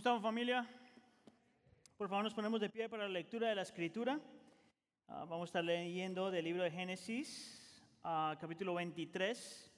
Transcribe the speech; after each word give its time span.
estamos 0.00 0.22
familia? 0.22 0.66
Por 1.98 2.08
favor 2.08 2.24
nos 2.24 2.32
ponemos 2.32 2.58
de 2.58 2.70
pie 2.70 2.88
para 2.88 3.02
la 3.02 3.10
lectura 3.10 3.50
de 3.50 3.54
la 3.54 3.60
escritura. 3.60 4.18
Ah, 5.06 5.26
vamos 5.28 5.42
a 5.42 5.44
estar 5.50 5.62
leyendo 5.62 6.30
del 6.30 6.46
libro 6.46 6.62
de 6.62 6.70
Génesis, 6.70 7.84
ah, 8.02 8.34
capítulo 8.40 8.72
23, 8.72 9.70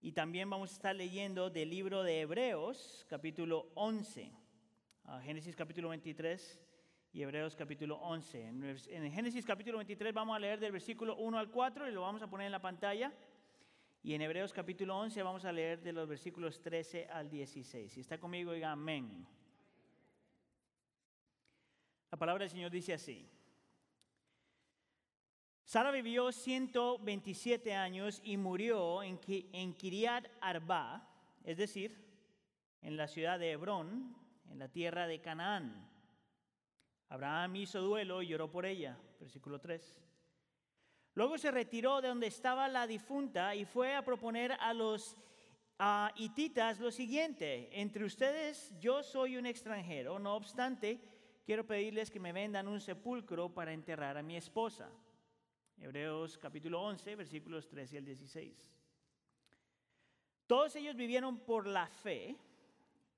y 0.00 0.12
también 0.12 0.48
vamos 0.48 0.70
a 0.70 0.74
estar 0.74 0.94
leyendo 0.94 1.50
del 1.50 1.70
libro 1.70 2.04
de 2.04 2.20
Hebreos, 2.20 3.04
capítulo 3.10 3.72
11. 3.74 4.30
Ah, 5.06 5.20
Génesis 5.24 5.56
capítulo 5.56 5.88
23 5.88 6.60
y 7.14 7.22
Hebreos 7.22 7.56
capítulo 7.56 7.96
11. 7.96 8.40
En, 8.40 8.62
en 8.62 9.10
Génesis 9.10 9.44
capítulo 9.44 9.78
23 9.78 10.14
vamos 10.14 10.36
a 10.36 10.38
leer 10.38 10.60
del 10.60 10.70
versículo 10.70 11.16
1 11.16 11.36
al 11.36 11.50
4 11.50 11.88
y 11.88 11.90
lo 11.92 12.02
vamos 12.02 12.22
a 12.22 12.30
poner 12.30 12.46
en 12.46 12.52
la 12.52 12.62
pantalla. 12.62 13.12
Y 14.04 14.14
en 14.14 14.22
Hebreos 14.22 14.52
capítulo 14.52 14.96
11 14.98 15.20
vamos 15.24 15.44
a 15.44 15.50
leer 15.50 15.82
de 15.82 15.92
los 15.92 16.08
versículos 16.08 16.62
13 16.62 17.08
al 17.08 17.28
16. 17.28 17.92
Si 17.92 18.00
está 18.00 18.18
conmigo, 18.18 18.52
diga 18.52 18.70
amén. 18.70 19.26
La 22.10 22.18
palabra 22.18 22.44
del 22.44 22.50
Señor 22.50 22.70
dice 22.70 22.94
así. 22.94 23.28
Sara 25.64 25.90
vivió 25.90 26.32
127 26.32 27.74
años 27.74 28.22
y 28.24 28.38
murió 28.38 29.02
en, 29.02 29.18
Kiriat 29.74 30.26
Arba, 30.40 31.06
es 31.44 31.58
decir, 31.58 31.94
en 32.80 32.96
la 32.96 33.06
ciudad 33.06 33.38
de 33.38 33.50
Hebrón, 33.50 34.16
en 34.50 34.58
la 34.58 34.68
tierra 34.68 35.06
de 35.06 35.20
Canaán. 35.20 35.86
Abraham 37.10 37.56
hizo 37.56 37.82
duelo 37.82 38.22
y 38.22 38.28
lloró 38.28 38.50
por 38.50 38.64
ella, 38.64 38.96
versículo 39.20 39.60
3. 39.60 40.00
Luego 41.14 41.36
se 41.36 41.50
retiró 41.50 42.00
de 42.00 42.08
donde 42.08 42.28
estaba 42.28 42.66
la 42.68 42.86
difunta 42.86 43.54
y 43.54 43.66
fue 43.66 43.94
a 43.94 44.02
proponer 44.02 44.52
a 44.52 44.72
los 44.72 45.18
hititas 46.16 46.80
lo 46.80 46.90
siguiente, 46.90 47.68
entre 47.78 48.06
ustedes 48.06 48.72
yo 48.80 49.02
soy 49.02 49.36
un 49.36 49.44
extranjero, 49.44 50.18
no 50.18 50.34
obstante, 50.34 50.98
quiero 51.48 51.66
pedirles 51.66 52.10
que 52.10 52.20
me 52.20 52.34
vendan 52.34 52.68
un 52.68 52.78
sepulcro 52.78 53.48
para 53.48 53.72
enterrar 53.72 54.18
a 54.18 54.22
mi 54.22 54.36
esposa. 54.36 54.90
Hebreos 55.80 56.36
capítulo 56.36 56.82
11, 56.82 57.16
versículos 57.16 57.66
13 57.70 57.96
al 57.96 58.04
16. 58.04 58.70
Todos 60.46 60.76
ellos 60.76 60.94
vivieron 60.94 61.38
por 61.38 61.66
la 61.66 61.86
fe 61.86 62.36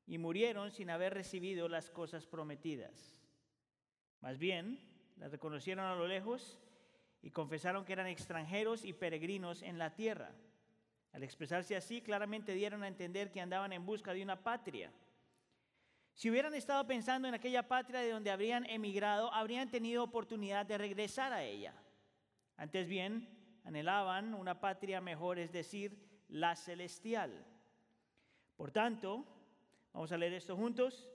y 0.07 0.19
murieron 0.19 0.71
sin 0.71 0.91
haber 0.91 1.13
recibido 1.13 1.69
las 1.69 1.91
cosas 1.91 2.25
prometidas. 2.25 3.19
Más 4.21 4.39
bien, 4.39 4.79
las 5.17 5.33
reconocieron 5.33 5.85
a 5.85 5.97
lo 5.97 6.07
lejos 6.07 6.61
y 7.23 7.33
confesaron 7.33 7.85
que 7.85 7.95
eran 7.95 8.07
extranjeros 8.07 8.85
y 8.85 8.93
peregrinos 8.93 9.61
en 9.63 9.77
la 9.77 9.97
tierra. 9.97 10.31
Al 11.11 11.25
expresarse 11.25 11.75
así, 11.75 12.01
claramente 12.01 12.55
dieron 12.55 12.85
a 12.85 12.89
entender 12.89 13.33
que 13.33 13.41
andaban 13.41 13.73
en 13.73 13.85
busca 13.85 14.15
de 14.15 14.23
una 14.23 14.41
patria. 14.41 14.93
Si 16.21 16.29
hubieran 16.29 16.53
estado 16.53 16.87
pensando 16.87 17.29
en 17.29 17.33
aquella 17.33 17.67
patria 17.67 18.01
de 18.01 18.11
donde 18.11 18.31
habrían 18.31 18.69
emigrado, 18.69 19.33
habrían 19.33 19.71
tenido 19.71 20.05
oportunidad 20.05 20.67
de 20.67 20.77
regresar 20.77 21.33
a 21.33 21.43
ella. 21.43 21.73
Antes 22.59 22.87
bien, 22.87 23.27
anhelaban 23.65 24.35
una 24.35 24.61
patria 24.61 25.01
mejor, 25.01 25.39
es 25.39 25.51
decir, 25.51 25.97
la 26.29 26.57
celestial. 26.57 27.47
Por 28.55 28.71
tanto, 28.71 29.25
vamos 29.95 30.13
a 30.13 30.19
leer 30.19 30.35
esto 30.35 30.59
juntos. 30.59 31.09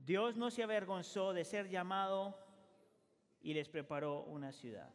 Dios 0.00 0.36
no 0.36 0.50
se 0.50 0.64
avergonzó 0.64 1.32
de 1.32 1.44
ser 1.44 1.68
llamado 1.68 2.36
y 3.42 3.54
les 3.54 3.68
preparó 3.68 4.24
una 4.24 4.50
ciudad. 4.50 4.92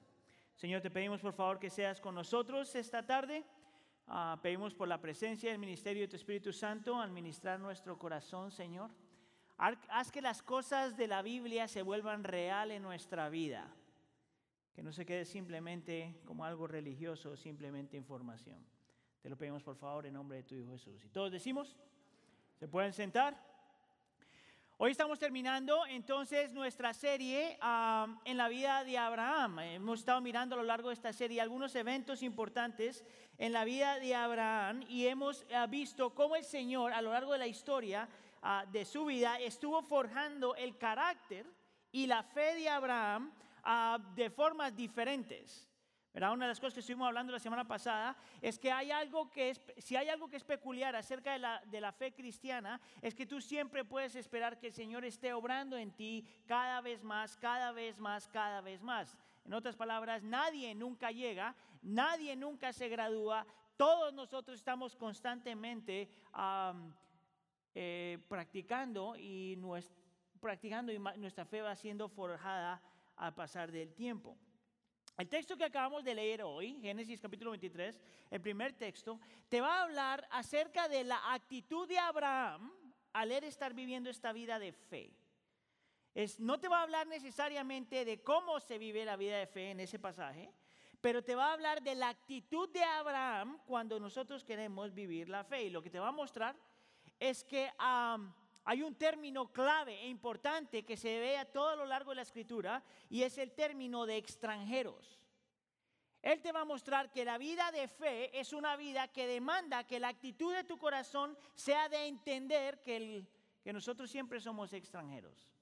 Señor, 0.58 0.82
te 0.82 0.92
pedimos 0.92 1.22
por 1.22 1.32
favor 1.32 1.60
que 1.60 1.70
seas 1.70 2.02
con 2.02 2.14
nosotros 2.14 2.76
esta 2.76 3.06
tarde. 3.06 3.46
Ah, 4.06 4.38
pedimos 4.44 4.74
por 4.74 4.90
la 4.90 5.00
presencia 5.00 5.50
del 5.50 5.60
ministerio 5.60 6.02
de 6.02 6.10
tu 6.10 6.18
Espíritu 6.18 6.52
Santo 6.52 7.00
al 7.00 7.12
ministrar 7.12 7.58
nuestro 7.58 7.98
corazón, 7.98 8.52
Señor. 8.52 8.92
Haz 9.58 10.12
que 10.12 10.22
las 10.22 10.44
cosas 10.44 10.98
de 10.98 11.08
la 11.08 11.22
Biblia 11.22 11.68
se 11.68 11.82
vuelvan 11.82 12.24
real 12.24 12.72
en 12.72 12.82
nuestra 12.82 13.30
vida. 13.30 13.74
Que 14.74 14.84
no 14.84 14.92
se 14.92 15.06
quede 15.06 15.24
simplemente 15.24 16.20
como 16.26 16.44
algo 16.44 16.68
religioso 16.68 17.38
simplemente 17.38 17.96
información. 17.96 18.66
Te 19.22 19.30
lo 19.30 19.38
pedimos 19.38 19.64
por 19.64 19.78
favor 19.78 20.06
en 20.06 20.14
nombre 20.14 20.38
de 20.38 20.44
tu 20.44 20.56
Hijo 20.56 20.72
Jesús. 20.74 21.06
Y 21.06 21.10
todos 21.10 21.32
decimos, 21.32 21.78
¿se 22.60 22.68
pueden 22.68 22.92
sentar? 22.92 23.42
Hoy 24.78 24.92
estamos 24.92 25.20
terminando 25.20 25.86
entonces 25.86 26.52
nuestra 26.52 26.94
serie 26.94 27.58
en 28.26 28.36
la 28.36 28.50
vida 28.50 28.84
de 28.84 28.98
Abraham. 28.98 29.60
Hemos 29.60 30.00
estado 30.00 30.20
mirando 30.20 30.56
a 30.56 30.58
lo 30.58 30.66
largo 30.66 30.90
de 30.90 30.96
esta 30.96 31.14
serie 31.14 31.40
algunos 31.40 31.74
eventos 31.76 32.22
importantes 32.22 33.06
en 33.38 33.54
la 33.54 33.64
vida 33.64 34.00
de 34.00 34.16
Abraham 34.16 34.84
y 34.90 35.08
hemos 35.08 35.46
ah, 35.54 35.66
visto 35.68 36.14
cómo 36.14 36.36
el 36.36 36.44
Señor 36.44 36.92
a 36.92 37.02
lo 37.02 37.14
largo 37.14 37.32
de 37.32 37.40
la 37.40 37.48
historia 37.48 38.10
ah, 38.46 38.66
de 38.72 38.86
su 38.86 39.06
vida 39.06 39.40
estuvo 39.40 39.82
forjando 39.82 40.56
el 40.56 40.78
carácter 40.78 41.46
y 41.92 42.06
la 42.06 42.22
fe 42.22 42.56
de 42.56 42.70
Abraham 42.70 43.34
ah, 43.64 43.98
de 44.16 44.30
formas 44.30 44.76
diferentes. 44.76 45.68
Una 46.14 46.46
de 46.46 46.48
las 46.48 46.62
cosas 46.62 46.76
que 46.76 46.80
estuvimos 46.80 47.08
hablando 47.08 47.34
la 47.34 47.40
semana 47.40 47.68
pasada 47.68 48.16
es 48.42 48.58
que 48.58 48.72
hay 48.72 48.90
algo 48.90 49.30
que 49.30 49.50
es, 49.50 49.62
si 49.78 49.98
hay 49.98 50.08
algo 50.08 50.30
que 50.30 50.38
es 50.38 50.46
peculiar 50.46 50.96
acerca 50.96 51.34
de 51.34 51.40
la, 51.40 51.62
de 51.66 51.82
la 51.82 51.92
fe 51.92 52.14
cristiana, 52.14 52.80
es 53.02 53.14
que 53.14 53.26
tú 53.26 53.42
siempre 53.42 53.84
puedes 53.84 54.16
esperar 54.16 54.58
que 54.58 54.68
el 54.68 54.74
Señor 54.74 55.04
esté 55.04 55.34
obrando 55.34 55.76
en 55.76 55.92
ti 55.92 56.26
cada 56.46 56.80
vez 56.80 57.04
más, 57.04 57.36
cada 57.36 57.74
vez 57.74 58.00
más, 58.00 58.30
cada 58.30 58.62
vez 58.62 58.82
más. 58.82 59.18
En 59.44 59.54
otras 59.54 59.76
palabras, 59.76 60.24
nadie 60.24 60.74
nunca 60.74 61.12
llega, 61.12 61.54
nadie 61.82 62.38
nunca 62.38 62.72
se 62.72 62.88
gradúa, 62.88 63.46
todos 63.76 64.14
nosotros 64.14 64.58
estamos 64.58 64.96
constantemente 64.96 66.08
eh, 67.78 68.18
practicando 68.30 69.16
y 69.18 69.60
practicando 70.40 70.94
y 70.94 70.98
nuestra 70.98 71.44
fe 71.46 71.62
va 71.62 71.76
siendo 71.76 72.08
forjada 72.08 72.82
al 73.18 73.36
pasar 73.36 73.70
del 73.70 73.94
tiempo. 73.94 74.38
El 75.18 75.28
texto 75.28 75.58
que 75.58 75.66
acabamos 75.66 76.06
de 76.06 76.16
leer 76.16 76.42
hoy, 76.42 76.80
Génesis 76.82 77.20
capítulo 77.20 77.52
23, 77.52 78.00
el 78.32 78.40
primer 78.40 78.74
texto, 78.74 79.20
te 79.50 79.60
va 79.60 79.80
a 79.80 79.84
hablar 79.84 80.26
acerca 80.32 80.88
de 80.88 81.04
la 81.04 81.34
actitud 81.34 81.86
de 81.86 82.00
Abraham 82.00 82.72
al 83.12 83.32
estar 83.32 83.74
viviendo 83.74 84.10
esta 84.10 84.32
vida 84.32 84.58
de 84.58 84.72
fe. 84.72 85.14
No 86.40 86.58
te 86.58 86.70
va 86.70 86.80
a 86.80 86.84
hablar 86.84 87.08
necesariamente 87.08 88.06
de 88.06 88.24
cómo 88.24 88.62
se 88.62 88.78
vive 88.78 89.04
la 89.04 89.18
vida 89.18 89.38
de 89.38 89.48
fe 89.48 89.72
en 89.72 89.82
ese 89.82 90.00
pasaje, 90.00 90.50
pero 91.02 91.24
te 91.24 91.36
va 91.36 91.50
a 91.50 91.54
hablar 91.54 91.84
de 91.84 91.96
la 91.96 92.08
actitud 92.08 92.70
de 92.70 92.84
Abraham 92.84 93.60
cuando 93.66 94.00
nosotros 94.00 94.46
queremos 94.46 94.94
vivir 94.94 95.28
la 95.28 95.44
fe. 95.44 95.64
Y 95.64 95.70
lo 95.70 95.82
que 95.82 95.90
te 95.90 96.00
va 96.00 96.08
a 96.08 96.14
mostrar 96.14 96.56
es 97.30 97.44
que 97.44 97.72
hay 97.80 98.82
un 98.82 98.96
término 98.96 99.52
clave 99.52 100.02
e 100.02 100.08
importante 100.08 100.84
que 100.84 100.98
se 100.98 101.20
ve 101.20 101.38
a 101.38 101.46
todo 101.46 101.76
lo 101.76 101.86
largo 101.86 102.12
de 102.12 102.18
la 102.18 102.22
escritura 102.22 102.84
y 103.10 103.24
es 103.24 103.38
el 103.38 103.52
término 103.52 104.06
de 104.06 104.18
extranjeros. 104.18 105.20
Él 106.22 106.42
te 106.42 106.52
va 106.52 106.62
a 106.62 106.66
mostrar 106.66 107.12
que 107.12 107.24
la 107.24 107.38
vida 107.38 107.72
de 107.72 107.88
fe 107.88 108.40
es 108.40 108.52
una 108.52 108.76
vida 108.76 109.08
que 109.10 109.28
demanda 109.28 109.86
que 109.86 110.00
la 110.00 110.08
actitud 110.08 110.56
de 110.56 110.64
tu 110.64 110.78
corazón 110.78 111.38
sea 111.54 111.88
de 111.88 112.08
entender 112.08 112.82
que, 112.82 113.28
que 113.64 113.72
nosotros 113.72 114.10
siempre 114.10 114.40
somos 114.40 114.74
extranjeros. 114.74 115.54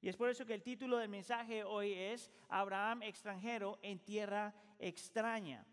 Y 0.00 0.08
es 0.08 0.16
por 0.16 0.30
eso 0.30 0.46
que 0.46 0.54
el 0.54 0.62
título 0.62 0.96
del 0.96 1.10
mensaje 1.10 1.64
hoy 1.64 1.92
es 1.92 2.30
Abraham 2.48 3.02
extranjero 3.02 3.78
en 3.82 3.98
tierra 3.98 4.54
extraña. 4.78 5.66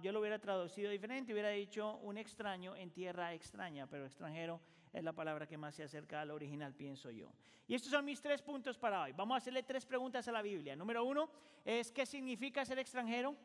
Yo 0.00 0.10
lo 0.10 0.20
hubiera 0.20 0.40
traducido 0.40 0.90
diferente, 0.90 1.32
hubiera 1.32 1.50
dicho 1.50 1.98
un 1.98 2.18
extraño 2.18 2.74
en 2.74 2.90
tierra 2.90 3.32
extraña, 3.32 3.86
pero 3.86 4.04
extranjero 4.04 4.60
es 4.92 5.04
la 5.04 5.12
palabra 5.12 5.46
que 5.46 5.56
más 5.56 5.76
se 5.76 5.84
acerca 5.84 6.20
al 6.20 6.32
original, 6.32 6.74
pienso 6.74 7.10
yo. 7.10 7.32
Y 7.68 7.74
estos 7.74 7.92
son 7.92 8.04
mis 8.04 8.20
tres 8.20 8.42
puntos 8.42 8.76
para 8.76 9.02
hoy. 9.02 9.12
Vamos 9.12 9.36
a 9.36 9.38
hacerle 9.38 9.62
tres 9.62 9.86
preguntas 9.86 10.26
a 10.26 10.32
la 10.32 10.42
Biblia. 10.42 10.74
Número 10.74 11.04
uno 11.04 11.30
es 11.64 11.92
qué 11.92 12.04
significa 12.04 12.64
ser 12.64 12.80
extranjero. 12.80 13.36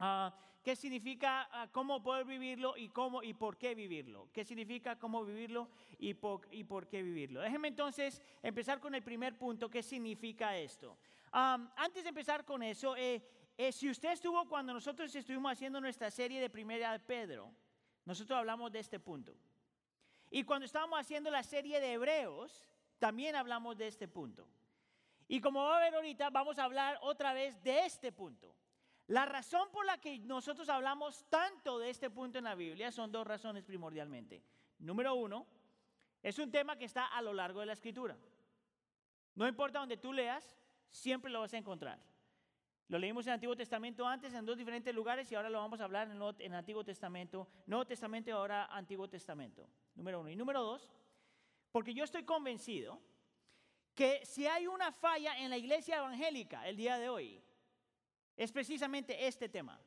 Ah, 0.00 0.34
¿Qué 0.64 0.74
significa 0.74 1.48
ah, 1.52 1.68
cómo 1.70 2.02
poder 2.02 2.26
vivirlo 2.26 2.76
y 2.76 2.88
cómo 2.88 3.22
y 3.22 3.32
por 3.32 3.56
qué 3.56 3.76
vivirlo? 3.76 4.28
¿Qué 4.32 4.44
significa 4.44 4.98
cómo 4.98 5.24
vivirlo 5.24 5.68
y 5.96 6.14
por, 6.14 6.48
y 6.50 6.64
por 6.64 6.88
qué 6.88 7.04
vivirlo? 7.04 7.40
Déjenme 7.40 7.68
entonces 7.68 8.20
empezar 8.42 8.80
con 8.80 8.96
el 8.96 9.04
primer 9.04 9.38
punto. 9.38 9.70
¿Qué 9.70 9.82
significa 9.82 10.56
esto? 10.56 10.98
antes 11.32 12.02
de 12.02 12.08
empezar 12.08 12.46
con 12.46 12.62
eso, 12.62 12.96
eh, 12.96 13.22
eh, 13.56 13.72
si 13.72 13.88
usted 13.88 14.12
estuvo 14.12 14.46
cuando 14.48 14.74
nosotros 14.74 15.14
estuvimos 15.14 15.52
haciendo 15.52 15.80
nuestra 15.80 16.10
serie 16.10 16.40
de 16.40 16.50
Primera 16.50 16.92
de 16.92 17.00
Pedro, 17.00 17.52
nosotros 18.04 18.38
hablamos 18.38 18.70
de 18.70 18.80
este 18.80 19.00
punto. 19.00 19.34
Y 20.30 20.44
cuando 20.44 20.66
estábamos 20.66 20.98
haciendo 21.00 21.30
la 21.30 21.42
serie 21.42 21.80
de 21.80 21.94
Hebreos, 21.94 22.66
también 22.98 23.34
hablamos 23.34 23.76
de 23.76 23.86
este 23.86 24.08
punto. 24.08 24.46
Y 25.28 25.40
como 25.40 25.64
va 25.64 25.78
a 25.78 25.80
ver 25.80 25.94
ahorita, 25.94 26.30
vamos 26.30 26.58
a 26.58 26.64
hablar 26.64 26.98
otra 27.02 27.32
vez 27.32 27.62
de 27.62 27.86
este 27.86 28.12
punto. 28.12 28.54
La 29.08 29.24
razón 29.24 29.68
por 29.72 29.86
la 29.86 29.98
que 29.98 30.18
nosotros 30.18 30.68
hablamos 30.68 31.24
tanto 31.28 31.78
de 31.78 31.90
este 31.90 32.10
punto 32.10 32.38
en 32.38 32.44
la 32.44 32.54
Biblia 32.54 32.90
son 32.90 33.12
dos 33.12 33.26
razones 33.26 33.64
primordialmente. 33.64 34.42
Número 34.78 35.14
uno, 35.14 35.46
es 36.22 36.38
un 36.38 36.50
tema 36.50 36.76
que 36.76 36.84
está 36.84 37.06
a 37.06 37.22
lo 37.22 37.32
largo 37.32 37.60
de 37.60 37.66
la 37.66 37.72
escritura. 37.72 38.16
No 39.34 39.46
importa 39.46 39.78
donde 39.78 39.96
tú 39.96 40.12
leas, 40.12 40.56
siempre 40.90 41.30
lo 41.30 41.40
vas 41.40 41.54
a 41.54 41.58
encontrar. 41.58 42.00
Lo 42.88 42.98
leímos 42.98 43.26
en 43.26 43.30
el 43.30 43.34
Antiguo 43.34 43.56
Testamento 43.56 44.06
antes 44.06 44.32
en 44.32 44.46
dos 44.46 44.56
diferentes 44.56 44.94
lugares 44.94 45.30
y 45.30 45.34
ahora 45.34 45.50
lo 45.50 45.58
vamos 45.58 45.80
a 45.80 45.84
hablar 45.84 46.08
en 46.08 46.52
el 46.52 46.54
Antiguo 46.54 46.84
Testamento, 46.84 47.48
Nuevo 47.66 47.84
Testamento 47.84 48.30
y 48.30 48.32
ahora 48.32 48.66
Antiguo 48.66 49.08
Testamento. 49.08 49.68
Número 49.96 50.20
uno. 50.20 50.30
Y 50.30 50.36
número 50.36 50.62
dos, 50.62 50.92
porque 51.72 51.92
yo 51.92 52.04
estoy 52.04 52.22
convencido 52.22 53.00
que 53.94 54.24
si 54.24 54.46
hay 54.46 54.68
una 54.68 54.92
falla 54.92 55.36
en 55.38 55.50
la 55.50 55.56
iglesia 55.56 55.96
evangélica 55.96 56.68
el 56.68 56.76
día 56.76 56.96
de 56.98 57.08
hoy, 57.08 57.42
es 58.36 58.52
precisamente 58.52 59.26
este 59.26 59.48
tema. 59.48 59.80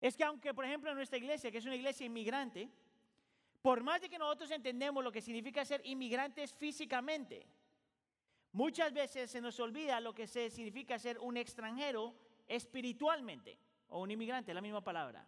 Es 0.00 0.16
que 0.16 0.24
aunque, 0.24 0.52
por 0.52 0.64
ejemplo, 0.64 0.90
en 0.90 0.96
nuestra 0.96 1.18
iglesia, 1.18 1.50
que 1.52 1.58
es 1.58 1.66
una 1.66 1.76
iglesia 1.76 2.06
inmigrante, 2.06 2.68
por 3.62 3.82
más 3.82 4.00
de 4.00 4.08
que 4.08 4.18
nosotros 4.18 4.50
entendemos 4.50 5.04
lo 5.04 5.12
que 5.12 5.20
significa 5.20 5.64
ser 5.64 5.82
inmigrantes 5.84 6.54
físicamente, 6.54 7.46
muchas 8.52 8.92
veces 8.92 9.30
se 9.30 9.40
nos 9.40 9.58
olvida 9.60 10.00
lo 10.00 10.14
que 10.14 10.26
significa 10.26 10.98
ser 10.98 11.18
un 11.18 11.36
extranjero 11.36 12.14
espiritualmente, 12.46 13.58
o 13.88 14.00
un 14.02 14.10
inmigrante, 14.10 14.54
la 14.54 14.60
misma 14.60 14.82
palabra. 14.82 15.26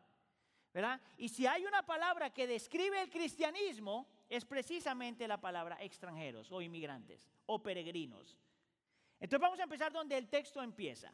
¿Verdad? 0.73 1.01
Y 1.19 1.29
si 1.29 1.47
hay 1.47 1.67
una 1.67 1.83
palabra 1.83 2.31
que 2.31 2.47
describe 2.47 3.03
el 3.03 3.11
cristianismo, 3.11 4.09
es 4.29 4.45
precisamente 4.47 5.29
la 5.29 5.39
palabra 5.39 5.77
extranjeros 5.83 6.51
o 6.51 6.63
inmigrantes 6.63 7.29
o 7.47 7.63
peregrinos. 7.63 8.39
Entonces 9.21 9.41
vamos 9.41 9.61
a 9.61 9.65
empezar 9.65 9.93
donde 9.93 10.17
el 10.17 10.29
texto 10.29 10.63
empieza. 10.63 11.13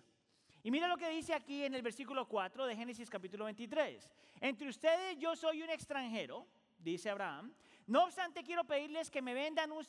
Y 0.62 0.70
mira 0.70 0.86
lo 0.86 0.96
que 0.96 1.08
dice 1.08 1.34
aquí 1.34 1.64
en 1.64 1.74
el 1.74 1.82
versículo 1.82 2.28
4 2.28 2.66
de 2.66 2.76
Génesis 2.76 3.10
capítulo 3.10 3.44
23. 3.46 4.08
Entre 4.40 4.68
ustedes 4.68 5.18
yo 5.18 5.34
soy 5.34 5.62
un 5.62 5.70
extranjero, 5.70 6.46
dice 6.78 7.10
Abraham. 7.10 7.52
No 7.88 8.04
obstante, 8.04 8.44
quiero 8.44 8.64
pedirles 8.64 9.10
que 9.10 9.22
me 9.22 9.32
vendan 9.32 9.72
un 9.72 9.82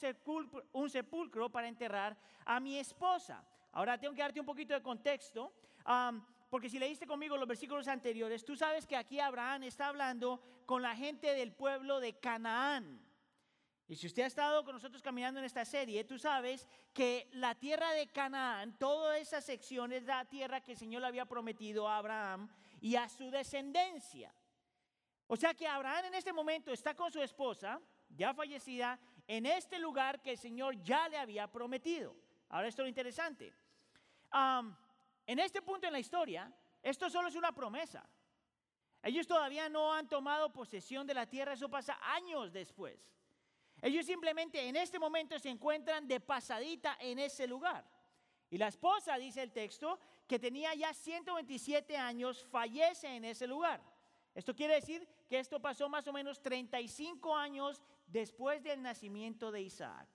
sepulcro, 0.89 1.49
para 1.51 1.67
enterrar 1.67 2.17
a 2.45 2.61
mi 2.61 2.77
esposa. 2.79 3.43
Ahora 3.73 3.99
tengo 3.99 4.13
que 4.13 4.21
darte 4.21 4.39
un 4.39 4.45
poquito 4.45 4.73
de 4.73 4.81
contexto. 4.81 5.53
porque 6.49 6.69
si 6.69 6.79
leíste 6.79 7.05
conmigo 7.05 7.35
los 7.35 7.47
versículos 7.47 7.89
anteriores, 7.89 8.45
tú 8.45 8.55
sabes 8.55 8.87
que 8.87 8.95
aquí 8.95 9.19
Abraham 9.19 9.63
está 9.63 9.87
hablando 9.87 10.41
con 10.65 10.81
la 10.81 10.95
gente 10.95 11.33
del 11.33 11.51
pueblo 11.51 11.99
de 11.99 12.17
Canaán. 12.17 13.05
Y 13.89 13.95
si 13.95 14.07
usted 14.07 14.23
ha 14.23 14.27
estado 14.27 14.63
con 14.63 14.75
nosotros 14.75 15.01
caminando 15.01 15.39
en 15.39 15.45
esta 15.45 15.65
serie, 15.65 16.05
tú 16.05 16.17
sabes 16.17 16.67
que 16.93 17.27
la 17.33 17.55
tierra 17.55 17.91
de 17.91 18.07
Canaán, 18.07 18.77
toda 18.77 19.17
esa 19.17 19.41
sección 19.41 19.91
es 19.91 20.03
la 20.05 20.23
tierra 20.23 20.61
que 20.61 20.71
el 20.71 20.77
Señor 20.77 21.01
le 21.01 21.07
había 21.07 21.25
prometido 21.25 21.89
a 21.89 21.97
Abraham 21.97 22.47
y 22.79 22.95
a 22.95 23.09
su 23.09 23.29
descendencia. 23.29 24.33
O 25.31 25.35
sea 25.37 25.53
que 25.53 25.67
Abraham 25.67 26.05
en 26.05 26.15
este 26.15 26.33
momento 26.33 26.73
está 26.73 26.95
con 26.95 27.11
su 27.11 27.21
esposa, 27.21 27.79
ya 28.09 28.33
fallecida, 28.33 28.99
en 29.27 29.45
este 29.45 29.77
lugar 29.77 30.23
que 30.23 30.31
el 30.31 30.39
Señor 30.39 30.81
ya 30.81 31.07
le 31.07 31.17
había 31.17 31.45
prometido. 31.47 32.15
Ahora 32.49 32.67
esto 32.67 32.81
es 32.81 32.85
lo 32.85 32.89
interesante. 32.89 33.53
en 35.27 35.39
este 35.39 35.61
punto 35.61 35.85
en 35.85 35.93
la 35.93 35.99
historia, 35.99 36.51
esto 36.81 37.11
solo 37.11 37.27
es 37.27 37.35
una 37.35 37.51
promesa. 37.51 38.09
Ellos 39.03 39.27
todavía 39.27 39.69
no 39.69 39.93
han 39.93 40.09
tomado 40.09 40.51
posesión 40.51 41.05
de 41.05 41.13
la 41.13 41.27
tierra, 41.27 41.53
eso 41.53 41.69
pasa 41.69 41.99
años 42.01 42.51
después. 42.51 43.13
Ellos 43.83 44.07
simplemente 44.07 44.67
en 44.67 44.77
este 44.77 44.97
momento 44.97 45.37
se 45.37 45.49
encuentran 45.49 46.07
de 46.07 46.19
pasadita 46.19 46.97
en 46.99 47.19
ese 47.19 47.45
lugar. 47.45 47.85
Y 48.49 48.57
la 48.57 48.69
esposa, 48.69 49.15
dice 49.19 49.43
el 49.43 49.51
texto, 49.51 49.99
que 50.27 50.39
tenía 50.39 50.73
ya 50.73 50.91
127 50.91 51.95
años, 51.95 52.43
fallece 52.49 53.15
en 53.15 53.25
ese 53.25 53.45
lugar. 53.45 53.79
Esto 54.33 54.55
quiere 54.55 54.73
decir 54.73 55.07
que 55.29 55.39
esto 55.39 55.61
pasó 55.61 55.87
más 55.87 56.07
o 56.07 56.13
menos 56.13 56.41
35 56.41 57.35
años 57.35 57.83
después 58.07 58.63
del 58.63 58.81
nacimiento 58.81 59.51
de 59.51 59.61
Isaac. 59.61 60.09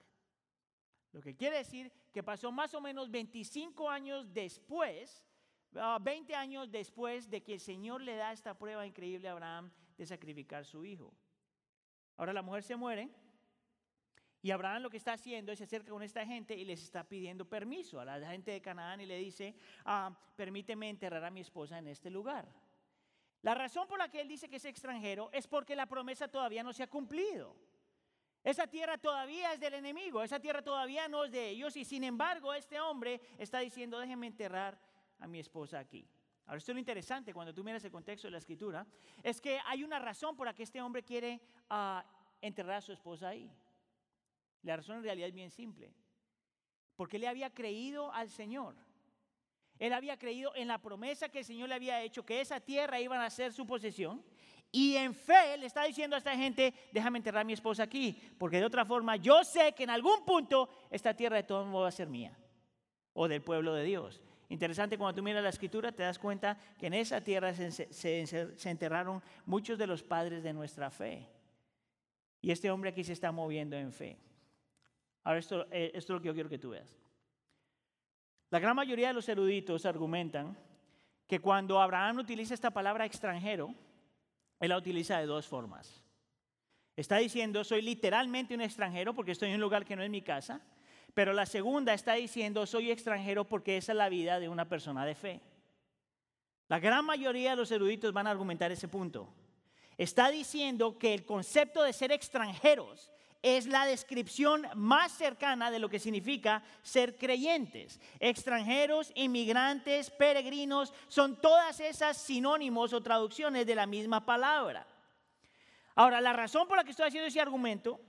Lo 1.12 1.20
que 1.22 1.36
quiere 1.36 1.58
decir 1.58 1.92
que 2.12 2.24
pasó 2.24 2.50
más 2.50 2.74
o 2.74 2.80
menos 2.80 3.08
25 3.08 3.88
años 3.88 4.34
después, 4.34 5.24
20 5.70 6.34
ah, 6.34 6.40
años 6.40 6.70
después 6.72 7.30
de 7.30 7.44
que 7.44 7.54
el 7.54 7.60
Señor 7.60 8.00
le 8.00 8.16
da 8.16 8.32
esta 8.32 8.58
prueba 8.58 8.84
increíble 8.84 9.28
a 9.28 9.32
Abraham 9.32 9.70
de 9.96 10.04
sacrificar 10.04 10.64
su 10.64 10.84
hijo. 10.84 11.14
Ahora 12.16 12.32
la 12.32 12.42
mujer 12.42 12.64
se 12.64 12.74
muere 12.74 13.08
y 14.42 14.50
Abraham 14.50 14.82
lo 14.82 14.90
que 14.90 14.96
está 14.96 15.12
haciendo 15.12 15.52
es 15.52 15.58
se 15.58 15.64
acerca 15.64 15.92
con 15.92 16.02
esta 16.02 16.26
gente 16.26 16.56
y 16.56 16.64
les 16.64 16.82
está 16.82 17.04
pidiendo 17.04 17.48
permiso 17.48 18.00
a 18.00 18.04
la 18.04 18.20
gente 18.28 18.50
de 18.50 18.60
Canaán 18.60 19.00
y 19.00 19.06
le 19.06 19.18
dice, 19.18 19.54
ah, 19.84 20.12
permíteme 20.34 20.90
enterrar 20.90 21.24
a 21.24 21.30
mi 21.30 21.40
esposa 21.40 21.78
en 21.78 21.86
este 21.86 22.10
lugar. 22.10 22.48
La 23.44 23.54
razón 23.54 23.86
por 23.86 23.98
la 23.98 24.08
que 24.08 24.22
él 24.22 24.26
dice 24.26 24.48
que 24.48 24.56
es 24.56 24.64
extranjero 24.64 25.28
es 25.30 25.46
porque 25.46 25.76
la 25.76 25.84
promesa 25.84 26.28
todavía 26.28 26.62
no 26.62 26.72
se 26.72 26.82
ha 26.82 26.86
cumplido. 26.86 27.54
Esa 28.42 28.66
tierra 28.66 28.96
todavía 28.96 29.52
es 29.52 29.60
del 29.60 29.74
enemigo, 29.74 30.22
esa 30.22 30.40
tierra 30.40 30.62
todavía 30.62 31.08
no 31.08 31.26
es 31.26 31.30
de 31.30 31.50
ellos 31.50 31.76
y 31.76 31.84
sin 31.84 32.04
embargo 32.04 32.54
este 32.54 32.80
hombre 32.80 33.20
está 33.36 33.58
diciendo, 33.58 33.98
déjenme 33.98 34.28
enterrar 34.28 34.80
a 35.18 35.26
mi 35.26 35.40
esposa 35.40 35.78
aquí. 35.78 36.08
Ahora, 36.46 36.56
esto 36.56 36.72
es 36.72 36.76
lo 36.76 36.78
interesante 36.78 37.34
cuando 37.34 37.52
tú 37.52 37.62
miras 37.62 37.84
el 37.84 37.90
contexto 37.90 38.28
de 38.28 38.32
la 38.32 38.38
escritura, 38.38 38.86
es 39.22 39.42
que 39.42 39.60
hay 39.66 39.84
una 39.84 39.98
razón 39.98 40.34
por 40.34 40.46
la 40.46 40.54
que 40.54 40.62
este 40.62 40.80
hombre 40.80 41.02
quiere 41.02 41.42
ah, 41.68 42.02
enterrar 42.40 42.76
a 42.76 42.80
su 42.80 42.92
esposa 42.92 43.28
ahí. 43.28 43.50
La 44.62 44.78
razón 44.78 44.96
en 44.96 45.02
realidad 45.02 45.28
es 45.28 45.34
bien 45.34 45.50
simple. 45.50 45.92
Porque 46.96 47.18
él 47.18 47.26
había 47.26 47.52
creído 47.52 48.10
al 48.10 48.30
Señor. 48.30 48.74
Él 49.78 49.92
había 49.92 50.18
creído 50.18 50.52
en 50.54 50.68
la 50.68 50.78
promesa 50.78 51.28
que 51.28 51.40
el 51.40 51.44
Señor 51.44 51.68
le 51.68 51.74
había 51.74 52.00
hecho, 52.02 52.24
que 52.24 52.40
esa 52.40 52.60
tierra 52.60 53.00
iba 53.00 53.24
a 53.24 53.30
ser 53.30 53.52
su 53.52 53.66
posesión. 53.66 54.22
Y 54.70 54.96
en 54.96 55.14
fe 55.14 55.56
le 55.56 55.66
está 55.66 55.84
diciendo 55.84 56.16
a 56.16 56.18
esta 56.18 56.36
gente, 56.36 56.74
déjame 56.90 57.18
enterrar 57.18 57.42
a 57.42 57.44
mi 57.44 57.52
esposa 57.52 57.84
aquí, 57.84 58.20
porque 58.38 58.58
de 58.58 58.64
otra 58.64 58.84
forma 58.84 59.16
yo 59.16 59.44
sé 59.44 59.72
que 59.72 59.84
en 59.84 59.90
algún 59.90 60.24
punto 60.24 60.68
esta 60.90 61.14
tierra 61.14 61.36
de 61.36 61.44
todo 61.44 61.64
modo 61.64 61.82
va 61.82 61.88
a 61.88 61.92
ser 61.92 62.08
mía 62.08 62.36
o 63.12 63.28
del 63.28 63.40
pueblo 63.40 63.74
de 63.74 63.84
Dios. 63.84 64.20
Interesante, 64.48 64.98
cuando 64.98 65.14
tú 65.16 65.22
miras 65.22 65.42
la 65.42 65.48
escritura 65.48 65.92
te 65.92 66.02
das 66.02 66.18
cuenta 66.18 66.58
que 66.78 66.88
en 66.88 66.94
esa 66.94 67.20
tierra 67.20 67.54
se, 67.54 68.24
enterraron 68.64 69.22
muchos 69.46 69.78
de 69.78 69.86
los 69.86 70.02
padres 70.02 70.42
de 70.42 70.52
nuestra 70.52 70.90
fe. 70.90 71.28
Y 72.40 72.50
este 72.50 72.70
hombre 72.70 72.90
aquí 72.90 73.04
se 73.04 73.12
está 73.12 73.32
moviendo 73.32 73.76
en 73.76 73.92
fe. 73.92 74.18
Ahora, 75.22 75.38
esto, 75.38 75.66
eh, 75.70 75.92
esto 75.94 76.12
es 76.12 76.16
lo 76.16 76.20
que 76.20 76.26
yo 76.28 76.34
quiero 76.34 76.48
que 76.48 76.58
tú 76.58 76.70
veas. 76.70 76.94
La 78.50 78.58
gran 78.58 78.76
mayoría 78.76 79.08
de 79.08 79.14
los 79.14 79.28
eruditos 79.28 79.86
argumentan 79.86 80.56
que 81.26 81.40
cuando 81.40 81.80
Abraham 81.80 82.18
utiliza 82.18 82.54
esta 82.54 82.70
palabra 82.70 83.06
extranjero, 83.06 83.74
él 84.60 84.68
la 84.68 84.76
utiliza 84.76 85.18
de 85.18 85.26
dos 85.26 85.46
formas. 85.46 86.04
Está 86.96 87.16
diciendo, 87.16 87.64
soy 87.64 87.82
literalmente 87.82 88.54
un 88.54 88.60
extranjero 88.60 89.14
porque 89.14 89.32
estoy 89.32 89.48
en 89.48 89.56
un 89.56 89.60
lugar 89.60 89.84
que 89.84 89.96
no 89.96 90.02
es 90.02 90.10
mi 90.10 90.22
casa, 90.22 90.60
pero 91.12 91.32
la 91.32 91.46
segunda 91.46 91.92
está 91.94 92.14
diciendo, 92.14 92.66
soy 92.66 92.90
extranjero 92.90 93.44
porque 93.44 93.76
esa 93.76 93.92
es 93.92 93.98
la 93.98 94.08
vida 94.08 94.38
de 94.38 94.48
una 94.48 94.68
persona 94.68 95.04
de 95.04 95.14
fe. 95.14 95.40
La 96.68 96.78
gran 96.78 97.04
mayoría 97.04 97.50
de 97.50 97.56
los 97.56 97.70
eruditos 97.70 98.12
van 98.12 98.26
a 98.26 98.30
argumentar 98.30 98.70
ese 98.72 98.88
punto. 98.88 99.28
Está 99.96 100.30
diciendo 100.30 100.98
que 100.98 101.14
el 101.14 101.24
concepto 101.24 101.82
de 101.82 101.92
ser 101.92 102.10
extranjeros 102.10 103.12
es 103.44 103.66
la 103.66 103.84
descripción 103.84 104.66
más 104.74 105.12
cercana 105.12 105.70
de 105.70 105.78
lo 105.78 105.90
que 105.90 105.98
significa 105.98 106.62
ser 106.82 107.18
creyentes. 107.18 108.00
Extranjeros, 108.18 109.12
inmigrantes, 109.14 110.10
peregrinos, 110.10 110.94
son 111.08 111.38
todas 111.38 111.78
esas 111.78 112.16
sinónimos 112.16 112.94
o 112.94 113.02
traducciones 113.02 113.66
de 113.66 113.74
la 113.74 113.84
misma 113.84 114.24
palabra. 114.24 114.86
Ahora, 115.94 116.22
la 116.22 116.32
razón 116.32 116.66
por 116.66 116.78
la 116.78 116.84
que 116.84 116.92
estoy 116.92 117.08
haciendo 117.08 117.28
ese 117.28 117.38
argumento 117.38 118.00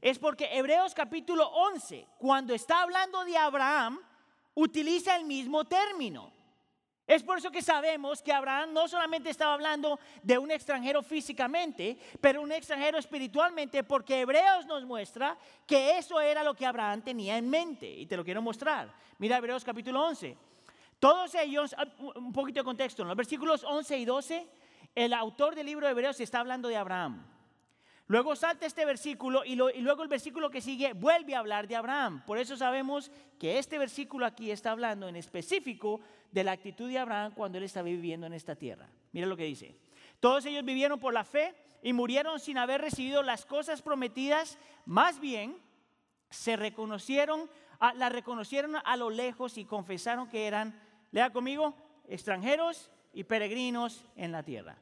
es 0.00 0.18
porque 0.18 0.56
Hebreos 0.56 0.94
capítulo 0.94 1.46
11, 1.48 2.06
cuando 2.16 2.54
está 2.54 2.80
hablando 2.80 3.26
de 3.26 3.36
Abraham, 3.36 4.00
utiliza 4.54 5.16
el 5.16 5.26
mismo 5.26 5.66
término. 5.66 6.32
Es 7.08 7.22
por 7.22 7.38
eso 7.38 7.50
que 7.50 7.62
sabemos 7.62 8.20
que 8.20 8.34
Abraham 8.34 8.74
no 8.74 8.86
solamente 8.86 9.30
estaba 9.30 9.54
hablando 9.54 9.98
de 10.22 10.36
un 10.36 10.50
extranjero 10.50 11.02
físicamente, 11.02 11.96
pero 12.20 12.42
un 12.42 12.52
extranjero 12.52 12.98
espiritualmente, 12.98 13.82
porque 13.82 14.20
Hebreos 14.20 14.66
nos 14.66 14.84
muestra 14.84 15.38
que 15.66 15.96
eso 15.96 16.20
era 16.20 16.44
lo 16.44 16.52
que 16.52 16.66
Abraham 16.66 17.00
tenía 17.00 17.38
en 17.38 17.48
mente. 17.48 17.90
Y 17.90 18.04
te 18.04 18.14
lo 18.14 18.22
quiero 18.22 18.42
mostrar. 18.42 18.92
Mira 19.16 19.38
Hebreos 19.38 19.64
capítulo 19.64 20.04
11. 20.06 20.36
Todos 20.98 21.34
ellos, 21.36 21.74
ah, 21.78 21.86
un 22.16 22.30
poquito 22.30 22.60
de 22.60 22.64
contexto, 22.64 23.00
en 23.00 23.08
los 23.08 23.16
versículos 23.16 23.64
11 23.64 23.98
y 23.98 24.04
12, 24.04 24.46
el 24.94 25.14
autor 25.14 25.54
del 25.54 25.64
libro 25.64 25.86
de 25.86 25.92
Hebreos 25.92 26.20
está 26.20 26.40
hablando 26.40 26.68
de 26.68 26.76
Abraham. 26.76 27.24
Luego 28.08 28.34
salta 28.34 28.64
este 28.64 28.86
versículo 28.86 29.44
y, 29.44 29.54
luego 29.54 30.02
el 30.02 30.08
versículo 30.08 30.50
que 30.50 30.62
sigue 30.62 30.94
vuelve 30.94 31.34
a 31.34 31.40
hablar 31.40 31.68
de 31.68 31.76
Abraham. 31.76 32.24
Por 32.24 32.38
eso 32.38 32.56
sabemos 32.56 33.10
que 33.38 33.58
este 33.58 33.76
versículo 33.78 34.24
aquí 34.24 34.50
está 34.50 34.70
hablando 34.70 35.08
en 35.08 35.16
específico 35.16 36.00
de 36.32 36.42
la 36.42 36.52
actitud 36.52 36.88
de 36.88 36.98
Abraham 36.98 37.34
cuando 37.34 37.58
él 37.58 37.64
estaba 37.64 37.84
viviendo 37.84 38.26
en 38.26 38.32
esta 38.32 38.56
tierra. 38.56 38.88
Mira 39.12 39.26
lo 39.26 39.36
que 39.36 39.44
dice. 39.44 39.76
Todos 40.20 40.46
ellos 40.46 40.64
vivieron 40.64 40.98
por 40.98 41.12
la 41.12 41.22
fe 41.22 41.54
y 41.82 41.92
murieron 41.92 42.40
sin 42.40 42.56
haber 42.56 42.80
recibido 42.80 43.22
las 43.22 43.44
cosas 43.44 43.82
prometidas, 43.82 44.58
más 44.86 45.20
bien 45.20 45.58
se 46.30 46.56
reconocieron, 46.56 47.50
la 47.94 48.08
reconocieron 48.08 48.76
a 48.82 48.96
lo 48.96 49.10
lejos 49.10 49.58
y 49.58 49.66
confesaron 49.66 50.28
que 50.28 50.46
eran, 50.46 50.80
lea 51.12 51.30
conmigo, 51.30 51.74
extranjeros 52.08 52.90
y 53.12 53.24
peregrinos 53.24 54.02
en 54.16 54.32
la 54.32 54.42
tierra. 54.42 54.78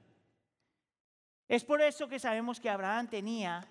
Es 1.48 1.64
por 1.64 1.80
eso 1.80 2.08
que 2.08 2.18
sabemos 2.18 2.58
que 2.60 2.68
Abraham 2.68 3.08
tenía 3.08 3.68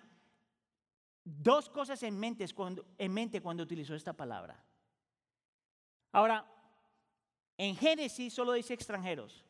dos 1.25 1.69
cosas 1.69 2.01
en 2.03 2.17
mente 2.17 2.47
cuando, 2.53 3.63
utilizó 3.63 3.95
esta 3.95 4.13
palabra. 4.13 4.63
Ahora, 6.11 6.45
en 7.57 7.75
Génesis 7.75 8.33
solo 8.33 8.53
dice 8.53 8.73
extranjeros. 8.73 9.43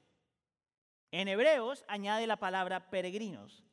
En 1.12 1.27
Hebreos 1.27 1.86
añade 1.88 2.25
la 2.25 2.38
palabra 2.38 2.89
peregrinos. 2.89 3.63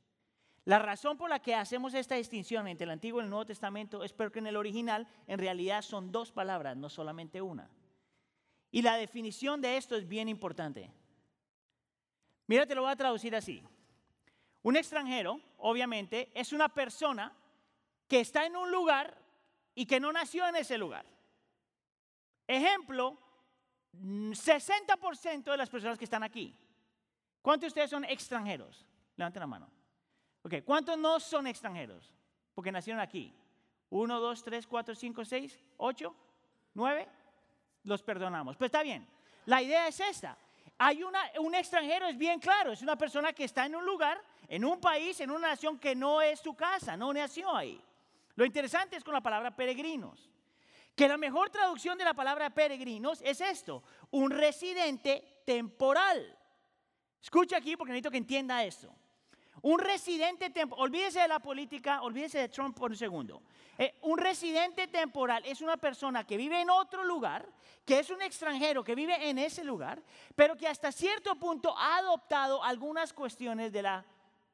La 0.64 0.78
razón 0.78 1.16
por 1.16 1.30
la 1.30 1.40
que 1.40 1.54
hacemos 1.54 1.94
esta 1.94 2.14
distinción 2.14 2.68
entre 2.68 2.84
el 2.84 2.90
Antiguo 2.90 3.20
y 3.20 3.24
el 3.24 3.30
Nuevo 3.30 3.46
Testamento 3.46 4.04
es 4.04 4.12
porque 4.12 4.38
en 4.38 4.46
el 4.46 4.56
original 4.56 5.08
en 5.26 5.38
realidad 5.38 5.82
son 5.82 6.12
dos 6.12 6.30
palabras, 6.30 6.76
no 6.76 6.88
solamente 6.88 7.40
una. 7.40 7.70
Y 8.70 8.82
la 8.82 8.96
definición 8.96 9.60
de 9.60 9.76
esto 9.76 9.96
es 9.96 10.06
bien 10.06 10.28
importante. 10.28 10.90
Mira, 12.46 12.66
te 12.66 12.74
lo 12.74 12.82
voy 12.82 12.92
a 12.92 12.96
traducir 12.96 13.34
así. 13.34 13.62
Un 14.62 14.76
extranjero, 14.76 15.40
obviamente, 15.58 16.30
es 16.34 16.52
una 16.52 16.68
persona 16.68 17.32
que 18.06 18.20
está 18.20 18.46
en 18.46 18.56
un 18.56 18.70
lugar 18.70 19.16
y 19.74 19.86
que 19.86 19.98
no 19.98 20.12
nació 20.12 20.46
en 20.46 20.56
ese 20.56 20.78
lugar. 20.78 21.04
Ejemplo, 22.46 23.18
60% 23.94 25.50
de 25.50 25.56
las 25.56 25.70
personas 25.70 25.98
que 25.98 26.04
están 26.04 26.22
aquí. 26.22 26.56
¿Cuántos 27.40 27.62
de 27.62 27.68
ustedes 27.68 27.90
son 27.90 28.04
extranjeros? 28.04 28.86
Levanten 29.16 29.40
la 29.40 29.46
mano. 29.46 29.70
Ok, 30.42 30.56
¿cuántos 30.64 30.96
no 30.98 31.18
son 31.20 31.46
extranjeros? 31.46 32.12
Porque 32.54 32.72
nacieron 32.72 33.00
aquí. 33.00 33.34
Uno, 33.90 34.20
dos, 34.20 34.42
tres, 34.42 34.66
cuatro, 34.66 34.94
cinco, 34.94 35.24
seis, 35.24 35.58
ocho, 35.76 36.14
nueve. 36.74 37.08
Los 37.84 38.02
perdonamos. 38.02 38.56
Pues 38.56 38.68
está 38.68 38.82
bien. 38.82 39.06
La 39.46 39.60
idea 39.60 39.88
es 39.88 39.98
esta. 40.00 40.36
Hay 40.84 41.00
un 41.04 41.54
extranjero, 41.54 42.08
es 42.08 42.18
bien 42.18 42.40
claro, 42.40 42.72
es 42.72 42.82
una 42.82 42.96
persona 42.96 43.32
que 43.32 43.44
está 43.44 43.66
en 43.66 43.76
un 43.76 43.86
lugar, 43.86 44.20
en 44.48 44.64
un 44.64 44.80
país, 44.80 45.20
en 45.20 45.30
una 45.30 45.50
nación 45.50 45.78
que 45.78 45.94
no 45.94 46.20
es 46.20 46.40
su 46.40 46.56
casa, 46.56 46.96
no 46.96 47.12
nació 47.12 47.54
ahí. 47.54 47.80
Lo 48.34 48.44
interesante 48.44 48.96
es 48.96 49.04
con 49.04 49.14
la 49.14 49.20
palabra 49.20 49.54
peregrinos. 49.54 50.28
Que 50.96 51.06
la 51.06 51.16
mejor 51.16 51.50
traducción 51.50 51.96
de 51.98 52.04
la 52.04 52.14
palabra 52.14 52.50
peregrinos 52.50 53.22
es 53.22 53.40
esto, 53.40 53.84
un 54.10 54.32
residente 54.32 55.42
temporal. 55.46 56.36
Escucha 57.22 57.58
aquí 57.58 57.76
porque 57.76 57.92
necesito 57.92 58.10
que 58.10 58.16
entienda 58.16 58.64
esto. 58.64 58.92
Un 59.62 59.78
residente 59.78 60.50
temporal, 60.50 60.84
olvídese 60.84 61.20
de 61.20 61.28
la 61.28 61.38
política, 61.38 62.02
olvídese 62.02 62.38
de 62.38 62.48
Trump 62.48 62.76
por 62.76 62.90
un 62.90 62.96
segundo. 62.96 63.42
Eh, 63.78 63.94
un 64.02 64.18
residente 64.18 64.88
temporal 64.88 65.42
es 65.46 65.60
una 65.60 65.76
persona 65.76 66.26
que 66.26 66.36
vive 66.36 66.60
en 66.60 66.68
otro 66.68 67.04
lugar, 67.04 67.46
que 67.84 68.00
es 68.00 68.10
un 68.10 68.20
extranjero 68.22 68.82
que 68.82 68.96
vive 68.96 69.28
en 69.28 69.38
ese 69.38 69.62
lugar, 69.62 70.02
pero 70.34 70.56
que 70.56 70.66
hasta 70.66 70.90
cierto 70.90 71.36
punto 71.36 71.76
ha 71.78 71.98
adoptado 71.98 72.62
algunas 72.62 73.12
cuestiones 73.12 73.72
de 73.72 73.82
la, 73.82 74.04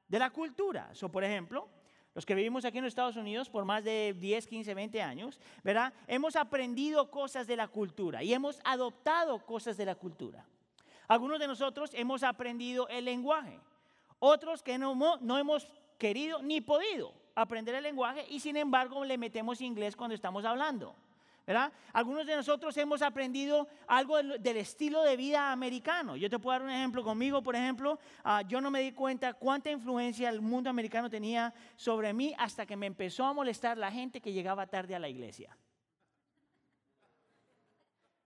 de 0.09 0.19
la 0.19 0.29
cultura. 0.29 0.91
Por 1.11 1.25
ejemplo, 1.25 1.69
los 2.15 2.27
que 2.27 2.35
vivimos 2.35 2.67
aquí 2.67 2.77
en 2.77 2.85
los 2.85 2.91
Estados 2.91 3.17
Unidos 3.17 3.49
por 3.49 3.65
más 3.65 3.85
de 3.85 4.15
10, 4.19 4.47
15, 4.47 4.75
20 4.75 5.00
años, 5.00 5.41
¿verdad? 5.62 5.93
Hemos 6.07 6.37
aprendido 6.37 7.11
cosas 7.11 7.47
de 7.47 7.57
la 7.57 7.69
cultura 7.69 8.23
y 8.23 8.35
hemos 8.35 8.61
adoptado 8.62 9.38
cosas 9.47 9.79
de 9.79 9.87
la 9.87 9.95
cultura. 9.95 10.45
Algunos 11.07 11.38
de 11.38 11.47
nosotros 11.47 11.93
hemos 11.95 12.23
aprendido 12.23 12.88
el 12.88 13.07
lenguaje, 13.07 13.59
otros 14.19 14.63
que 14.63 14.79
no, 14.79 14.95
no 15.21 15.39
hemos 15.39 15.69
querido 15.99 16.43
ni 16.43 16.61
podido 16.61 17.13
aprender 17.35 17.75
el 17.75 17.85
lenguaje 17.85 18.27
y 18.29 18.41
sin 18.41 18.57
embargo 18.57 19.05
le 19.05 19.19
metemos 19.19 19.61
inglés 19.61 19.97
cuando 19.97 20.15
estamos 20.15 20.45
hablando. 20.45 20.95
Algunos 21.93 22.27
de 22.27 22.37
nosotros 22.37 22.77
hemos 22.77 23.01
aprendido 23.01 23.69
algo 23.87 24.23
del, 24.23 24.57
estilo 24.57 25.03
de 25.03 25.17
vida 25.17 25.51
americano. 25.51 26.15
Yo 26.17 26.29
te 26.29 26.39
puedo 26.39 26.59
dar 26.59 26.63
un 26.63 26.71
ejemplo 26.71 27.03
conmigo, 27.03 27.43
por 27.43 27.57
ejemplo, 27.57 27.99
ah, 28.23 28.43
yo 28.43 28.61
no 28.61 28.71
me 28.71 28.81
di 28.81 28.93
cuenta 28.93 29.33
cuánta 29.33 29.71
influencia 29.71 30.29
el 30.29 30.43
mundo 30.43 30.69
americano 30.69 31.09
tenía 31.09 31.55
sobre 31.77 32.13
mí 32.13 32.35
hasta 32.37 32.67
que 32.67 32.77
me 32.77 32.87
empezó 32.87 33.25
a 33.25 33.33
molestar 33.33 33.79
la 33.79 33.91
gente 33.91 34.21
que 34.21 34.33
llegaba 34.33 34.67
tarde 34.67 34.95
a 34.95 34.99
la 34.99 35.09
iglesia. 35.09 35.57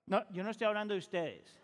No, 0.07 0.29
yo 0.31 0.43
no 0.43 0.51
estoy 0.51 0.67
hablando 0.67 0.95
de 0.95 0.99
ustedes. 0.99 1.61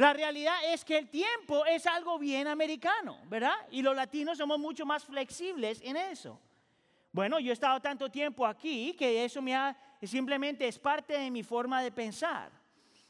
La 0.00 0.14
realidad 0.14 0.56
es 0.64 0.82
que 0.82 0.96
el 0.96 1.10
tiempo 1.10 1.66
es 1.66 1.86
algo 1.86 2.18
bien 2.18 2.48
americano, 2.48 3.18
¿verdad? 3.26 3.52
Y 3.70 3.82
los 3.82 3.94
latinos 3.94 4.38
somos 4.38 4.58
mucho 4.58 4.86
más 4.86 5.04
flexibles 5.04 5.78
en 5.84 5.94
eso. 5.98 6.40
Bueno, 7.12 7.38
yo 7.38 7.50
he 7.50 7.52
estado 7.52 7.78
tanto 7.80 8.10
tiempo 8.10 8.46
aquí 8.46 8.94
que 8.94 9.22
eso 9.22 9.42
me 9.42 9.54
ha, 9.54 9.76
simplemente 10.02 10.66
es 10.66 10.78
parte 10.78 11.18
de 11.18 11.30
mi 11.30 11.42
forma 11.42 11.82
de 11.82 11.92
pensar. 11.92 12.50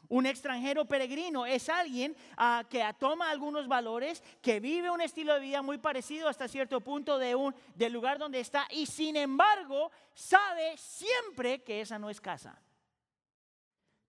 Un 0.09 0.27
extranjero 0.27 0.85
peregrino 0.85 1.47
es 1.47 1.69
alguien 1.69 2.17
ah, 2.37 2.65
que 2.69 2.85
toma 2.99 3.31
algunos 3.31 3.69
valores, 3.69 4.21
que 4.43 4.59
vive 4.59 4.91
un 4.91 5.01
estilo 5.01 5.35
de 5.35 5.41
vida 5.43 5.63
muy 5.63 5.79
parecido 5.79 6.29
hasta 6.29 6.49
cierto 6.49 6.81
punto 6.81 7.19
de 7.19 7.37
un, 7.37 7.55
del 7.77 7.93
lugar 7.93 8.19
donde 8.19 8.41
está 8.41 8.67
y 8.69 8.87
sin 8.87 9.15
embargo 9.15 9.93
sabe 10.13 10.77
siempre 10.77 11.63
que 11.63 11.83
esa 11.83 12.01
no 12.01 12.11
es 12.11 12.21
casa. 12.21 12.61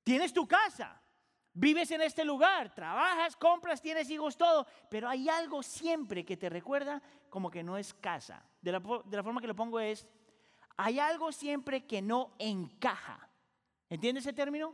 Tienes 0.03 0.33
tu 0.33 0.47
casa, 0.47 1.00
vives 1.53 1.91
en 1.91 2.01
este 2.01 2.23
lugar, 2.23 2.73
trabajas, 2.73 3.35
compras, 3.35 3.81
tienes 3.81 4.09
hijos, 4.09 4.37
todo, 4.37 4.65
pero 4.89 5.09
hay 5.09 5.29
algo 5.29 5.63
siempre 5.63 6.25
que 6.25 6.37
te 6.37 6.49
recuerda 6.49 7.01
como 7.29 7.49
que 7.49 7.63
no 7.63 7.77
es 7.77 7.93
casa. 7.93 8.45
De 8.61 8.71
la, 8.71 8.79
forma 8.79 9.41
que 9.41 9.47
lo 9.47 9.55
pongo 9.55 9.79
es, 9.79 10.07
hay 10.77 10.99
algo 10.99 11.31
siempre 11.31 11.85
que 11.85 12.01
no 12.01 12.31
encaja. 12.39 13.29
¿Entiendes 13.89 14.25
ese 14.25 14.33
término? 14.33 14.73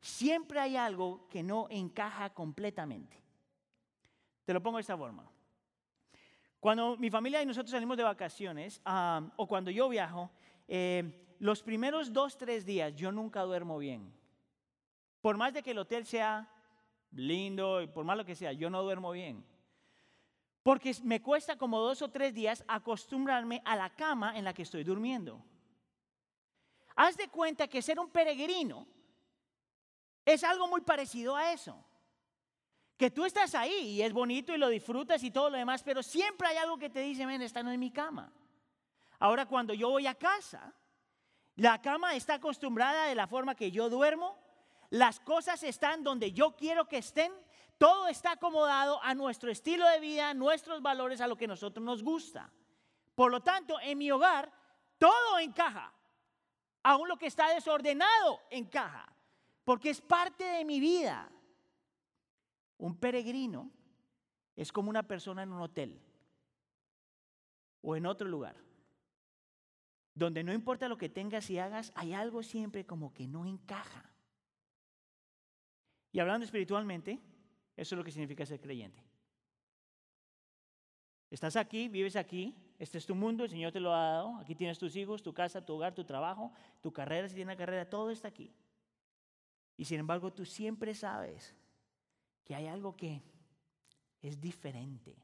Siempre 0.00 0.60
hay 0.60 0.76
algo 0.76 1.26
que 1.28 1.42
no 1.42 1.66
encaja 1.70 2.30
completamente. 2.30 3.22
Te 4.44 4.52
lo 4.52 4.62
pongo 4.62 4.78
de 4.78 4.82
esta 4.82 4.96
forma. 4.96 5.28
Cuando 6.60 6.96
mi 6.96 7.10
familia 7.10 7.42
y 7.42 7.46
nosotros 7.46 7.70
salimos 7.70 7.96
de 7.96 8.02
vacaciones, 8.02 8.80
o 9.36 9.46
cuando 9.46 9.70
yo 9.70 9.88
viajo, 9.88 10.30
eh, 10.68 11.34
los 11.38 11.62
primeros 11.62 12.12
dos, 12.12 12.36
tres 12.36 12.64
días 12.64 12.94
yo 12.94 13.12
nunca 13.12 13.42
duermo 13.42 13.78
bien. 13.78 14.12
Por 15.26 15.36
más 15.36 15.52
de 15.52 15.60
que 15.60 15.72
el 15.72 15.78
hotel 15.78 16.06
sea 16.06 16.48
lindo 17.10 17.82
y 17.82 17.88
por 17.88 18.04
más 18.04 18.16
lo 18.16 18.24
que 18.24 18.36
sea, 18.36 18.52
yo 18.52 18.70
no 18.70 18.84
duermo 18.84 19.10
bien. 19.10 19.44
Porque 20.62 20.94
me 21.02 21.20
cuesta 21.20 21.58
como 21.58 21.80
dos 21.80 22.00
o 22.00 22.12
tres 22.12 22.32
días 22.32 22.62
acostumbrarme 22.68 23.60
a 23.64 23.74
la 23.74 23.90
cama 23.90 24.38
en 24.38 24.44
la 24.44 24.54
que 24.54 24.62
estoy 24.62 24.84
durmiendo. 24.84 25.44
Haz 26.94 27.16
de 27.16 27.26
cuenta 27.26 27.66
que 27.66 27.82
ser 27.82 27.98
un 27.98 28.08
peregrino 28.08 28.86
es 30.24 30.44
algo 30.44 30.68
muy 30.68 30.82
parecido 30.82 31.34
a 31.34 31.52
eso. 31.52 31.84
Que 32.96 33.10
tú 33.10 33.24
estás 33.24 33.56
ahí 33.56 33.96
y 33.96 34.02
es 34.02 34.12
bonito 34.12 34.54
y 34.54 34.58
lo 34.58 34.68
disfrutas 34.68 35.24
y 35.24 35.32
todo 35.32 35.50
lo 35.50 35.56
demás, 35.56 35.82
pero 35.82 36.04
siempre 36.04 36.46
hay 36.46 36.58
algo 36.58 36.78
que 36.78 36.88
te 36.88 37.00
dice, 37.00 37.26
ven, 37.26 37.42
esta 37.42 37.64
no 37.64 37.72
es 37.72 37.78
mi 37.80 37.90
cama. 37.90 38.32
Ahora 39.18 39.46
cuando 39.46 39.74
yo 39.74 39.90
voy 39.90 40.06
a 40.06 40.14
casa, 40.14 40.72
la 41.56 41.82
cama 41.82 42.14
está 42.14 42.34
acostumbrada 42.34 43.06
de 43.06 43.16
la 43.16 43.26
forma 43.26 43.56
que 43.56 43.72
yo 43.72 43.90
duermo, 43.90 44.45
las 44.90 45.20
cosas 45.20 45.62
están 45.62 46.02
donde 46.04 46.32
yo 46.32 46.56
quiero 46.56 46.88
que 46.88 46.98
estén 46.98 47.32
todo 47.78 48.08
está 48.08 48.32
acomodado 48.32 49.02
a 49.02 49.14
nuestro 49.14 49.50
estilo 49.50 49.86
de 49.88 50.00
vida, 50.00 50.30
a 50.30 50.34
nuestros 50.34 50.80
valores, 50.80 51.20
a 51.20 51.26
lo 51.26 51.36
que 51.36 51.46
nosotros 51.46 51.84
nos 51.84 52.02
gusta. 52.02 52.50
Por 53.14 53.30
lo 53.30 53.42
tanto, 53.42 53.78
en 53.80 53.98
mi 53.98 54.10
hogar, 54.10 54.50
todo 54.98 55.38
encaja. 55.38 55.92
Aún 56.82 57.08
lo 57.08 57.18
que 57.18 57.26
está 57.26 57.52
desordenado 57.54 58.40
encaja. 58.50 59.12
Porque 59.64 59.90
es 59.90 60.00
parte 60.00 60.44
de 60.44 60.64
mi 60.64 60.80
vida. 60.80 61.30
Un 62.78 62.96
peregrino 62.96 63.70
es 64.54 64.72
como 64.72 64.88
una 64.88 65.02
persona 65.02 65.42
en 65.42 65.52
un 65.52 65.60
hotel 65.60 66.00
o 67.82 67.94
en 67.94 68.06
otro 68.06 68.28
lugar. 68.28 68.56
Donde 70.14 70.42
no 70.42 70.54
importa 70.54 70.88
lo 70.88 70.96
que 70.96 71.10
tengas 71.10 71.50
y 71.50 71.58
hagas, 71.58 71.92
hay 71.94 72.14
algo 72.14 72.42
siempre 72.42 72.86
como 72.86 73.12
que 73.12 73.26
no 73.26 73.44
encaja. 73.44 74.15
Y 76.16 76.18
hablando 76.18 76.46
espiritualmente, 76.46 77.18
eso 77.76 77.94
es 77.94 77.98
lo 77.98 78.02
que 78.02 78.10
significa 78.10 78.46
ser 78.46 78.58
creyente. 78.58 79.04
Estás 81.30 81.56
aquí, 81.56 81.88
vives 81.88 82.16
aquí, 82.16 82.56
este 82.78 82.96
es 82.96 83.04
tu 83.04 83.14
mundo, 83.14 83.44
el 83.44 83.50
Señor 83.50 83.70
te 83.70 83.80
lo 83.80 83.92
ha 83.92 84.12
dado, 84.12 84.36
aquí 84.38 84.54
tienes 84.54 84.78
tus 84.78 84.96
hijos, 84.96 85.22
tu 85.22 85.34
casa, 85.34 85.62
tu 85.62 85.74
hogar, 85.74 85.94
tu 85.94 86.04
trabajo, 86.04 86.54
tu 86.80 86.90
carrera, 86.90 87.28
si 87.28 87.34
tienes 87.34 87.52
una 87.52 87.58
carrera, 87.58 87.90
todo 87.90 88.08
está 88.10 88.28
aquí. 88.28 88.50
Y 89.76 89.84
sin 89.84 90.00
embargo 90.00 90.32
tú 90.32 90.46
siempre 90.46 90.94
sabes 90.94 91.54
que 92.44 92.54
hay 92.54 92.66
algo 92.66 92.96
que 92.96 93.20
es 94.22 94.40
diferente. 94.40 95.22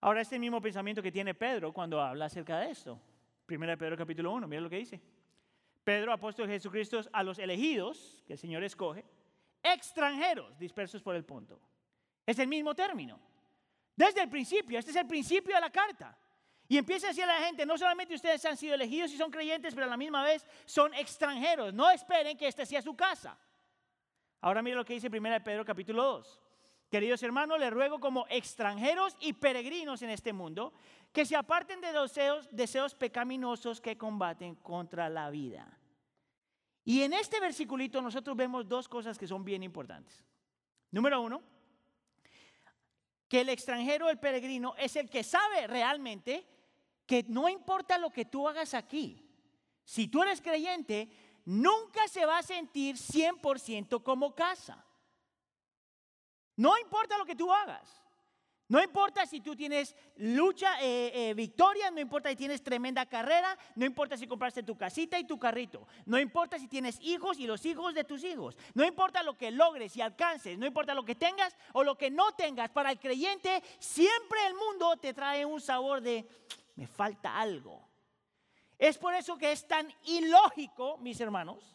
Ahora 0.00 0.22
este 0.22 0.40
mismo 0.40 0.60
pensamiento 0.60 1.00
que 1.00 1.12
tiene 1.12 1.32
Pedro 1.32 1.72
cuando 1.72 2.02
habla 2.02 2.24
acerca 2.24 2.58
de 2.58 2.72
esto. 2.72 3.00
Primera 3.46 3.74
de 3.74 3.76
Pedro 3.76 3.96
capítulo 3.96 4.32
1, 4.32 4.48
mira 4.48 4.62
lo 4.62 4.68
que 4.68 4.78
dice. 4.78 5.00
Pedro, 5.84 6.12
apóstol 6.12 6.48
de 6.48 6.54
Jesucristo, 6.54 7.02
a 7.12 7.22
los 7.22 7.38
elegidos 7.38 8.24
que 8.26 8.32
el 8.32 8.38
Señor 8.40 8.64
escoge, 8.64 9.04
extranjeros 9.62 10.58
dispersos 10.58 11.02
por 11.02 11.14
el 11.14 11.24
punto. 11.24 11.60
Es 12.26 12.38
el 12.38 12.48
mismo 12.48 12.74
término. 12.74 13.18
Desde 13.96 14.22
el 14.22 14.28
principio, 14.28 14.78
este 14.78 14.90
es 14.90 14.96
el 14.96 15.06
principio 15.06 15.54
de 15.54 15.60
la 15.60 15.70
carta. 15.70 16.16
Y 16.68 16.76
empieza 16.76 17.06
a 17.06 17.10
decir 17.10 17.24
a 17.24 17.26
la 17.26 17.46
gente, 17.46 17.64
no 17.64 17.78
solamente 17.78 18.14
ustedes 18.14 18.44
han 18.44 18.56
sido 18.56 18.74
elegidos 18.74 19.10
y 19.12 19.16
son 19.16 19.30
creyentes, 19.30 19.74
pero 19.74 19.86
a 19.86 19.90
la 19.90 19.96
misma 19.96 20.22
vez 20.22 20.46
son 20.66 20.92
extranjeros. 20.94 21.72
No 21.72 21.90
esperen 21.90 22.36
que 22.36 22.46
este 22.46 22.66
sea 22.66 22.82
su 22.82 22.94
casa. 22.94 23.38
Ahora 24.42 24.62
mire 24.62 24.76
lo 24.76 24.84
que 24.84 24.94
dice 24.94 25.08
1 25.08 25.42
Pedro 25.42 25.64
capítulo 25.64 26.02
2. 26.04 26.40
Queridos 26.90 27.22
hermanos, 27.22 27.58
les 27.58 27.72
ruego 27.72 27.98
como 28.00 28.26
extranjeros 28.28 29.16
y 29.20 29.32
peregrinos 29.32 30.02
en 30.02 30.10
este 30.10 30.32
mundo, 30.32 30.72
que 31.12 31.24
se 31.24 31.36
aparten 31.36 31.80
de 31.80 31.92
deseos, 31.92 32.48
deseos 32.50 32.94
pecaminosos 32.94 33.80
que 33.80 33.98
combaten 33.98 34.54
contra 34.56 35.08
la 35.08 35.30
vida. 35.30 35.77
Y 36.88 37.02
en 37.02 37.12
este 37.12 37.38
versiculito 37.38 38.00
nosotros 38.00 38.34
vemos 38.34 38.66
dos 38.66 38.88
cosas 38.88 39.18
que 39.18 39.26
son 39.26 39.44
bien 39.44 39.62
importantes. 39.62 40.24
Número 40.90 41.20
uno, 41.20 41.42
que 43.28 43.42
el 43.42 43.50
extranjero, 43.50 44.08
el 44.08 44.18
peregrino, 44.18 44.74
es 44.78 44.96
el 44.96 45.10
que 45.10 45.22
sabe 45.22 45.66
realmente 45.66 46.46
que 47.04 47.26
no 47.28 47.46
importa 47.50 47.98
lo 47.98 48.08
que 48.08 48.24
tú 48.24 48.48
hagas 48.48 48.72
aquí, 48.72 49.22
si 49.84 50.08
tú 50.08 50.22
eres 50.22 50.40
creyente, 50.40 51.10
nunca 51.44 52.08
se 52.08 52.24
va 52.24 52.38
a 52.38 52.42
sentir 52.42 52.96
100% 52.96 54.02
como 54.02 54.34
casa. 54.34 54.82
No 56.56 56.78
importa 56.78 57.18
lo 57.18 57.26
que 57.26 57.36
tú 57.36 57.52
hagas. 57.52 58.02
No 58.68 58.82
importa 58.82 59.24
si 59.24 59.40
tú 59.40 59.56
tienes 59.56 59.96
lucha, 60.16 60.78
eh, 60.82 61.10
eh, 61.14 61.34
victoria, 61.34 61.90
no 61.90 62.00
importa 62.00 62.28
si 62.28 62.36
tienes 62.36 62.62
tremenda 62.62 63.06
carrera, 63.06 63.56
no 63.74 63.86
importa 63.86 64.18
si 64.18 64.26
compraste 64.26 64.62
tu 64.62 64.76
casita 64.76 65.18
y 65.18 65.24
tu 65.24 65.38
carrito, 65.38 65.88
no 66.04 66.18
importa 66.18 66.58
si 66.58 66.68
tienes 66.68 67.00
hijos 67.00 67.38
y 67.38 67.46
los 67.46 67.64
hijos 67.64 67.94
de 67.94 68.04
tus 68.04 68.22
hijos, 68.24 68.58
no 68.74 68.84
importa 68.84 69.22
lo 69.22 69.38
que 69.38 69.50
logres 69.50 69.96
y 69.96 70.02
alcances, 70.02 70.58
no 70.58 70.66
importa 70.66 70.92
lo 70.92 71.02
que 71.02 71.14
tengas 71.14 71.56
o 71.72 71.82
lo 71.82 71.96
que 71.96 72.10
no 72.10 72.32
tengas, 72.32 72.70
para 72.70 72.90
el 72.90 73.00
creyente 73.00 73.62
siempre 73.78 74.46
el 74.46 74.54
mundo 74.54 74.98
te 74.98 75.14
trae 75.14 75.46
un 75.46 75.62
sabor 75.62 76.02
de, 76.02 76.28
me 76.76 76.86
falta 76.86 77.38
algo. 77.38 77.88
Es 78.78 78.98
por 78.98 79.14
eso 79.14 79.38
que 79.38 79.50
es 79.50 79.66
tan 79.66 79.88
ilógico, 80.04 80.98
mis 80.98 81.18
hermanos, 81.20 81.74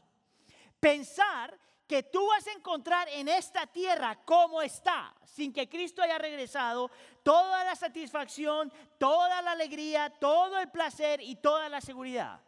pensar 0.80 1.58
que 1.94 2.02
tú 2.02 2.28
vas 2.28 2.48
a 2.48 2.54
encontrar 2.54 3.08
en 3.10 3.28
esta 3.28 3.68
tierra 3.68 4.16
como 4.26 4.64
está, 4.64 5.14
sin 5.26 5.54
que 5.54 5.70
Cristo 5.70 6.02
haya 6.02 6.18
regresado, 6.18 6.90
toda 7.22 7.64
la 7.64 7.76
satisfacción, 7.76 8.74
toda 8.98 9.44
la 9.44 9.52
alegría, 9.52 10.10
todo 10.10 10.58
el 10.58 10.72
placer 10.72 11.22
y 11.22 11.36
toda 11.36 11.70
la 11.70 11.82
seguridad. 11.82 12.42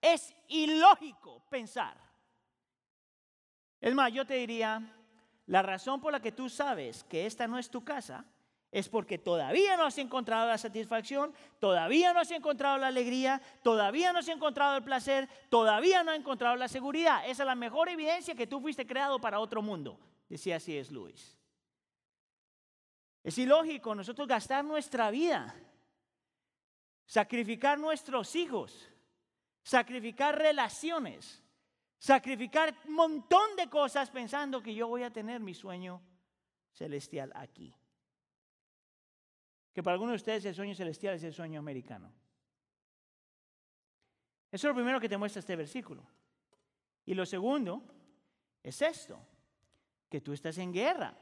Es 0.00 0.34
ilógico 0.48 1.42
pensar. 1.50 1.94
Es 3.82 3.94
más, 3.94 4.10
yo 4.14 4.26
te 4.26 4.36
diría, 4.36 4.80
la 5.44 5.60
razón 5.60 6.00
por 6.00 6.10
la 6.10 6.20
que 6.20 6.32
tú 6.32 6.48
sabes 6.48 7.04
que 7.04 7.26
esta 7.26 7.46
no 7.46 7.58
es 7.58 7.68
tu 7.68 7.84
casa 7.84 8.24
es 8.76 8.90
porque 8.90 9.16
todavía 9.16 9.74
no 9.78 9.86
has 9.86 9.96
encontrado 9.96 10.48
la 10.48 10.58
satisfacción, 10.58 11.32
todavía 11.58 12.12
no 12.12 12.20
has 12.20 12.30
encontrado 12.30 12.76
la 12.76 12.88
alegría, 12.88 13.40
todavía 13.62 14.12
no 14.12 14.18
has 14.18 14.28
encontrado 14.28 14.76
el 14.76 14.84
placer, 14.84 15.30
todavía 15.48 16.02
no 16.02 16.10
has 16.10 16.18
encontrado 16.18 16.56
la 16.56 16.68
seguridad. 16.68 17.26
Esa 17.26 17.44
es 17.44 17.46
la 17.46 17.54
mejor 17.54 17.88
evidencia 17.88 18.34
que 18.34 18.46
tú 18.46 18.60
fuiste 18.60 18.86
creado 18.86 19.18
para 19.18 19.40
otro 19.40 19.62
mundo, 19.62 19.98
decía 20.28 20.56
así 20.56 20.76
es 20.76 20.90
Luis. 20.90 21.38
Es 23.24 23.38
ilógico 23.38 23.94
nosotros 23.94 24.28
gastar 24.28 24.62
nuestra 24.62 25.10
vida, 25.10 25.54
sacrificar 27.06 27.78
nuestros 27.78 28.36
hijos, 28.36 28.90
sacrificar 29.62 30.36
relaciones, 30.36 31.42
sacrificar 31.98 32.76
un 32.84 32.92
montón 32.92 33.56
de 33.56 33.70
cosas 33.70 34.10
pensando 34.10 34.62
que 34.62 34.74
yo 34.74 34.86
voy 34.86 35.02
a 35.02 35.10
tener 35.10 35.40
mi 35.40 35.54
sueño 35.54 36.02
celestial 36.74 37.32
aquí 37.34 37.74
que 39.76 39.82
para 39.82 39.92
algunos 39.92 40.12
de 40.12 40.16
ustedes 40.16 40.44
el 40.46 40.54
sueño 40.54 40.74
celestial 40.74 41.16
es 41.16 41.22
el 41.22 41.34
sueño 41.34 41.60
americano. 41.60 42.10
Eso 44.50 44.66
es 44.66 44.70
lo 44.70 44.74
primero 44.74 44.98
que 44.98 45.06
te 45.06 45.18
muestra 45.18 45.40
este 45.40 45.54
versículo. 45.54 46.02
Y 47.04 47.12
lo 47.12 47.26
segundo 47.26 47.82
es 48.62 48.80
esto, 48.80 49.20
que 50.08 50.22
tú 50.22 50.32
estás 50.32 50.56
en 50.56 50.72
guerra. 50.72 51.14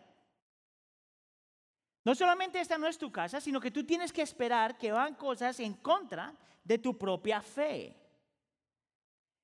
No 2.05 2.15
solamente 2.15 2.61
esta 2.61 2.79
no 2.79 2.87
es 2.87 2.97
tu 2.97 3.11
casa, 3.11 3.41
sino 3.41 3.61
que 3.61 3.73
tú 3.73 3.83
tienes 3.83 4.13
que 4.13 4.23
esperar 4.23 4.79
que 4.79 4.93
van 4.93 5.17
cosas 5.17 5.59
en 5.59 5.75
contra 5.75 6.33
de 6.63 6.79
tu 6.79 6.97
propia 6.97 7.43
fe. 7.43 7.97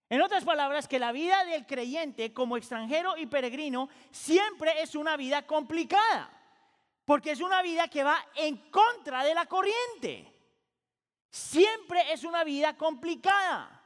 En 0.09 0.23
otras 0.23 0.45
palabras, 0.45 0.87
que 0.87 1.00
la 1.00 1.11
vida 1.11 1.45
del 1.47 1.67
creyente 1.67 2.33
como 2.33 2.57
extranjero 2.57 3.17
y 3.17 3.26
peregrino 3.26 3.88
siempre 4.12 4.83
es 4.83 4.95
una 4.95 5.17
vida 5.17 5.49
complicada. 5.49 6.39
Porque 7.11 7.33
es 7.33 7.40
una 7.40 7.61
vida 7.61 7.88
que 7.88 8.05
va 8.05 8.25
en 8.37 8.71
contra 8.71 9.25
de 9.25 9.35
la 9.35 9.47
corriente. 9.47 10.33
Siempre 11.29 12.12
es 12.12 12.23
una 12.23 12.45
vida 12.45 12.76
complicada. 12.76 13.83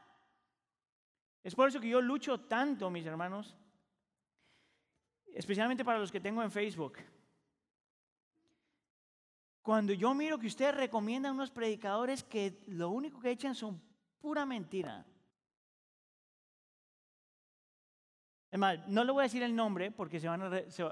Es 1.42 1.54
por 1.54 1.66
eso 1.66 1.80
que 1.80 1.88
yo 1.88 2.02
lucho 2.02 2.40
tanto, 2.40 2.90
mis 2.90 3.06
hermanos, 3.06 3.56
especialmente 5.32 5.86
para 5.86 5.98
los 5.98 6.12
que 6.12 6.20
tengo 6.20 6.42
en 6.42 6.50
Facebook. 6.50 6.98
Cuando 9.62 9.94
yo 9.94 10.12
miro 10.12 10.38
que 10.38 10.48
ustedes 10.48 10.74
recomiendan 10.74 11.32
unos 11.32 11.50
predicadores 11.50 12.22
que 12.24 12.60
lo 12.66 12.90
único 12.90 13.20
que 13.20 13.30
echan 13.30 13.54
son 13.54 13.82
pura 14.20 14.44
mentira. 14.44 15.06
Es 18.54 18.60
más, 18.60 18.86
no 18.86 19.02
le 19.02 19.10
voy 19.10 19.22
a 19.22 19.24
decir 19.24 19.42
el 19.42 19.56
nombre 19.56 19.90
porque 19.90 20.22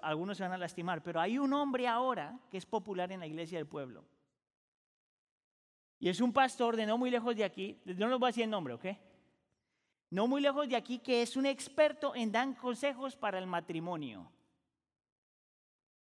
algunos 0.03 0.37
se 0.37 0.43
van 0.43 0.53
a 0.53 0.59
lastimar, 0.59 1.01
pero 1.01 1.21
hay 1.21 1.39
un 1.39 1.53
hombre 1.53 1.87
ahora 1.87 2.37
que 2.51 2.57
es 2.57 2.67
popular 2.67 3.13
en 3.13 3.21
la 3.21 3.27
iglesia 3.29 3.57
del 3.57 3.69
pueblo. 3.69 4.05
Y 6.01 6.09
es 6.09 6.21
un 6.21 6.33
pastor 6.33 6.75
de 6.75 6.87
no 6.87 6.99
muy 6.99 7.09
lejos 7.09 7.37
de 7.37 7.45
aquí, 7.45 7.81
no 7.85 8.09
les 8.09 8.19
voy 8.19 8.27
a 8.27 8.31
decir 8.31 8.43
el 8.43 8.51
nombre, 8.51 8.75
¿ok? 8.75 8.87
No 10.11 10.27
muy 10.27 10.43
lejos 10.43 10.69
de 10.69 10.75
aquí, 10.75 10.99
que 10.99 11.23
es 11.23 11.37
un 11.37 11.47
experto 11.47 12.17
en 12.17 12.33
dar 12.33 12.53
consejos 12.57 13.15
para 13.15 13.39
el 13.39 13.47
matrimonio. 13.47 14.29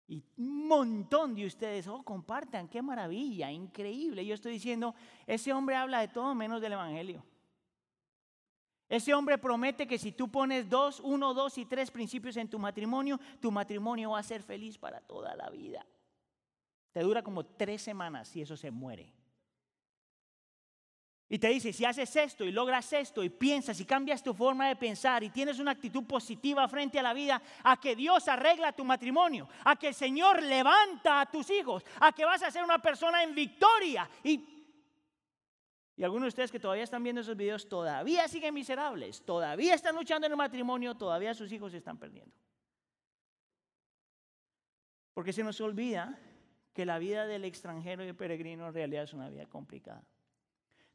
Y 0.09 0.25
un 0.39 0.67
montón 0.67 1.35
de 1.35 1.45
ustedes, 1.45 1.87
oh, 1.89 2.03
compartan, 2.03 2.69
qué 2.69 2.81
maravilla, 2.81 3.53
increíble. 3.53 4.25
Yo 4.25 4.33
estoy 4.33 4.53
diciendo, 4.53 4.95
ese 5.27 5.53
hombre 5.53 5.77
habla 5.77 6.01
de 6.01 6.09
todo 6.09 6.35
menos 6.35 6.63
del 6.63 6.73
Evangelio. 6.73 7.23
Ese 8.91 9.15
hombre 9.15 9.39
promete 9.39 9.87
que 9.87 9.99
si 9.99 10.11
tú 10.11 10.29
pones 10.33 10.69
dos, 10.69 10.99
uno, 10.99 11.33
dos 11.33 11.57
y 11.59 11.65
tres 11.65 11.93
principios 11.93 12.37
en 12.37 12.49
tu 12.49 12.59
matrimonio, 12.59 13.21
tu 13.41 13.53
matrimonio 13.53 14.11
va 14.11 14.19
a 14.19 14.25
ser 14.25 14.43
feliz 14.43 14.77
para 14.77 15.01
toda 15.01 15.37
la 15.37 15.49
vida. 15.49 15.87
Te 16.91 17.01
dura 17.01 17.23
como 17.23 17.47
tres 17.47 17.83
semanas 17.83 18.35
y 18.35 18.43
eso 18.43 18.57
se 18.57 18.73
muere. 18.73 19.15
Y 21.29 21.39
te 21.39 21.47
dice, 21.47 21.73
si 21.73 21.85
haces 21.85 22.17
esto 22.17 22.45
y 22.45 22.51
logras 22.51 22.93
esto 22.93 23.23
y 23.23 23.29
piensas 23.29 23.79
y 23.79 23.85
cambias 23.85 24.25
tu 24.25 24.35
forma 24.35 24.67
de 24.67 24.75
pensar 24.75 25.23
y 25.23 25.31
tienes 25.31 25.61
una 25.61 25.71
actitud 25.71 26.03
positiva 26.03 26.67
frente 26.67 26.99
a 26.99 27.05
la 27.05 27.15
vida, 27.15 27.41
a 27.63 27.79
que 27.79 27.95
Dios 27.95 28.27
arregla 28.27 28.73
tu 28.73 28.85
matrimonio, 28.85 29.49
a 29.65 29.77
que 29.77 29.87
el 29.87 29.95
Señor 29.95 30.43
levanta 30.43 31.21
a 31.21 31.31
tus 31.31 31.49
hijos, 31.51 31.85
a 32.01 32.11
que 32.11 32.25
vas 32.25 32.43
a 32.43 32.51
ser 32.51 32.65
una 32.65 32.81
persona 32.81 33.23
en 33.23 33.37
victoria 33.37 34.11
y 34.25 34.60
y 36.01 36.03
algunos 36.03 36.25
de 36.25 36.29
ustedes 36.29 36.51
que 36.51 36.59
todavía 36.59 36.85
están 36.85 37.03
viendo 37.03 37.21
esos 37.21 37.37
videos 37.37 37.69
todavía 37.69 38.27
siguen 38.27 38.55
miserables, 38.55 39.23
todavía 39.23 39.75
están 39.75 39.95
luchando 39.95 40.27
en 40.27 40.33
el 40.33 40.39
matrimonio, 40.39 40.95
todavía 40.95 41.35
sus 41.35 41.53
hijos 41.53 41.73
se 41.73 41.77
están 41.77 41.99
perdiendo. 41.99 42.35
Porque 45.13 45.35
se 45.35 45.45
nos 45.45 45.61
olvida 45.61 46.19
que 46.73 46.87
la 46.87 46.99
vida 46.99 47.27
del 47.27 47.45
extranjero 47.45 48.03
y 48.03 48.09
el 48.09 48.17
peregrino 48.17 48.67
en 48.67 48.73
realidad 48.73 49.03
es 49.03 49.13
una 49.13 49.29
vida 49.29 49.45
complicada. 49.45 50.03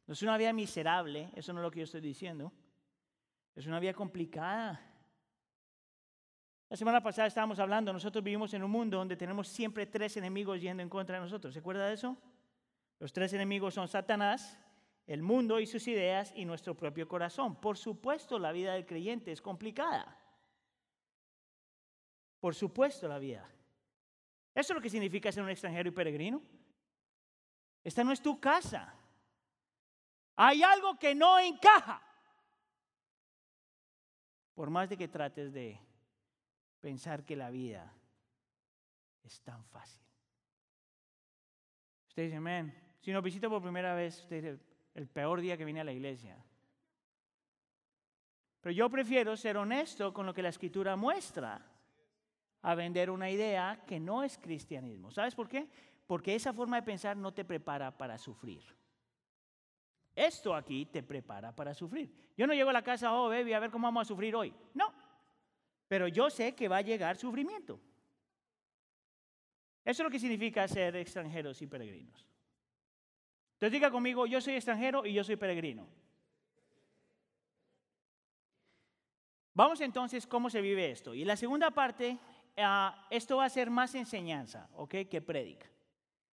No 0.08 0.14
es 0.14 0.22
una 0.22 0.36
vida 0.36 0.52
miserable, 0.52 1.30
eso 1.36 1.52
no 1.52 1.60
es 1.60 1.62
lo 1.62 1.70
que 1.70 1.78
yo 1.78 1.84
estoy 1.84 2.00
diciendo. 2.00 2.52
Es 3.54 3.64
una 3.68 3.78
vida 3.78 3.94
complicada. 3.94 4.80
La 6.68 6.76
semana 6.76 7.00
pasada 7.00 7.28
estábamos 7.28 7.60
hablando, 7.60 7.92
nosotros 7.92 8.24
vivimos 8.24 8.52
en 8.54 8.64
un 8.64 8.72
mundo 8.72 8.96
donde 8.96 9.16
tenemos 9.16 9.46
siempre 9.46 9.86
tres 9.86 10.16
enemigos 10.16 10.60
yendo 10.60 10.82
en 10.82 10.88
contra 10.88 11.14
de 11.14 11.22
nosotros. 11.22 11.54
¿Se 11.54 11.60
acuerda 11.60 11.86
de 11.86 11.94
eso? 11.94 12.16
Los 12.98 13.12
tres 13.12 13.32
enemigos 13.34 13.72
son 13.72 13.86
Satanás, 13.86 14.58
el 15.06 15.22
mundo 15.22 15.60
y 15.60 15.66
sus 15.66 15.86
ideas 15.86 16.32
y 16.34 16.44
nuestro 16.44 16.76
propio 16.76 17.06
corazón. 17.06 17.60
Por 17.60 17.78
supuesto, 17.78 18.38
la 18.38 18.52
vida 18.52 18.74
del 18.74 18.86
creyente 18.86 19.32
es 19.32 19.40
complicada. 19.40 20.18
Por 22.40 22.54
supuesto, 22.54 23.06
la 23.06 23.18
vida. 23.18 23.48
Eso 24.54 24.72
es 24.72 24.76
lo 24.76 24.82
que 24.82 24.90
significa 24.90 25.30
ser 25.30 25.42
un 25.42 25.50
extranjero 25.50 25.88
y 25.88 25.92
peregrino. 25.92 26.42
Esta 27.84 28.02
no 28.02 28.12
es 28.12 28.20
tu 28.20 28.40
casa. 28.40 28.94
Hay 30.34 30.62
algo 30.62 30.98
que 30.98 31.14
no 31.14 31.38
encaja. 31.38 32.02
Por 34.54 34.70
más 34.70 34.88
de 34.88 34.96
que 34.96 35.08
trates 35.08 35.52
de 35.52 35.78
pensar 36.80 37.24
que 37.24 37.36
la 37.36 37.50
vida 37.50 37.92
es 39.22 39.40
tan 39.42 39.64
fácil. 39.66 40.02
Usted 42.08 42.24
dice, 42.24 42.36
amén. 42.36 42.74
Si 43.00 43.12
nos 43.12 43.22
visita 43.22 43.48
por 43.48 43.62
primera 43.62 43.94
vez, 43.94 44.20
usted 44.20 44.36
dice, 44.42 44.75
el 44.96 45.06
peor 45.06 45.40
día 45.42 45.56
que 45.56 45.64
vine 45.64 45.80
a 45.80 45.84
la 45.84 45.92
iglesia. 45.92 46.42
Pero 48.62 48.72
yo 48.72 48.88
prefiero 48.90 49.36
ser 49.36 49.58
honesto 49.58 50.12
con 50.12 50.24
lo 50.24 50.32
que 50.32 50.42
la 50.42 50.48
escritura 50.48 50.96
muestra 50.96 51.64
a 52.62 52.74
vender 52.74 53.10
una 53.10 53.30
idea 53.30 53.84
que 53.86 54.00
no 54.00 54.24
es 54.24 54.38
cristianismo. 54.38 55.10
¿Sabes 55.10 55.34
por 55.34 55.48
qué? 55.48 55.68
Porque 56.06 56.34
esa 56.34 56.52
forma 56.54 56.76
de 56.76 56.82
pensar 56.82 57.16
no 57.16 57.32
te 57.32 57.44
prepara 57.44 57.96
para 57.96 58.16
sufrir. 58.16 58.64
Esto 60.14 60.54
aquí 60.54 60.86
te 60.86 61.02
prepara 61.02 61.54
para 61.54 61.74
sufrir. 61.74 62.32
Yo 62.34 62.46
no 62.46 62.54
llego 62.54 62.70
a 62.70 62.72
la 62.72 62.82
casa, 62.82 63.12
oh, 63.12 63.28
baby, 63.28 63.52
a 63.52 63.60
ver 63.60 63.70
cómo 63.70 63.86
vamos 63.86 64.06
a 64.06 64.08
sufrir 64.08 64.34
hoy. 64.34 64.52
No. 64.72 64.94
Pero 65.88 66.08
yo 66.08 66.30
sé 66.30 66.54
que 66.54 66.68
va 66.68 66.78
a 66.78 66.82
llegar 66.82 67.18
sufrimiento. 67.18 67.78
Eso 69.84 70.02
es 70.02 70.04
lo 70.04 70.10
que 70.10 70.18
significa 70.18 70.66
ser 70.66 70.96
extranjeros 70.96 71.60
y 71.60 71.66
peregrinos. 71.66 72.26
Entonces 73.56 73.72
diga 73.72 73.90
conmigo, 73.90 74.26
yo 74.26 74.38
soy 74.42 74.54
extranjero 74.54 75.06
y 75.06 75.14
yo 75.14 75.24
soy 75.24 75.36
peregrino. 75.36 75.88
Vamos 79.54 79.80
entonces 79.80 80.26
cómo 80.26 80.50
se 80.50 80.60
vive 80.60 80.90
esto. 80.90 81.14
Y 81.14 81.24
la 81.24 81.36
segunda 81.36 81.70
parte, 81.70 82.18
ah, 82.58 83.06
esto 83.08 83.38
va 83.38 83.46
a 83.46 83.48
ser 83.48 83.70
más 83.70 83.94
enseñanza, 83.94 84.68
¿ok? 84.74 85.08
Que 85.10 85.22
predica. 85.22 85.66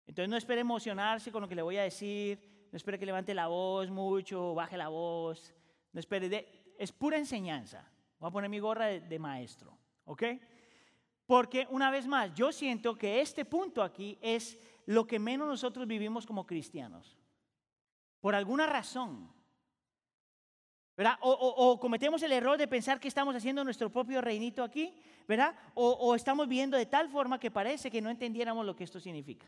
Entonces 0.07 0.28
no 0.28 0.37
espere 0.37 0.61
emocionarse 0.61 1.33
con 1.33 1.42
lo 1.42 1.48
que 1.48 1.57
le 1.57 1.62
voy 1.62 1.76
a 1.78 1.83
decir, 1.83 2.68
no 2.70 2.76
espere 2.76 3.00
que 3.00 3.07
levante 3.07 3.35
la 3.35 3.48
voz 3.48 3.90
mucho, 3.90 4.54
baje 4.54 4.76
la 4.76 4.87
voz, 4.87 5.52
no 5.92 5.98
espere, 5.98 6.74
es 6.78 6.92
pura 6.92 7.18
enseñanza. 7.18 7.90
Voy 8.20 8.28
a 8.28 8.33
poner 8.33 8.48
mi 8.48 8.61
gorra 8.61 8.87
de, 8.87 9.00
de 9.00 9.18
maestro, 9.18 9.76
¿ok? 10.04 10.22
Porque 11.26 11.66
una 11.70 11.90
vez 11.90 12.07
más, 12.07 12.33
yo 12.33 12.52
siento 12.52 12.96
que 12.96 13.20
este 13.20 13.44
punto 13.44 13.83
aquí 13.83 14.16
es 14.22 14.57
lo 14.88 15.07
que 15.07 15.18
menos 15.18 15.46
nosotros 15.46 15.87
vivimos 15.87 16.24
como 16.24 16.46
cristianos. 16.46 17.18
Por 18.20 18.35
alguna 18.35 18.66
razón. 18.66 19.31
¿verdad? 20.96 21.18
O, 21.20 21.79
cometemos 21.79 22.22
el 22.22 22.33
error 22.33 22.57
de 22.57 22.66
pensar 22.66 22.98
que 22.98 23.07
estamos 23.07 23.37
haciendo 23.37 23.62
nuestro 23.62 23.92
propio 23.92 24.22
reinito 24.22 24.64
aquí, 24.64 24.94
¿verdad? 25.29 25.55
O, 25.74 26.14
estamos 26.14 26.48
viendo 26.48 26.77
de 26.77 26.87
tal 26.87 27.11
forma 27.11 27.38
que 27.38 27.51
parece 27.51 27.90
que 27.90 28.01
no 28.01 28.09
entendiéramos 28.09 28.64
lo 28.64 28.74
que 28.74 28.85
esto 28.85 28.98
significa. 28.98 29.46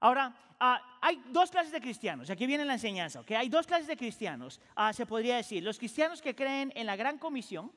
Ahora, 0.00 0.34
ah, 0.58 0.98
hay 1.02 1.22
dos 1.28 1.50
clases 1.50 1.72
de 1.72 1.80
cristianos, 1.82 2.30
aquí 2.30 2.46
viene 2.46 2.64
la 2.64 2.72
enseñanza, 2.72 3.20
¿ok? 3.20 3.32
Hay 3.32 3.50
dos 3.50 3.66
clases 3.66 3.86
de 3.86 3.98
cristianos, 3.98 4.60
ah, 4.74 4.94
se 4.94 5.04
podría 5.04 5.36
decir, 5.36 5.62
los 5.62 5.78
cristianos 5.78 6.22
que 6.22 6.34
creen 6.34 6.72
en 6.74 6.86
la 6.86 6.96
gran 6.96 7.18
comisión 7.18 7.70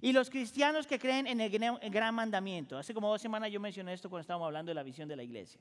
y 0.00 0.12
los 0.12 0.30
cristianos 0.30 0.86
que 0.86 0.98
creen 0.98 1.26
en 1.26 1.40
el 1.40 1.50
gran 1.50 2.14
mandamiento. 2.14 2.78
Hace 2.78 2.94
como 2.94 3.08
dos 3.08 3.20
semanas 3.20 3.50
yo 3.50 3.60
mencioné 3.60 3.92
esto 3.92 4.08
cuando 4.08 4.22
estábamos 4.22 4.46
hablando 4.46 4.70
de 4.70 4.74
la 4.74 4.82
visión 4.82 5.08
de 5.08 5.16
la 5.16 5.22
iglesia. 5.22 5.60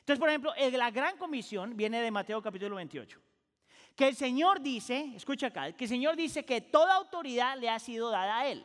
Entonces, 0.00 0.18
por 0.18 0.28
ejemplo, 0.28 0.52
la 0.56 0.90
gran 0.90 1.16
comisión 1.16 1.76
viene 1.76 2.00
de 2.00 2.10
Mateo 2.10 2.42
capítulo 2.42 2.76
28. 2.76 3.20
Que 3.96 4.08
el 4.08 4.16
Señor 4.16 4.60
dice, 4.60 5.12
escucha 5.14 5.48
acá, 5.48 5.72
que 5.72 5.84
el 5.84 5.88
Señor 5.88 6.16
dice 6.16 6.44
que 6.44 6.60
toda 6.60 6.94
autoridad 6.96 7.58
le 7.58 7.68
ha 7.68 7.78
sido 7.78 8.10
dada 8.10 8.40
a 8.40 8.48
Él. 8.48 8.64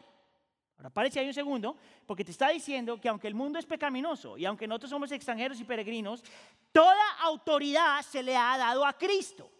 Ahora, 0.77 0.89
parece 0.89 1.19
ahí 1.19 1.27
un 1.27 1.33
segundo, 1.33 1.77
porque 2.05 2.23
te 2.23 2.31
está 2.31 2.49
diciendo 2.49 2.99
que 2.99 3.09
aunque 3.09 3.27
el 3.27 3.35
mundo 3.35 3.59
es 3.59 3.65
pecaminoso 3.65 4.37
y 4.37 4.45
aunque 4.45 4.65
nosotros 4.65 4.89
somos 4.89 5.11
extranjeros 5.11 5.59
y 5.59 5.65
peregrinos, 5.65 6.23
toda 6.71 7.19
autoridad 7.21 8.01
se 8.01 8.23
le 8.23 8.35
ha 8.35 8.57
dado 8.57 8.85
a 8.85 8.93
Cristo. 8.93 9.51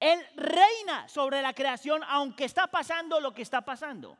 Él 0.00 0.20
reina 0.34 1.08
sobre 1.08 1.40
la 1.40 1.54
creación 1.54 2.02
aunque 2.08 2.44
está 2.44 2.66
pasando 2.66 3.20
lo 3.20 3.32
que 3.32 3.42
está 3.42 3.60
pasando. 3.60 4.18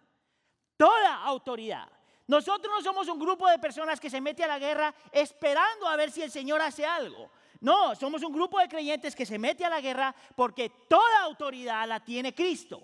Toda 0.82 1.22
autoridad. 1.22 1.88
Nosotros 2.26 2.74
no 2.74 2.82
somos 2.82 3.06
un 3.06 3.20
grupo 3.20 3.48
de 3.48 3.60
personas 3.60 4.00
que 4.00 4.10
se 4.10 4.20
mete 4.20 4.42
a 4.42 4.48
la 4.48 4.58
guerra 4.58 4.92
esperando 5.12 5.86
a 5.86 5.94
ver 5.94 6.10
si 6.10 6.22
el 6.22 6.30
Señor 6.32 6.60
hace 6.60 6.84
algo. 6.84 7.30
No, 7.60 7.94
somos 7.94 8.20
un 8.24 8.32
grupo 8.32 8.58
de 8.58 8.66
creyentes 8.66 9.14
que 9.14 9.24
se 9.24 9.38
mete 9.38 9.64
a 9.64 9.70
la 9.70 9.80
guerra 9.80 10.12
porque 10.34 10.70
toda 10.88 11.22
autoridad 11.22 11.86
la 11.86 12.00
tiene 12.00 12.34
Cristo. 12.34 12.82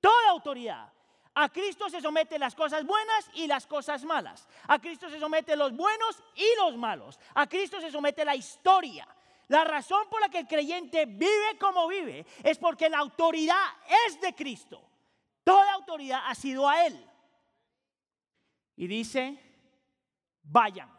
Toda 0.00 0.30
autoridad. 0.30 0.90
A 1.34 1.50
Cristo 1.50 1.90
se 1.90 2.00
someten 2.00 2.40
las 2.40 2.54
cosas 2.54 2.82
buenas 2.86 3.28
y 3.34 3.46
las 3.46 3.66
cosas 3.66 4.04
malas. 4.04 4.48
A 4.66 4.78
Cristo 4.78 5.10
se 5.10 5.20
someten 5.20 5.58
los 5.58 5.76
buenos 5.76 6.22
y 6.34 6.46
los 6.56 6.78
malos. 6.78 7.20
A 7.34 7.46
Cristo 7.46 7.78
se 7.78 7.90
somete 7.90 8.24
la 8.24 8.34
historia. 8.34 9.06
La 9.48 9.64
razón 9.64 10.08
por 10.08 10.22
la 10.22 10.30
que 10.30 10.38
el 10.38 10.48
creyente 10.48 11.04
vive 11.04 11.58
como 11.60 11.88
vive 11.88 12.24
es 12.42 12.56
porque 12.56 12.88
la 12.88 13.00
autoridad 13.00 13.66
es 14.06 14.18
de 14.18 14.34
Cristo. 14.34 14.80
Toda 15.44 15.74
autoridad 15.74 16.22
ha 16.24 16.34
sido 16.34 16.66
a 16.66 16.86
Él. 16.86 17.10
Y 18.76 18.86
dice, 18.86 19.38
vayan. 20.42 20.90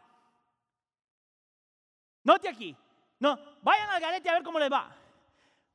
Note 2.24 2.48
aquí, 2.48 2.76
no, 3.18 3.38
vayan 3.62 3.90
al 3.90 4.00
garete 4.00 4.28
a 4.28 4.34
ver 4.34 4.42
cómo 4.42 4.58
les 4.58 4.70
va. 4.70 4.94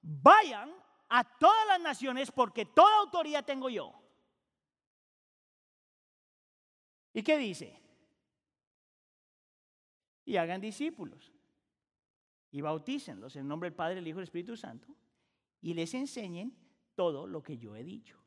Vayan 0.02 0.72
a 1.10 1.24
todas 1.38 1.68
las 1.68 1.82
naciones 1.82 2.32
porque 2.32 2.66
toda 2.66 3.00
autoridad 3.00 3.46
tengo 3.46 3.70
yo. 3.70 3.94
¿Y 7.14 7.24
qué 7.24 7.38
dice? 7.38 7.80
Y 10.26 10.38
hagan 10.38 10.62
discípulos. 10.62 11.32
Y 12.52 12.62
bautícenlos 12.62 13.36
en 13.36 13.48
nombre 13.48 13.70
del 13.70 13.76
Padre, 13.76 14.00
el 14.00 14.08
Hijo 14.08 14.20
y 14.20 14.22
el 14.22 14.26
Espíritu 14.26 14.58
Santo. 14.58 14.94
Y 15.62 15.74
les 15.74 15.94
enseñen 15.94 16.58
todo 16.96 17.28
lo 17.28 17.42
que 17.42 17.58
yo 17.58 17.76
he 17.76 17.84
dicho. 17.84 18.18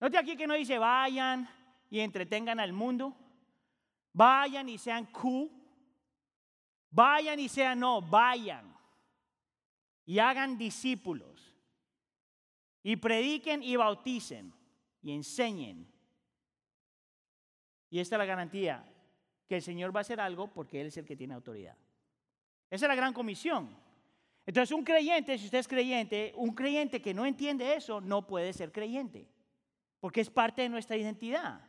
Note 0.00 0.18
aquí 0.18 0.36
que 0.36 0.46
no 0.46 0.54
dice 0.54 0.78
vayan 0.78 1.48
y 1.94 2.00
entretengan 2.00 2.58
al 2.58 2.72
mundo. 2.72 3.14
Vayan 4.12 4.68
y 4.68 4.78
sean 4.78 5.06
cool. 5.12 5.48
Vayan 6.90 7.38
y 7.38 7.48
sean 7.48 7.78
no, 7.78 8.02
vayan. 8.02 8.76
Y 10.04 10.18
hagan 10.18 10.58
discípulos. 10.58 11.54
Y 12.82 12.96
prediquen 12.96 13.62
y 13.62 13.76
bauticen. 13.76 14.52
Y 15.02 15.12
enseñen. 15.12 15.86
Y 17.90 18.00
esta 18.00 18.16
es 18.16 18.18
la 18.18 18.24
garantía 18.24 18.84
que 19.46 19.54
el 19.54 19.62
Señor 19.62 19.94
va 19.94 20.00
a 20.00 20.02
hacer 20.02 20.18
algo 20.18 20.52
porque 20.52 20.80
Él 20.80 20.88
es 20.88 20.96
el 20.96 21.06
que 21.06 21.14
tiene 21.14 21.34
autoridad. 21.34 21.76
Esa 22.70 22.86
es 22.86 22.88
la 22.88 22.96
gran 22.96 23.12
comisión. 23.12 23.70
Entonces 24.44 24.76
un 24.76 24.82
creyente, 24.82 25.38
si 25.38 25.44
usted 25.44 25.58
es 25.58 25.68
creyente, 25.68 26.32
un 26.34 26.56
creyente 26.56 27.00
que 27.00 27.14
no 27.14 27.24
entiende 27.24 27.76
eso 27.76 28.00
no 28.00 28.26
puede 28.26 28.52
ser 28.52 28.72
creyente, 28.72 29.28
porque 30.00 30.22
es 30.22 30.28
parte 30.28 30.62
de 30.62 30.68
nuestra 30.68 30.96
identidad. 30.96 31.60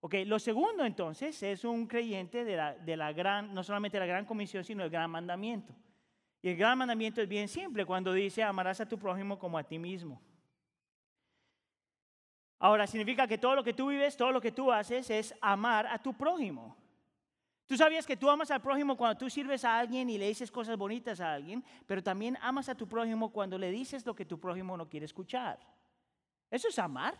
Ok, 0.00 0.14
lo 0.26 0.38
segundo 0.38 0.84
entonces 0.84 1.42
es 1.42 1.64
un 1.64 1.86
creyente 1.86 2.44
de 2.44 2.56
la, 2.56 2.74
de 2.74 2.96
la 2.96 3.12
gran, 3.12 3.52
no 3.52 3.62
solamente 3.62 3.98
la 3.98 4.06
gran 4.06 4.24
comisión, 4.24 4.64
sino 4.64 4.82
el 4.82 4.90
gran 4.90 5.10
mandamiento. 5.10 5.74
Y 6.42 6.48
el 6.48 6.56
gran 6.56 6.78
mandamiento 6.78 7.20
es 7.20 7.28
bien 7.28 7.48
simple 7.48 7.84
cuando 7.84 8.12
dice 8.14 8.42
amarás 8.42 8.80
a 8.80 8.88
tu 8.88 8.98
prójimo 8.98 9.38
como 9.38 9.58
a 9.58 9.64
ti 9.64 9.78
mismo. 9.78 10.20
Ahora, 12.58 12.86
significa 12.86 13.26
que 13.26 13.38
todo 13.38 13.54
lo 13.54 13.64
que 13.64 13.72
tú 13.72 13.88
vives, 13.88 14.16
todo 14.16 14.32
lo 14.32 14.40
que 14.40 14.52
tú 14.52 14.70
haces 14.70 15.08
es 15.08 15.34
amar 15.40 15.86
a 15.86 15.98
tu 15.98 16.12
prójimo. 16.12 16.76
Tú 17.66 17.76
sabías 17.76 18.06
que 18.06 18.16
tú 18.16 18.28
amas 18.28 18.50
al 18.50 18.60
prójimo 18.60 18.96
cuando 18.96 19.16
tú 19.16 19.30
sirves 19.30 19.64
a 19.64 19.78
alguien 19.78 20.10
y 20.10 20.18
le 20.18 20.28
dices 20.28 20.50
cosas 20.50 20.76
bonitas 20.76 21.20
a 21.20 21.32
alguien, 21.32 21.64
pero 21.86 22.02
también 22.02 22.36
amas 22.42 22.68
a 22.68 22.74
tu 22.74 22.86
prójimo 22.86 23.32
cuando 23.32 23.56
le 23.56 23.70
dices 23.70 24.04
lo 24.04 24.14
que 24.14 24.26
tu 24.26 24.38
prójimo 24.38 24.76
no 24.76 24.88
quiere 24.88 25.06
escuchar. 25.06 25.58
Eso 26.50 26.68
es 26.68 26.78
amar. 26.78 27.16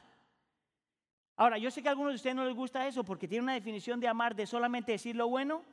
Ahora, 1.40 1.56
yo 1.56 1.70
sé 1.70 1.82
que 1.82 1.88
a 1.88 1.92
algunos 1.92 2.12
de 2.12 2.16
ustedes 2.16 2.36
no 2.36 2.44
les 2.44 2.54
gusta 2.54 2.86
eso 2.86 3.02
porque 3.02 3.26
tiene 3.26 3.44
una 3.44 3.54
definición 3.54 3.98
de 3.98 4.06
amar 4.06 4.34
de 4.34 4.46
solamente 4.46 4.92
decir 4.92 5.16
lo 5.16 5.26
bueno, 5.26 5.64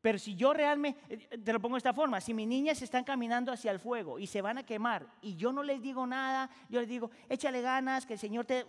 pero 0.00 0.18
si 0.18 0.34
yo 0.34 0.54
realmente, 0.54 0.98
eh, 1.10 1.36
te 1.36 1.52
lo 1.52 1.60
pongo 1.60 1.74
de 1.74 1.80
esta 1.80 1.92
forma, 1.92 2.22
si 2.22 2.32
mis 2.32 2.48
niñas 2.48 2.80
están 2.80 3.04
caminando 3.04 3.52
hacia 3.52 3.70
el 3.70 3.78
fuego 3.78 4.18
y 4.18 4.26
se 4.26 4.40
van 4.40 4.56
a 4.56 4.62
quemar 4.62 5.06
y 5.20 5.36
yo 5.36 5.52
no 5.52 5.62
les 5.62 5.82
digo 5.82 6.06
nada, 6.06 6.48
yo 6.70 6.80
les 6.80 6.88
digo, 6.88 7.10
échale 7.28 7.60
ganas, 7.60 8.06
que 8.06 8.14
el 8.14 8.18
Señor 8.18 8.46
te... 8.46 8.64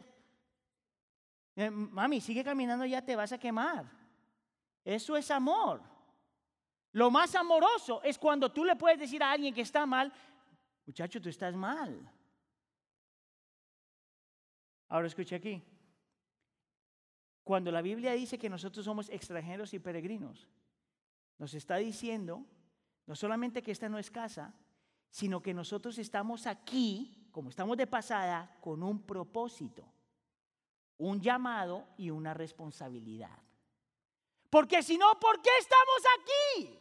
Eh, 1.56 1.70
mami, 1.70 2.20
sigue 2.20 2.44
caminando, 2.44 2.86
ya 2.86 3.02
te 3.02 3.16
vas 3.16 3.32
a 3.32 3.38
quemar. 3.38 3.90
Eso 4.84 5.16
es 5.16 5.32
amor. 5.32 5.82
Lo 6.92 7.10
más 7.10 7.34
amoroso 7.36 8.04
es 8.04 8.20
cuando 8.20 8.52
tú 8.52 8.66
le 8.66 8.76
puedes 8.76 9.00
decir 9.00 9.24
a 9.24 9.32
alguien 9.32 9.54
que 9.54 9.62
está 9.62 9.86
mal, 9.86 10.12
muchacho, 10.86 11.22
tú 11.22 11.30
estás 11.30 11.56
mal. 11.56 12.12
Ahora 14.90 15.08
escucha 15.08 15.38
aquí. 15.38 15.64
Cuando 17.46 17.72
la 17.72 17.84
Biblia 17.84 18.14
dice 18.14 18.40
que 18.40 18.50
nosotros 18.50 18.84
somos 18.84 19.08
extranjeros 19.08 19.72
y 19.76 19.80
peregrinos, 19.80 20.48
nos 21.38 21.54
está 21.54 21.78
diciendo 21.78 22.44
no 23.06 23.16
solamente 23.16 23.62
que 23.62 23.72
esta 23.72 23.88
no 23.88 24.00
es 24.00 24.10
casa, 24.10 24.52
sino 25.12 25.44
que 25.44 25.54
nosotros 25.54 26.00
estamos 26.00 26.48
aquí, 26.48 27.30
como 27.32 27.52
estamos 27.52 27.78
de 27.78 27.86
pasada, 27.86 28.58
con 28.62 28.82
un 28.82 29.04
propósito, 29.04 29.86
un 30.98 31.22
llamado 31.22 31.88
y 31.98 32.10
una 32.10 32.34
responsabilidad. 32.34 33.38
Porque 34.50 34.82
si 34.82 34.98
no, 34.98 35.20
¿por 35.20 35.40
qué 35.40 35.52
estamos 35.60 36.02
aquí? 36.20 36.80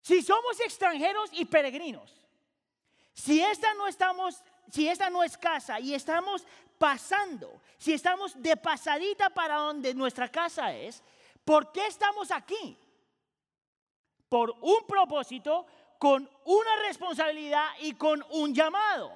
Si 0.00 0.22
somos 0.22 0.58
extranjeros 0.60 1.28
y 1.34 1.44
peregrinos, 1.44 2.18
si 3.12 3.42
esta 3.42 3.74
no 3.74 3.86
estamos, 3.86 4.42
si 4.70 4.88
esta 4.88 5.10
no 5.10 5.22
es 5.22 5.36
casa 5.36 5.80
y 5.80 5.94
estamos 5.94 6.46
pasando, 6.78 7.60
si 7.78 7.92
estamos 7.92 8.40
de 8.40 8.56
pasadita 8.56 9.30
para 9.30 9.56
donde 9.56 9.94
nuestra 9.94 10.28
casa 10.28 10.72
es, 10.74 11.02
¿por 11.44 11.72
qué 11.72 11.86
estamos 11.86 12.30
aquí? 12.30 12.78
Por 14.28 14.50
un 14.60 14.86
propósito, 14.86 15.66
con 15.98 16.28
una 16.44 16.76
responsabilidad 16.86 17.66
y 17.80 17.94
con 17.94 18.24
un 18.30 18.54
llamado. 18.54 19.12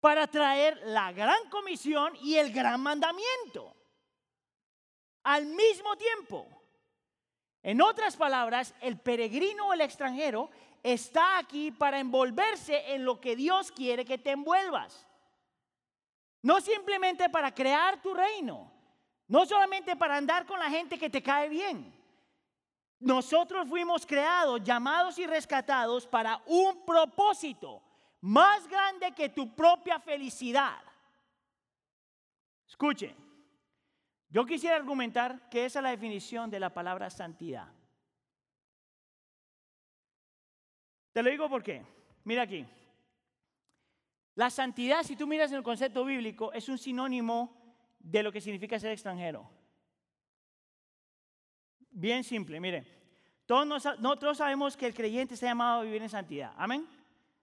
Para 0.00 0.26
traer 0.26 0.80
la 0.84 1.12
gran 1.12 1.48
comisión 1.50 2.14
y 2.22 2.36
el 2.36 2.52
gran 2.52 2.80
mandamiento. 2.80 3.74
Al 5.24 5.46
mismo 5.46 5.96
tiempo. 5.96 6.46
En 7.62 7.82
otras 7.82 8.16
palabras, 8.16 8.74
el 8.80 8.98
peregrino 9.00 9.66
o 9.66 9.72
el 9.72 9.80
extranjero 9.80 10.50
está 10.92 11.38
aquí 11.38 11.72
para 11.72 11.98
envolverse 11.98 12.94
en 12.94 13.04
lo 13.04 13.20
que 13.20 13.34
Dios 13.34 13.72
quiere 13.72 14.04
que 14.04 14.18
te 14.18 14.30
envuelvas. 14.30 15.04
No 16.42 16.60
simplemente 16.60 17.28
para 17.28 17.52
crear 17.52 18.00
tu 18.00 18.14
reino, 18.14 18.70
no 19.26 19.44
solamente 19.46 19.96
para 19.96 20.16
andar 20.16 20.46
con 20.46 20.60
la 20.60 20.70
gente 20.70 20.96
que 20.96 21.10
te 21.10 21.20
cae 21.20 21.48
bien. 21.48 21.92
Nosotros 23.00 23.68
fuimos 23.68 24.06
creados, 24.06 24.62
llamados 24.62 25.18
y 25.18 25.26
rescatados 25.26 26.06
para 26.06 26.40
un 26.46 26.84
propósito 26.86 27.82
más 28.20 28.66
grande 28.68 29.10
que 29.12 29.28
tu 29.28 29.54
propia 29.54 29.98
felicidad. 29.98 30.78
Escuche, 32.66 33.14
Yo 34.28 34.44
quisiera 34.44 34.76
argumentar 34.76 35.48
que 35.48 35.64
esa 35.64 35.78
es 35.78 35.82
la 35.82 35.90
definición 35.90 36.50
de 36.50 36.60
la 36.60 36.74
palabra 36.74 37.10
santidad. 37.10 37.75
Te 41.16 41.22
lo 41.22 41.30
digo 41.30 41.48
porque, 41.48 41.82
mira 42.24 42.42
aquí, 42.42 42.66
la 44.34 44.50
santidad, 44.50 45.02
si 45.02 45.16
tú 45.16 45.26
miras 45.26 45.50
en 45.50 45.56
el 45.56 45.62
concepto 45.62 46.04
bíblico, 46.04 46.52
es 46.52 46.68
un 46.68 46.76
sinónimo 46.76 47.56
de 47.98 48.22
lo 48.22 48.30
que 48.30 48.38
significa 48.38 48.78
ser 48.78 48.92
extranjero. 48.92 49.48
Bien 51.90 52.22
simple, 52.22 52.60
mire. 52.60 52.86
Todos 53.46 53.66
nosotros 53.66 54.36
sabemos 54.36 54.76
que 54.76 54.88
el 54.88 54.92
creyente 54.92 55.32
está 55.32 55.46
llamado 55.46 55.80
a 55.80 55.84
vivir 55.84 56.02
en 56.02 56.10
santidad. 56.10 56.52
Amén. 56.54 56.86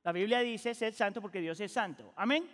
La 0.04 0.12
Biblia 0.12 0.42
dice 0.42 0.76
ser 0.76 0.94
santo 0.94 1.20
porque 1.20 1.42
Dios 1.42 1.60
es 1.60 1.72
santo. 1.72 2.14
Amén. 2.16 2.48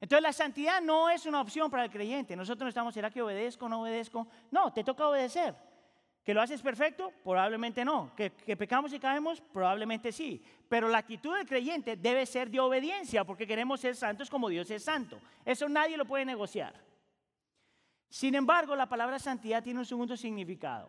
Entonces 0.00 0.22
la 0.22 0.32
santidad 0.32 0.80
no 0.80 1.10
es 1.10 1.26
una 1.26 1.40
opción 1.40 1.68
para 1.72 1.86
el 1.86 1.90
creyente. 1.90 2.36
Nosotros 2.36 2.66
no 2.66 2.68
estamos, 2.68 2.94
¿será 2.94 3.10
que 3.10 3.20
obedezco 3.20 3.66
o 3.66 3.68
no 3.68 3.82
obedezco? 3.82 4.28
No, 4.52 4.72
te 4.72 4.84
toca 4.84 5.08
obedecer. 5.08 5.56
¿Que 6.26 6.34
lo 6.34 6.42
haces 6.42 6.60
perfecto? 6.60 7.12
Probablemente 7.22 7.84
no. 7.84 8.12
¿Que, 8.16 8.32
¿Que, 8.32 8.56
pecamos 8.56 8.92
y 8.92 8.98
caemos? 8.98 9.40
Probablemente 9.40 10.10
sí. 10.10 10.42
Pero 10.68 10.88
la 10.88 10.98
actitud 10.98 11.36
del 11.36 11.46
creyente 11.46 11.96
debe 11.96 12.26
ser 12.26 12.50
de 12.50 12.58
obediencia 12.58 13.22
porque 13.22 13.46
queremos 13.46 13.78
ser 13.78 13.94
santos 13.94 14.28
como 14.28 14.48
Dios 14.48 14.68
es 14.72 14.82
santo. 14.82 15.20
Eso 15.44 15.68
nadie 15.68 15.96
lo 15.96 16.04
puede 16.04 16.24
negociar. 16.24 16.74
Sin 18.08 18.34
embargo, 18.34 18.74
la 18.74 18.88
palabra 18.88 19.20
santidad 19.20 19.62
tiene 19.62 19.78
un 19.78 19.86
segundo 19.86 20.16
significado. 20.16 20.88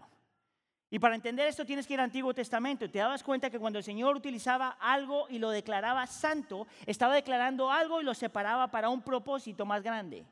Y 0.90 0.98
para 0.98 1.14
entender 1.14 1.48
esto 1.48 1.68
tienes 1.68 1.86
que 1.86 1.94
ir 1.94 2.00
al 2.00 2.06
Antiguo 2.06 2.34
Testamento. 2.34 2.90
Te 2.90 2.98
dabas 2.98 3.22
cuenta 3.22 3.52
que 3.52 3.60
cuando 3.60 3.78
el 3.78 3.86
Señor 3.86 4.16
utilizaba 4.16 4.70
algo 4.80 5.28
y 5.30 5.38
lo 5.38 5.52
declaraba 5.52 6.08
santo, 6.08 6.66
estaba 6.88 7.14
declarando 7.14 7.70
algo 7.70 8.02
y 8.02 8.06
lo 8.06 8.16
separaba 8.16 8.72
para 8.72 8.90
un 8.90 9.04
propósito 9.04 9.68
más 9.68 9.84
grande. 9.84 10.26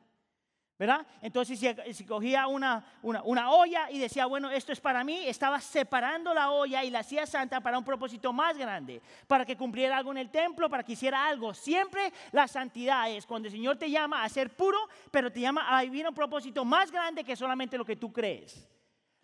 ¿Verdad? 0.77 1.07
Entonces, 1.21 1.57
si, 1.93 2.05
cogía 2.05 2.47
una, 2.47 2.83
olla 3.01 3.89
y 3.89 3.97
decía, 3.97 4.25
bueno, 4.25 4.49
esto 4.49 4.73
es 4.73 4.81
para 4.81 5.05
mí, 5.05 5.25
estaba 5.25 5.61
separando 5.61 6.33
la 6.33 6.51
olla 6.51 6.83
y 6.83 6.89
la 6.89 6.99
hacía 6.99 7.25
santa 7.25 7.61
para 7.61 7.77
un 7.77 7.85
propósito 7.85 8.33
más 8.33 8.57
grande, 8.57 9.01
para 9.25 9.45
que 9.45 9.55
cumpliera 9.55 9.95
algo 9.95 10.11
en 10.11 10.17
el 10.17 10.29
templo, 10.29 10.69
para 10.69 10.83
que 10.83 10.91
hiciera 10.91 11.27
algo. 11.27 11.53
Siempre 11.53 12.11
la 12.33 12.45
santidad 12.49 13.09
es 13.09 13.25
cuando 13.25 13.47
el 13.47 13.53
Señor 13.53 13.77
te 13.77 13.89
llama 13.89 14.23
a 14.23 14.27
ser 14.27 14.53
puro, 14.53 14.77
pero 15.11 15.31
te 15.31 15.39
llama 15.39 15.65
a 15.65 15.81
vivir 15.83 16.05
un 16.05 16.13
propósito 16.13 16.65
más 16.65 16.91
grande 16.91 17.23
que 17.23 17.37
solamente 17.37 17.77
lo 17.77 17.85
que 17.85 17.95
tú 17.95 18.11
crees. 18.11 18.69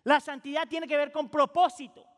La 0.04 0.20
santidad 0.20 0.66
tiene 0.66 0.88
que 0.88 0.96
ver 0.96 1.12
con 1.12 1.28
propósito. 1.28 2.11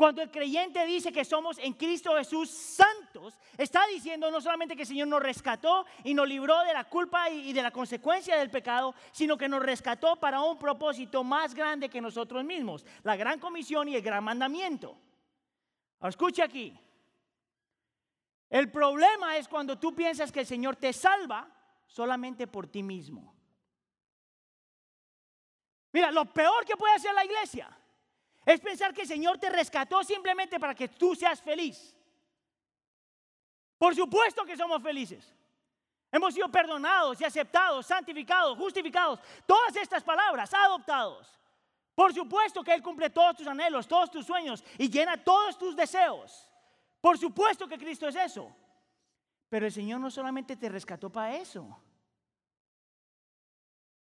Cuando 0.00 0.22
el 0.22 0.30
creyente 0.30 0.86
dice 0.86 1.12
que 1.12 1.26
somos 1.26 1.58
en 1.58 1.74
Cristo 1.74 2.16
Jesús 2.16 2.48
santos, 2.48 3.38
está 3.58 3.86
diciendo 3.86 4.30
no 4.30 4.40
solamente 4.40 4.74
que 4.74 4.80
el 4.80 4.88
Señor 4.88 5.08
nos 5.08 5.22
rescató 5.22 5.84
y 6.04 6.14
nos 6.14 6.26
libró 6.26 6.58
de 6.60 6.72
la 6.72 6.84
culpa 6.84 7.28
y 7.28 7.52
de 7.52 7.62
la 7.62 7.70
consecuencia 7.70 8.34
del 8.38 8.48
pecado, 8.48 8.94
sino 9.12 9.36
que 9.36 9.46
nos 9.46 9.62
rescató 9.62 10.16
para 10.16 10.40
un 10.40 10.58
propósito 10.58 11.22
más 11.22 11.54
grande 11.54 11.90
que 11.90 12.00
nosotros 12.00 12.42
mismos, 12.42 12.86
la 13.02 13.14
gran 13.14 13.38
comisión 13.38 13.88
y 13.88 13.96
el 13.96 14.00
gran 14.00 14.24
mandamiento. 14.24 14.96
Ahora 15.98 16.08
escucha 16.08 16.44
aquí. 16.44 16.74
El 18.48 18.70
problema 18.70 19.36
es 19.36 19.48
cuando 19.48 19.78
tú 19.78 19.94
piensas 19.94 20.32
que 20.32 20.40
el 20.40 20.46
Señor 20.46 20.76
te 20.76 20.94
salva 20.94 21.46
solamente 21.86 22.46
por 22.46 22.68
ti 22.68 22.82
mismo. 22.82 23.34
Mira, 25.92 26.10
lo 26.10 26.24
peor 26.24 26.64
que 26.64 26.78
puede 26.78 26.94
hacer 26.94 27.12
la 27.12 27.26
iglesia 27.26 27.76
es 28.44 28.60
pensar 28.60 28.94
que 28.94 29.02
el 29.02 29.08
Señor 29.08 29.38
te 29.38 29.50
rescató 29.50 30.02
simplemente 30.02 30.58
para 30.58 30.74
que 30.74 30.88
tú 30.88 31.14
seas 31.14 31.40
feliz. 31.40 31.94
Por 33.78 33.94
supuesto 33.94 34.44
que 34.44 34.56
somos 34.56 34.82
felices. 34.82 35.34
Hemos 36.12 36.34
sido 36.34 36.50
perdonados 36.50 37.20
y 37.20 37.24
aceptados, 37.24 37.86
santificados, 37.86 38.58
justificados. 38.58 39.20
Todas 39.46 39.76
estas 39.76 40.02
palabras, 40.02 40.52
adoptados. 40.52 41.38
Por 41.94 42.12
supuesto 42.12 42.64
que 42.64 42.74
Él 42.74 42.82
cumple 42.82 43.10
todos 43.10 43.36
tus 43.36 43.46
anhelos, 43.46 43.86
todos 43.86 44.10
tus 44.10 44.26
sueños 44.26 44.64
y 44.78 44.90
llena 44.90 45.22
todos 45.22 45.56
tus 45.58 45.76
deseos. 45.76 46.48
Por 47.00 47.18
supuesto 47.18 47.68
que 47.68 47.78
Cristo 47.78 48.08
es 48.08 48.16
eso. 48.16 48.54
Pero 49.48 49.66
el 49.66 49.72
Señor 49.72 50.00
no 50.00 50.10
solamente 50.10 50.56
te 50.56 50.68
rescató 50.68 51.10
para 51.10 51.36
eso. 51.36 51.78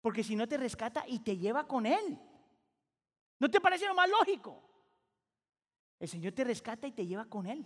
Porque 0.02 0.24
si 0.24 0.36
no 0.36 0.48
te 0.48 0.58
rescata 0.58 1.04
y 1.08 1.20
te 1.20 1.38
lleva 1.38 1.68
con 1.68 1.86
Él. 1.86 2.20
¿No 3.40 3.50
te 3.50 3.62
parece 3.62 3.88
lo 3.88 3.96
más 3.96 4.10
lógico? 4.10 4.62
El 5.98 6.08
Señor 6.08 6.34
te 6.34 6.44
rescata 6.44 6.88
y 6.88 6.92
te 6.92 7.06
lleva 7.06 7.26
con 7.26 7.46
Él. 7.46 7.66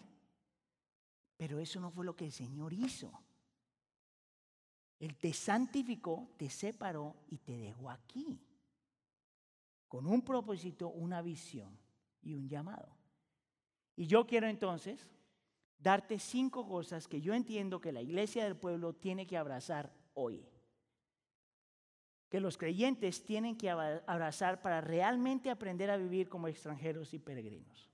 Pero 1.36 1.60
eso 1.60 1.80
no 1.80 1.92
fue 1.92 2.06
lo 2.06 2.16
que 2.16 2.26
el 2.26 2.32
Señor 2.32 2.74
hizo. 2.74 3.12
Él 5.00 5.18
te 5.18 5.34
santificó, 5.34 6.30
te 6.38 6.50
separó 6.50 7.16
y 7.30 7.40
te 7.40 7.58
dejó 7.58 7.90
aquí. 7.90 8.40
Con 9.88 10.06
un 10.06 10.22
propósito, 10.22 10.90
una 10.90 11.22
visión 11.22 11.78
y 12.22 12.34
un 12.34 12.48
llamado. 12.48 12.96
Y 13.96 14.08
yo 14.08 14.26
quiero 14.26 14.48
entonces 14.48 15.10
darte 15.78 16.20
cinco 16.20 16.68
cosas 16.68 17.08
que 17.08 17.20
yo 17.20 17.34
entiendo 17.34 17.82
que 17.82 17.92
la 17.92 18.02
iglesia 18.02 18.44
del 18.44 18.56
pueblo 18.56 18.94
tiene 18.94 19.28
que 19.28 19.38
abrazar 19.38 19.94
hoy 20.14 20.48
que 22.34 22.40
los 22.40 22.58
creyentes 22.58 23.24
tienen 23.24 23.56
que 23.56 23.70
abrazar 23.70 24.60
para 24.60 24.82
realmente 24.82 25.52
aprender 25.52 25.92
a 25.92 25.98
vivir 25.98 26.30
como 26.30 26.48
extranjeros 26.48 27.14
y 27.14 27.20
peregrinos. 27.20 27.92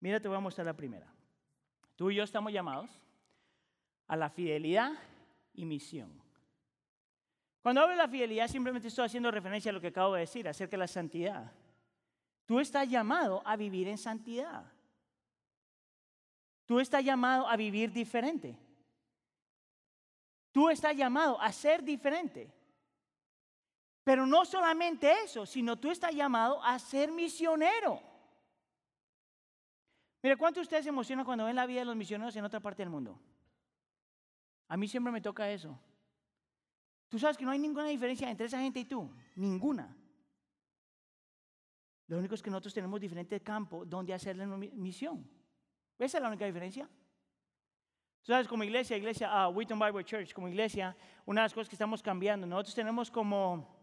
Mira, 0.00 0.18
te 0.18 0.26
voy 0.26 0.36
a 0.36 0.40
mostrar 0.40 0.66
la 0.66 0.74
primera. 0.74 1.06
Tú 1.94 2.10
y 2.10 2.16
yo 2.16 2.24
estamos 2.24 2.52
llamados 2.52 2.90
a 4.08 4.16
la 4.16 4.28
fidelidad 4.28 4.90
y 5.54 5.64
misión. 5.66 6.20
Cuando 7.62 7.82
hablo 7.82 7.92
de 7.92 7.98
la 7.98 8.08
fidelidad, 8.08 8.48
simplemente 8.48 8.88
estoy 8.88 9.04
haciendo 9.06 9.30
referencia 9.30 9.70
a 9.70 9.72
lo 9.72 9.80
que 9.80 9.86
acabo 9.86 10.14
de 10.14 10.22
decir 10.22 10.48
acerca 10.48 10.72
de 10.72 10.78
la 10.78 10.88
santidad. 10.88 11.52
Tú 12.44 12.58
estás 12.58 12.90
llamado 12.90 13.40
a 13.46 13.54
vivir 13.54 13.86
en 13.86 13.98
santidad. 13.98 14.64
Tú 16.66 16.80
estás 16.80 17.04
llamado 17.04 17.46
a 17.46 17.56
vivir 17.56 17.92
diferente. 17.92 18.58
Tú 20.50 20.70
estás 20.70 20.96
llamado 20.96 21.40
a 21.40 21.52
ser 21.52 21.84
diferente. 21.84 22.57
Pero 24.04 24.26
no 24.26 24.44
solamente 24.44 25.12
eso, 25.24 25.44
sino 25.44 25.78
tú 25.78 25.90
estás 25.90 26.14
llamado 26.14 26.62
a 26.64 26.78
ser 26.78 27.12
misionero. 27.12 28.00
Mire, 30.22 30.36
¿cuánto 30.36 30.60
ustedes 30.60 30.84
se 30.84 30.88
emocionan 30.88 31.24
cuando 31.24 31.44
ven 31.44 31.56
la 31.56 31.66
vida 31.66 31.80
de 31.80 31.86
los 31.86 31.96
misioneros 31.96 32.34
en 32.36 32.44
otra 32.44 32.60
parte 32.60 32.82
del 32.82 32.90
mundo? 32.90 33.20
A 34.68 34.76
mí 34.76 34.88
siempre 34.88 35.12
me 35.12 35.20
toca 35.20 35.50
eso. 35.50 35.78
Tú 37.08 37.18
sabes 37.18 37.36
que 37.36 37.44
no 37.44 37.50
hay 37.50 37.58
ninguna 37.58 37.86
diferencia 37.86 38.30
entre 38.30 38.46
esa 38.46 38.60
gente 38.60 38.80
y 38.80 38.84
tú, 38.84 39.10
ninguna. 39.36 39.96
Lo 42.08 42.18
único 42.18 42.34
es 42.34 42.42
que 42.42 42.50
nosotros 42.50 42.74
tenemos 42.74 43.00
diferente 43.00 43.40
campo 43.40 43.84
donde 43.84 44.12
hacerle 44.12 44.46
una 44.46 44.56
misión. 44.56 45.28
Esa 45.98 46.18
es 46.18 46.22
la 46.22 46.28
única 46.28 46.44
diferencia. 46.44 46.88
Tú 48.22 48.32
sabes, 48.32 48.48
como 48.48 48.64
iglesia, 48.64 48.96
iglesia, 48.96 49.48
uh, 49.48 49.50
Wheaton 49.50 49.78
Bible 49.78 50.04
Church, 50.04 50.34
como 50.34 50.48
iglesia, 50.48 50.96
una 51.24 51.42
de 51.42 51.44
las 51.46 51.54
cosas 51.54 51.68
que 51.68 51.76
estamos 51.76 52.02
cambiando, 52.02 52.46
nosotros 52.46 52.74
tenemos 52.74 53.10
como 53.10 53.77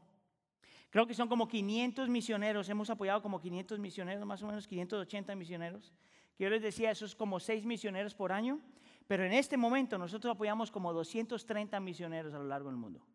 Creo 0.95 1.05
que 1.05 1.13
son 1.13 1.27
como 1.27 1.45
500 1.49 2.08
misioneros, 2.08 2.69
hemos 2.69 2.89
apoyado 2.89 3.21
como 3.21 3.41
500 3.41 3.79
misioneros, 3.79 4.25
más 4.25 4.41
o 4.41 4.47
menos 4.47 4.65
580 4.65 5.36
misioneros. 5.36 5.91
Que 6.38 6.45
yo 6.45 6.49
les 6.49 6.62
decía, 6.62 6.89
eso 6.89 7.03
es 7.03 7.13
como 7.13 7.38
6 7.38 7.65
misioneros 7.65 8.15
por 8.15 8.31
año, 8.31 8.62
pero 9.05 9.25
en 9.25 9.34
este 9.34 9.58
momento 9.58 9.97
nosotros 9.97 10.34
apoyamos 10.34 10.71
como 10.71 10.93
230 10.93 11.77
misioneros 11.81 12.34
a 12.34 12.38
lo 12.38 12.45
largo 12.45 12.69
del 12.69 12.77
mundo. 12.77 13.05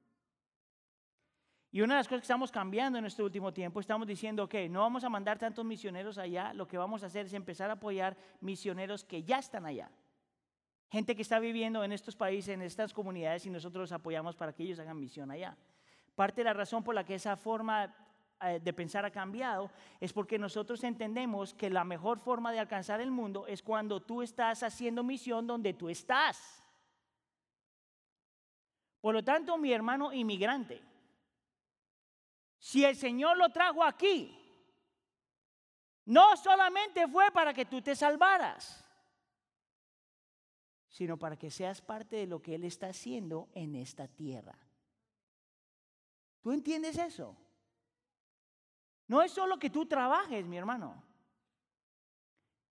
Y 1.73 1.81
una 1.81 1.95
de 1.95 2.01
las 2.01 2.07
cosas 2.07 2.21
que 2.21 2.25
estamos 2.25 2.53
cambiando 2.53 2.99
en 2.99 3.07
este 3.07 3.23
último 3.23 3.51
tiempo, 3.51 3.81
estamos 3.81 4.07
diciendo, 4.07 4.45
ok, 4.45 4.57
no 4.69 4.81
vamos 4.81 5.03
a 5.05 5.09
mandar 5.09 5.39
tantos 5.39 5.65
misioneros 5.65 6.19
allá, 6.19 6.53
lo 6.53 6.69
que 6.69 6.77
vamos 6.77 7.03
a 7.03 7.07
hacer 7.07 7.25
es 7.25 7.33
empezar 7.33 7.71
a 7.71 7.75
apoyar 7.81 8.15
misioneros 8.43 9.05
que 9.05 9.23
ya 9.23 9.39
están 9.39 9.65
allá. 9.65 9.91
Gente 10.91 11.17
que 11.17 11.23
está 11.23 11.39
viviendo 11.39 11.83
en 11.83 11.93
estos 11.93 12.15
países, 12.15 12.53
en 12.53 12.61
estas 12.61 12.93
comunidades, 12.93 13.47
y 13.47 13.49
nosotros 13.49 13.85
los 13.85 13.93
apoyamos 13.93 14.37
para 14.37 14.53
que 14.53 14.65
ellos 14.65 14.79
hagan 14.81 15.01
misión 15.01 15.31
allá. 15.31 15.57
Parte 16.21 16.43
de 16.43 16.45
la 16.45 16.53
razón 16.53 16.85
por 16.85 16.95
la 16.95 17.03
que 17.03 17.15
esa 17.15 17.35
forma 17.35 17.97
eh, 18.43 18.61
de 18.63 18.73
pensar 18.75 19.07
ha 19.07 19.11
cambiado 19.11 19.71
es 19.99 20.13
porque 20.13 20.39
nosotros 20.39 20.85
entendemos 20.85 21.55
que 21.55 21.71
la 21.71 21.83
mejor 21.83 22.19
forma 22.19 22.53
de 22.53 22.59
alcanzar 22.59 23.01
el 23.01 23.11
mundo 23.11 23.47
es 23.47 23.63
cuando 23.63 24.03
tú 24.03 24.21
estás 24.21 24.63
haciendo 24.63 25.03
misión 25.03 25.47
donde 25.47 25.73
tú 25.73 25.89
estás. 25.89 26.63
Por 29.01 29.15
lo 29.15 29.25
tanto, 29.25 29.57
mi 29.57 29.73
hermano 29.73 30.13
inmigrante, 30.13 30.83
si 32.59 32.85
el 32.85 32.97
Señor 32.97 33.39
lo 33.39 33.49
trajo 33.49 33.83
aquí, 33.83 34.39
no 36.05 36.37
solamente 36.37 37.09
fue 37.09 37.31
para 37.31 37.55
que 37.55 37.65
tú 37.65 37.81
te 37.81 37.97
salvaras, 37.97 38.85
sino 40.87 41.17
para 41.17 41.39
que 41.39 41.51
seas 41.51 41.81
parte 41.81 42.17
de 42.17 42.27
lo 42.27 42.43
que 42.43 42.57
Él 42.57 42.65
está 42.65 42.89
haciendo 42.89 43.49
en 43.55 43.75
esta 43.75 44.07
tierra. 44.07 44.59
¿Tú 46.41 46.53
entiendes 46.53 46.97
eso? 46.99 47.37
No 49.07 49.23
es 49.23 49.33
solo 49.33 49.59
que 49.59 49.71
tú 49.71 49.87
trabajes, 49.87 50.47
mi 50.47 50.57
hermano. 50.57 51.03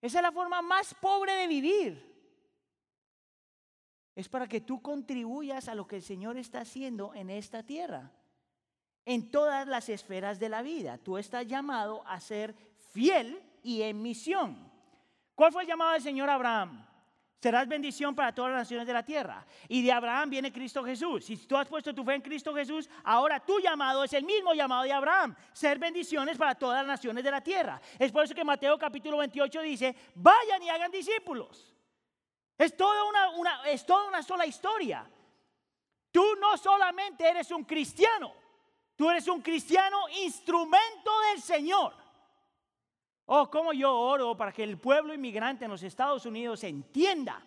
Esa 0.01 0.19
es 0.19 0.23
la 0.23 0.31
forma 0.31 0.61
más 0.61 0.93
pobre 0.95 1.33
de 1.33 1.47
vivir. 1.47 2.09
Es 4.15 4.29
para 4.29 4.47
que 4.47 4.61
tú 4.61 4.81
contribuyas 4.81 5.67
a 5.67 5.75
lo 5.75 5.85
que 5.87 5.97
el 5.97 6.01
Señor 6.01 6.37
está 6.37 6.61
haciendo 6.61 7.13
en 7.13 7.29
esta 7.29 7.63
tierra. 7.63 8.11
en 9.05 9.31
todas 9.31 9.67
las 9.67 9.89
esferas 9.89 10.39
de 10.39 10.49
la 10.49 10.61
vida. 10.61 10.99
Tú 10.99 11.17
estás 11.17 11.47
llamado 11.47 12.05
a 12.05 12.19
ser 12.19 12.55
fiel 12.91 13.41
y 13.63 13.81
en 13.81 14.01
misión. 14.01 14.71
¿Cuál 15.33 15.51
fue 15.51 15.63
el 15.63 15.67
llamado 15.67 15.93
del 15.93 16.01
Señor 16.03 16.29
Abraham? 16.29 16.85
Serás 17.41 17.69
bendición 17.69 18.13
para 18.13 18.35
todas 18.35 18.51
las 18.51 18.61
naciones 18.61 18.85
de 18.85 18.91
la 18.91 19.03
tierra. 19.03 19.45
Y 19.69 19.81
de 19.81 19.93
Abraham 19.93 20.29
viene 20.29 20.51
Cristo 20.51 20.83
Jesús. 20.83 21.23
Si 21.23 21.37
tú 21.37 21.55
has 21.55 21.69
puesto 21.69 21.95
tu 21.95 22.03
fe 22.03 22.15
en 22.15 22.21
Cristo 22.21 22.53
Jesús, 22.53 22.89
ahora 23.05 23.39
tu 23.39 23.59
llamado 23.59 24.03
es 24.03 24.11
el 24.11 24.25
mismo 24.25 24.53
llamado 24.53 24.83
de 24.83 24.91
Abraham. 24.91 25.33
Ser 25.53 25.79
bendiciones 25.79 26.37
para 26.37 26.55
todas 26.55 26.79
las 26.79 26.87
naciones 26.87 27.23
de 27.23 27.31
la 27.31 27.41
tierra. 27.41 27.79
Es 27.97 28.11
por 28.11 28.25
eso 28.25 28.35
que 28.35 28.43
Mateo 28.43 28.77
capítulo 28.77 29.17
28 29.19 29.61
dice, 29.61 29.95
vayan 30.15 30.61
y 30.63 30.69
hagan 30.69 30.91
discípulos. 30.91 31.73
Es 32.57 32.75
toda 32.75 33.05
una, 33.05 33.69
es 33.69 33.85
toda 33.85 34.09
una 34.09 34.21
sola 34.21 34.45
historia. 34.45 35.09
Tú 36.11 36.25
no 36.41 36.57
solamente 36.57 37.25
eres 37.25 37.51
un 37.51 37.63
cristiano, 37.63 38.33
tú 38.97 39.09
eres 39.09 39.25
un 39.29 39.41
cristiano 39.41 39.97
instrumento 40.23 41.11
del 41.31 41.41
Señor. 41.41 41.95
Oh, 43.31 43.47
cómo 43.47 43.73
yo 43.73 43.95
oro 43.95 44.35
para 44.35 44.51
que 44.51 44.63
el 44.63 44.79
pueblo 44.79 45.13
inmigrante 45.13 45.63
en 45.63 45.69
los 45.69 45.83
Estados 45.83 46.25
Unidos 46.25 46.63
entienda 46.63 47.39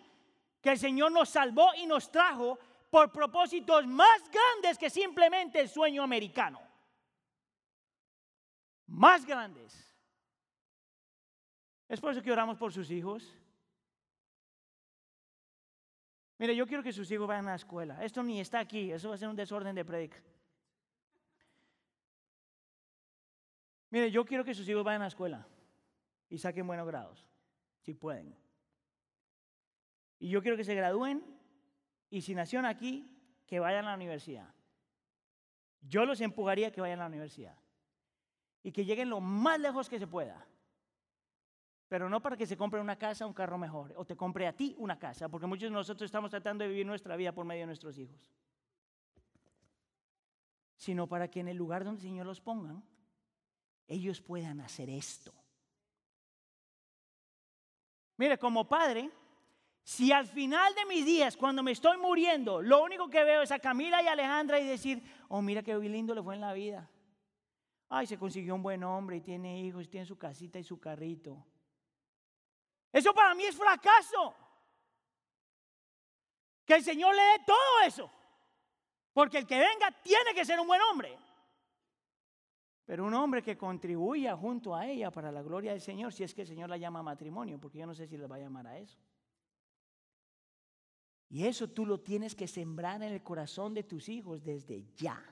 que 0.61 0.71
el 0.71 0.79
Señor 0.79 1.11
nos 1.11 1.27
salvó 1.27 1.71
y 1.75 1.85
nos 1.85 2.09
trajo 2.09 2.57
por 2.89 3.11
propósitos 3.11 3.85
más 3.85 4.21
grandes 4.31 4.77
que 4.77 4.89
simplemente 4.89 5.59
el 5.59 5.67
sueño 5.67 6.01
americano. 6.01 6.61
Más 8.87 9.25
grandes. 9.25 9.93
Es 11.89 11.99
por 11.99 12.13
eso 12.13 12.21
que 12.21 12.31
oramos 12.31 12.57
por 12.57 12.71
sus 12.71 12.89
hijos. 12.89 13.35
Mire, 16.37 16.55
yo 16.55 16.65
quiero 16.65 16.81
que 16.81 16.93
sus 16.93 17.11
hijos 17.11 17.27
vayan 17.27 17.47
a 17.47 17.49
la 17.49 17.55
escuela. 17.57 18.01
Esto 18.01 18.23
ni 18.23 18.39
está 18.39 18.59
aquí, 18.59 18.89
eso 18.89 19.09
va 19.09 19.15
a 19.15 19.17
ser 19.17 19.27
un 19.27 19.35
desorden 19.35 19.75
de 19.75 19.83
predica. 19.83 20.23
Mire, 23.89 24.09
yo 24.11 24.23
quiero 24.23 24.45
que 24.45 24.53
sus 24.53 24.69
hijos 24.69 24.85
vayan 24.85 25.01
a 25.01 25.05
la 25.05 25.09
escuela 25.09 25.45
y 26.33 26.39
saquen 26.39 26.65
buenos 26.65 26.87
grados, 26.87 27.27
si 27.81 27.93
pueden. 27.93 28.35
Y 30.17 30.29
yo 30.29 30.41
quiero 30.41 30.57
que 30.57 30.63
se 30.63 30.73
gradúen 30.73 31.23
y 32.09 32.21
si 32.23 32.33
nacieron 32.33 32.65
aquí, 32.65 33.07
que 33.45 33.59
vayan 33.59 33.85
a 33.85 33.89
la 33.89 33.95
universidad. 33.95 34.51
Yo 35.81 36.05
los 36.05 36.21
empujaría 36.21 36.69
a 36.69 36.71
que 36.71 36.81
vayan 36.81 37.01
a 37.01 37.03
la 37.03 37.09
universidad 37.09 37.55
y 38.63 38.71
que 38.71 38.83
lleguen 38.83 39.11
lo 39.11 39.21
más 39.21 39.59
lejos 39.59 39.87
que 39.87 39.99
se 39.99 40.07
pueda. 40.07 40.43
Pero 41.87 42.09
no 42.09 42.19
para 42.19 42.35
que 42.35 42.47
se 42.47 42.57
compre 42.57 42.81
una 42.81 42.97
casa, 42.97 43.27
un 43.27 43.33
carro 43.33 43.59
mejor, 43.59 43.93
o 43.95 44.03
te 44.03 44.15
compre 44.15 44.47
a 44.47 44.57
ti 44.57 44.73
una 44.79 44.97
casa, 44.97 45.29
porque 45.29 45.45
muchos 45.45 45.69
de 45.69 45.75
nosotros 45.75 46.07
estamos 46.07 46.31
tratando 46.31 46.63
de 46.63 46.71
vivir 46.71 46.87
nuestra 46.87 47.15
vida 47.15 47.31
por 47.31 47.45
medio 47.45 47.61
de 47.61 47.67
nuestros 47.67 47.95
hijos. 47.99 48.33
Sino 50.77 51.05
para 51.05 51.29
que 51.29 51.41
en 51.41 51.49
el 51.49 51.57
lugar 51.57 51.83
donde 51.83 52.01
el 52.01 52.07
Señor 52.07 52.25
los 52.25 52.41
ponga, 52.41 52.81
ellos 53.85 54.19
puedan 54.19 54.61
hacer 54.61 54.89
esto. 54.89 55.42
Mire, 58.17 58.37
como 58.37 58.67
padre, 58.67 59.09
si 59.83 60.11
al 60.11 60.27
final 60.27 60.73
de 60.75 60.85
mis 60.85 61.05
días, 61.05 61.35
cuando 61.35 61.61
me 61.61 61.71
estoy 61.71 61.97
muriendo, 61.97 62.61
lo 62.61 62.83
único 62.83 63.09
que 63.09 63.23
veo 63.23 63.41
es 63.41 63.51
a 63.51 63.59
Camila 63.59 64.01
y 64.01 64.07
Alejandra 64.07 64.59
y 64.59 64.65
decir, 64.65 65.03
oh, 65.27 65.41
mira 65.41 65.61
qué 65.61 65.75
lindo 65.75 66.15
le 66.15 66.23
fue 66.23 66.35
en 66.35 66.41
la 66.41 66.53
vida. 66.53 66.89
Ay, 67.89 68.07
se 68.07 68.17
consiguió 68.17 68.55
un 68.55 68.63
buen 68.63 68.83
hombre 68.83 69.17
y 69.17 69.21
tiene 69.21 69.59
hijos, 69.61 69.89
tiene 69.89 70.05
su 70.05 70.17
casita 70.17 70.57
y 70.57 70.63
su 70.63 70.79
carrito. 70.79 71.45
Eso 72.91 73.13
para 73.13 73.35
mí 73.35 73.43
es 73.43 73.55
fracaso. 73.55 74.35
Que 76.65 76.75
el 76.75 76.83
Señor 76.83 77.13
le 77.13 77.21
dé 77.21 77.39
todo 77.45 77.81
eso. 77.85 78.09
Porque 79.11 79.39
el 79.39 79.45
que 79.45 79.59
venga 79.59 79.91
tiene 80.01 80.33
que 80.33 80.45
ser 80.45 80.59
un 80.59 80.67
buen 80.67 80.81
hombre. 80.81 81.17
Pero 82.85 83.05
un 83.05 83.13
hombre 83.13 83.41
que 83.41 83.57
contribuya 83.57 84.35
junto 84.35 84.75
a 84.75 84.87
ella 84.87 85.09
para 85.09 85.31
la 85.31 85.41
gloria 85.41 85.71
del 85.71 85.81
Señor, 85.81 86.11
si 86.11 86.23
es 86.23 86.33
que 86.33 86.41
el 86.41 86.47
Señor 86.47 86.69
la 86.69 86.77
llama 86.77 87.01
matrimonio, 87.01 87.59
porque 87.59 87.79
yo 87.79 87.85
no 87.85 87.95
sé 87.95 88.07
si 88.07 88.17
le 88.17 88.27
va 88.27 88.35
a 88.35 88.39
llamar 88.39 88.67
a 88.67 88.77
eso. 88.77 88.97
Y 91.29 91.45
eso 91.45 91.69
tú 91.69 91.85
lo 91.85 91.99
tienes 91.99 92.35
que 92.35 92.47
sembrar 92.47 93.01
en 93.01 93.13
el 93.13 93.23
corazón 93.23 93.73
de 93.73 93.83
tus 93.83 94.09
hijos 94.09 94.43
desde 94.43 94.85
ya. 94.97 95.23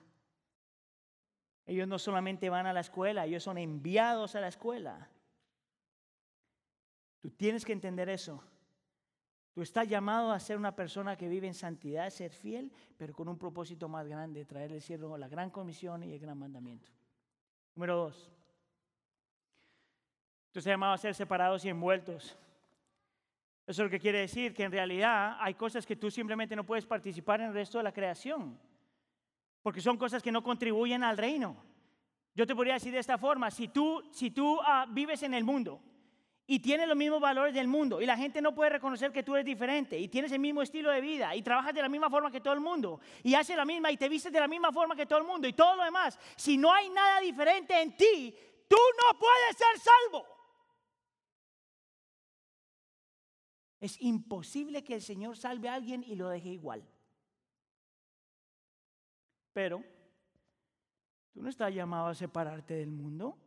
Ellos 1.65 1.87
no 1.87 1.99
solamente 1.99 2.49
van 2.49 2.65
a 2.65 2.73
la 2.73 2.79
escuela, 2.79 3.25
ellos 3.25 3.43
son 3.43 3.57
enviados 3.57 4.35
a 4.35 4.41
la 4.41 4.47
escuela. 4.47 5.09
Tú 7.19 7.29
tienes 7.29 7.63
que 7.63 7.73
entender 7.73 8.09
eso. 8.09 8.43
Tú 9.53 9.61
estás 9.61 9.87
llamado 9.87 10.31
a 10.31 10.39
ser 10.39 10.57
una 10.57 10.75
persona 10.75 11.17
que 11.17 11.27
vive 11.27 11.45
en 11.45 11.53
santidad, 11.53 12.09
ser 12.09 12.31
fiel, 12.31 12.71
pero 12.97 13.13
con 13.13 13.27
un 13.27 13.37
propósito 13.37 13.89
más 13.89 14.07
grande, 14.07 14.45
traer 14.45 14.71
el 14.71 14.81
cielo, 14.81 15.17
la 15.17 15.27
gran 15.27 15.49
comisión 15.49 16.03
y 16.03 16.13
el 16.13 16.19
gran 16.19 16.39
mandamiento. 16.39 16.89
Número 17.75 17.95
dos. 17.95 18.31
Tú 20.51 20.59
estás 20.59 20.71
llamado 20.71 20.93
a 20.93 20.97
ser 20.97 21.15
separados 21.15 21.63
y 21.63 21.69
envueltos. 21.69 22.37
Eso 23.65 23.83
es 23.83 23.85
lo 23.85 23.89
que 23.89 23.99
quiere 23.99 24.19
decir 24.19 24.53
que 24.53 24.63
en 24.63 24.71
realidad 24.71 25.37
hay 25.39 25.53
cosas 25.53 25.85
que 25.85 25.95
tú 25.95 26.11
simplemente 26.11 26.55
no 26.55 26.65
puedes 26.65 26.85
participar 26.85 27.39
en 27.39 27.47
el 27.47 27.53
resto 27.53 27.77
de 27.77 27.85
la 27.85 27.93
creación, 27.93 28.59
porque 29.61 29.81
son 29.81 29.97
cosas 29.97 30.21
que 30.21 30.31
no 30.31 30.43
contribuyen 30.43 31.03
al 31.03 31.17
reino. 31.17 31.55
Yo 32.35 32.45
te 32.45 32.55
podría 32.55 32.73
decir 32.73 32.91
de 32.91 32.99
esta 32.99 33.17
forma, 33.17 33.51
si 33.51 33.67
tú, 33.69 34.03
si 34.11 34.31
tú 34.31 34.59
ah, 34.61 34.85
vives 34.89 35.23
en 35.23 35.33
el 35.33 35.43
mundo 35.43 35.81
y 36.51 36.59
tienes 36.59 36.85
los 36.85 36.97
mismos 36.97 37.21
valores 37.21 37.53
del 37.53 37.69
mundo 37.69 38.01
y 38.01 38.05
la 38.05 38.17
gente 38.17 38.41
no 38.41 38.53
puede 38.53 38.71
reconocer 38.71 39.13
que 39.13 39.23
tú 39.23 39.35
eres 39.35 39.45
diferente 39.45 39.97
y 39.97 40.09
tienes 40.09 40.33
el 40.33 40.39
mismo 40.39 40.61
estilo 40.61 40.91
de 40.91 40.99
vida 40.99 41.33
y 41.33 41.41
trabajas 41.41 41.73
de 41.73 41.81
la 41.81 41.87
misma 41.87 42.09
forma 42.09 42.29
que 42.29 42.41
todo 42.41 42.53
el 42.53 42.59
mundo 42.59 42.99
y 43.23 43.35
haces 43.35 43.55
la 43.55 43.63
misma 43.63 43.89
y 43.89 43.95
te 43.95 44.09
vistes 44.09 44.33
de 44.33 44.39
la 44.41 44.49
misma 44.49 44.69
forma 44.73 44.93
que 44.93 45.05
todo 45.05 45.19
el 45.19 45.25
mundo 45.25 45.47
y 45.47 45.53
todo 45.53 45.77
lo 45.77 45.85
demás, 45.85 46.19
si 46.35 46.57
no 46.57 46.73
hay 46.73 46.89
nada 46.89 47.21
diferente 47.21 47.81
en 47.81 47.95
ti, 47.95 48.35
tú 48.67 48.75
no 48.75 49.17
puedes 49.17 49.55
ser 49.55 49.79
salvo. 49.79 50.27
Es 53.79 54.01
imposible 54.01 54.83
que 54.83 54.95
el 54.95 55.01
Señor 55.01 55.37
salve 55.37 55.69
a 55.69 55.75
alguien 55.75 56.03
y 56.03 56.15
lo 56.15 56.27
deje 56.27 56.49
igual. 56.49 56.85
Pero 59.53 59.81
tú 61.31 61.41
no 61.41 61.47
estás 61.47 61.73
llamado 61.73 62.07
a 62.07 62.13
separarte 62.13 62.73
del 62.73 62.91
mundo. 62.91 63.37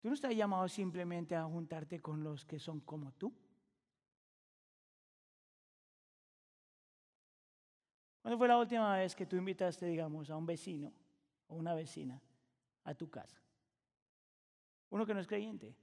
Tú 0.00 0.08
no 0.08 0.14
estás 0.14 0.34
llamado 0.34 0.66
simplemente 0.66 1.36
a 1.36 1.44
juntarte 1.44 2.00
con 2.00 2.24
los 2.24 2.44
que 2.46 2.58
son 2.58 2.80
como 2.80 3.12
tú. 3.12 3.32
¿Cuándo 8.22 8.38
fue 8.38 8.48
la 8.48 8.58
última 8.58 8.96
vez 8.96 9.14
que 9.14 9.26
tú 9.26 9.36
invitaste, 9.36 9.86
digamos, 9.86 10.30
a 10.30 10.36
un 10.36 10.46
vecino 10.46 10.92
o 11.48 11.56
una 11.56 11.74
vecina 11.74 12.20
a 12.84 12.94
tu 12.94 13.10
casa? 13.10 13.40
Uno 14.88 15.04
que 15.04 15.14
no 15.14 15.20
es 15.20 15.26
creyente. 15.26 15.74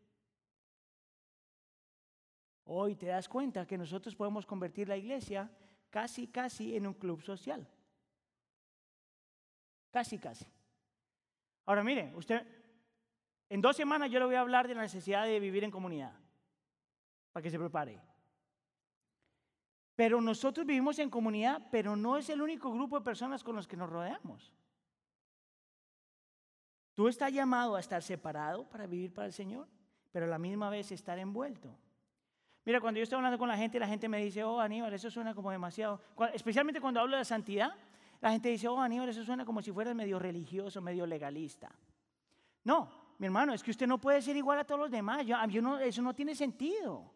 Hoy 2.65 2.95
te 2.95 3.05
das 3.05 3.29
cuenta 3.29 3.65
que 3.65 3.77
nosotros 3.77 4.15
podemos 4.15 4.45
convertir 4.45 4.87
la 4.89 4.97
iglesia 4.97 5.49
casi, 5.89 6.27
casi 6.27 6.75
en 6.75 6.87
un 6.87 6.93
club 6.95 7.21
social. 7.21 7.67
Casi, 9.91 10.17
casi. 10.17 10.45
Ahora 11.65 11.83
mire, 11.83 12.13
usted, 12.15 12.45
en 13.49 13.61
dos 13.61 13.75
semanas 13.75 14.11
yo 14.11 14.19
le 14.19 14.25
voy 14.25 14.35
a 14.35 14.41
hablar 14.41 14.67
de 14.67 14.75
la 14.75 14.81
necesidad 14.81 15.25
de 15.25 15.39
vivir 15.39 15.63
en 15.63 15.71
comunidad, 15.71 16.13
para 17.31 17.43
que 17.43 17.51
se 17.51 17.59
prepare. 17.59 18.01
Pero 19.95 20.21
nosotros 20.21 20.65
vivimos 20.65 20.99
en 20.99 21.09
comunidad, 21.09 21.67
pero 21.71 21.95
no 21.95 22.17
es 22.17 22.29
el 22.29 22.41
único 22.41 22.71
grupo 22.71 22.99
de 22.99 23.05
personas 23.05 23.43
con 23.43 23.55
los 23.55 23.67
que 23.67 23.77
nos 23.77 23.89
rodeamos. 23.89 24.53
Tú 26.93 27.07
estás 27.07 27.31
llamado 27.31 27.75
a 27.75 27.79
estar 27.79 28.01
separado 28.01 28.67
para 28.67 28.85
vivir 28.85 29.13
para 29.13 29.27
el 29.27 29.33
Señor, 29.33 29.67
pero 30.11 30.25
a 30.25 30.29
la 30.29 30.39
misma 30.39 30.69
vez 30.69 30.91
estar 30.91 31.17
envuelto. 31.19 31.75
Mira, 32.65 32.81
cuando 32.81 32.97
yo 32.97 33.03
estoy 33.03 33.17
hablando 33.17 33.37
con 33.37 33.47
la 33.47 33.55
gente, 33.55 33.79
la 33.79 33.87
gente 33.87 34.09
me 34.09 34.17
dice, 34.17 34.43
oh 34.43 34.59
Aníbal, 34.59 34.93
eso 34.93 35.09
suena 35.09 35.33
como 35.33 35.51
demasiado. 35.51 36.01
Especialmente 36.33 36.81
cuando 36.81 36.99
hablo 36.99 37.15
de 37.15 37.23
santidad, 37.23 37.73
la 38.19 38.31
gente 38.31 38.49
dice, 38.49 38.67
oh 38.67 38.81
Aníbal, 38.81 39.09
eso 39.09 39.23
suena 39.23 39.45
como 39.45 39.61
si 39.61 39.71
fueras 39.71 39.95
medio 39.95 40.19
religioso, 40.19 40.81
medio 40.81 41.05
legalista. 41.05 41.71
No, 42.63 42.89
mi 43.17 43.25
hermano, 43.25 43.53
es 43.53 43.63
que 43.63 43.71
usted 43.71 43.87
no 43.87 43.97
puede 43.97 44.21
ser 44.21 44.35
igual 44.35 44.59
a 44.59 44.63
todos 44.63 44.79
los 44.79 44.91
demás. 44.91 45.25
Yo, 45.25 45.61
no, 45.61 45.79
eso 45.79 46.01
no 46.01 46.13
tiene 46.13 46.35
sentido. 46.35 47.11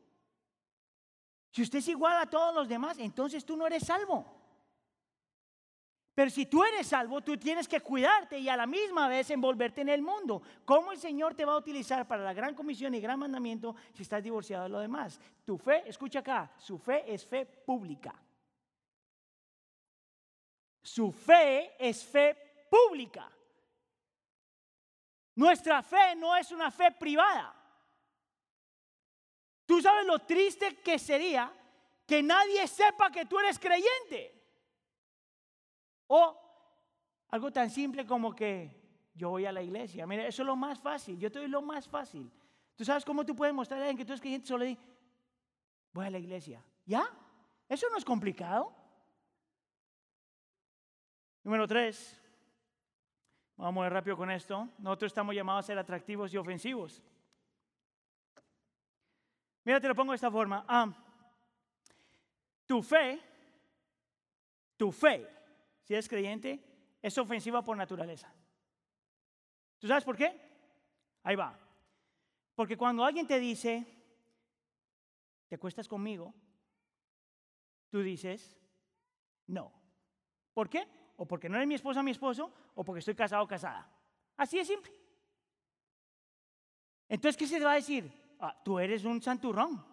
Si 1.51 1.61
usted 1.61 1.79
es 1.79 1.87
igual 1.89 2.17
a 2.17 2.29
todos 2.29 2.55
los 2.55 2.67
demás, 2.67 2.97
entonces 2.97 3.45
tú 3.45 3.55
no 3.55 3.67
eres 3.67 3.83
salvo. 3.85 4.25
Pero 6.15 6.29
si 6.29 6.45
tú 6.45 6.63
eres 6.63 6.87
salvo, 6.87 7.21
tú 7.21 7.37
tienes 7.37 7.67
que 7.67 7.79
cuidarte 7.79 8.37
y 8.37 8.49
a 8.49 8.57
la 8.57 8.65
misma 8.65 9.07
vez 9.07 9.29
envolverte 9.29 9.81
en 9.81 9.89
el 9.89 10.01
mundo. 10.01 10.41
¿Cómo 10.65 10.91
el 10.91 10.97
Señor 10.97 11.35
te 11.35 11.45
va 11.45 11.53
a 11.53 11.57
utilizar 11.57 12.07
para 12.07 12.23
la 12.23 12.33
gran 12.33 12.55
comisión 12.55 12.93
y 12.95 12.99
gran 12.99 13.19
mandamiento 13.19 13.75
si 13.93 14.01
estás 14.01 14.23
divorciado 14.23 14.63
de 14.63 14.69
lo 14.69 14.79
demás? 14.79 15.19
Tu 15.45 15.57
fe, 15.57 15.83
escucha 15.87 16.19
acá, 16.19 16.51
su 16.57 16.77
fe 16.77 17.03
es 17.13 17.25
fe 17.25 17.45
pública. 17.45 18.13
Su 20.81 21.11
fe 21.11 21.75
es 21.79 22.03
fe 22.03 22.35
pública. 22.69 23.31
Nuestra 25.41 25.81
fe 25.81 26.15
no 26.15 26.35
es 26.35 26.51
una 26.51 26.69
fe 26.69 26.91
privada. 26.91 27.51
Tú 29.65 29.81
sabes 29.81 30.05
lo 30.05 30.19
triste 30.19 30.77
que 30.83 30.99
sería 30.99 31.51
que 32.05 32.21
nadie 32.21 32.67
sepa 32.67 33.09
que 33.09 33.25
tú 33.25 33.39
eres 33.39 33.57
creyente. 33.57 34.39
O 36.05 36.37
algo 37.29 37.51
tan 37.51 37.71
simple 37.71 38.05
como 38.05 38.35
que 38.35 39.09
yo 39.15 39.29
voy 39.29 39.47
a 39.47 39.51
la 39.51 39.63
iglesia. 39.63 40.05
Mira, 40.05 40.27
eso 40.27 40.43
es 40.43 40.45
lo 40.45 40.55
más 40.55 40.79
fácil. 40.79 41.17
Yo 41.17 41.31
te 41.31 41.39
doy 41.39 41.47
lo 41.47 41.63
más 41.63 41.87
fácil. 41.87 42.31
¿Tú 42.75 42.85
sabes 42.85 43.03
cómo 43.03 43.25
tú 43.25 43.35
puedes 43.35 43.55
mostrar 43.55 43.79
a 43.79 43.85
alguien 43.85 43.97
que 43.97 44.05
tú 44.05 44.11
eres 44.11 44.21
creyente? 44.21 44.47
Solo 44.47 44.63
di, 44.63 44.77
voy 45.91 46.05
a 46.05 46.11
la 46.11 46.19
iglesia. 46.19 46.63
¿Ya? 46.85 47.09
Eso 47.67 47.87
no 47.89 47.97
es 47.97 48.05
complicado. 48.05 48.71
Número 51.41 51.67
tres. 51.67 52.20
Vamos 53.57 53.83
a 53.83 53.87
ir 53.87 53.93
rápido 53.93 54.17
con 54.17 54.31
esto. 54.31 54.69
Nosotros 54.79 55.11
estamos 55.11 55.35
llamados 55.35 55.65
a 55.65 55.67
ser 55.67 55.77
atractivos 55.77 56.33
y 56.33 56.37
ofensivos. 56.37 57.01
Mira, 59.63 59.79
te 59.79 59.87
lo 59.87 59.95
pongo 59.95 60.11
de 60.11 60.15
esta 60.15 60.31
forma. 60.31 60.65
Ah, 60.67 60.91
tu 62.65 62.81
fe, 62.81 63.19
tu 64.77 64.91
fe, 64.91 65.27
si 65.83 65.93
eres 65.93 66.09
creyente, 66.09 66.59
es 67.01 67.17
ofensiva 67.17 67.61
por 67.61 67.77
naturaleza. 67.77 68.33
¿Tú 69.77 69.87
sabes 69.87 70.03
por 70.03 70.15
qué? 70.15 70.39
Ahí 71.23 71.35
va. 71.35 71.57
Porque 72.55 72.77
cuando 72.77 73.03
alguien 73.03 73.27
te 73.27 73.39
dice, 73.39 73.85
te 75.47 75.57
cuestas 75.57 75.87
conmigo, 75.87 76.33
tú 77.89 78.01
dices, 78.01 78.57
no. 79.47 79.71
¿Por 80.53 80.69
qué? 80.69 80.87
O 81.21 81.25
porque 81.27 81.47
no 81.47 81.55
eres 81.55 81.67
mi 81.67 81.75
esposa, 81.75 82.01
mi 82.01 82.09
esposo, 82.09 82.51
o 82.73 82.83
porque 82.83 82.97
estoy 82.97 83.13
casado 83.13 83.43
o 83.43 83.47
casada. 83.47 83.87
Así 84.37 84.57
de 84.57 84.65
simple. 84.65 84.91
Entonces, 87.07 87.37
¿qué 87.37 87.45
se 87.45 87.59
va 87.59 87.73
a 87.73 87.75
decir? 87.75 88.11
Ah, 88.39 88.59
tú 88.65 88.79
eres 88.79 89.05
un 89.05 89.21
santurrón. 89.21 89.85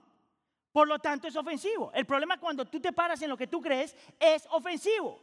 Por 0.72 0.88
lo 0.88 0.98
tanto, 1.00 1.28
es 1.28 1.36
ofensivo. 1.36 1.92
El 1.92 2.06
problema 2.06 2.40
cuando 2.40 2.64
tú 2.64 2.80
te 2.80 2.94
paras 2.94 3.20
en 3.20 3.28
lo 3.28 3.36
que 3.36 3.46
tú 3.46 3.60
crees 3.60 3.94
es 4.18 4.48
ofensivo. 4.52 5.20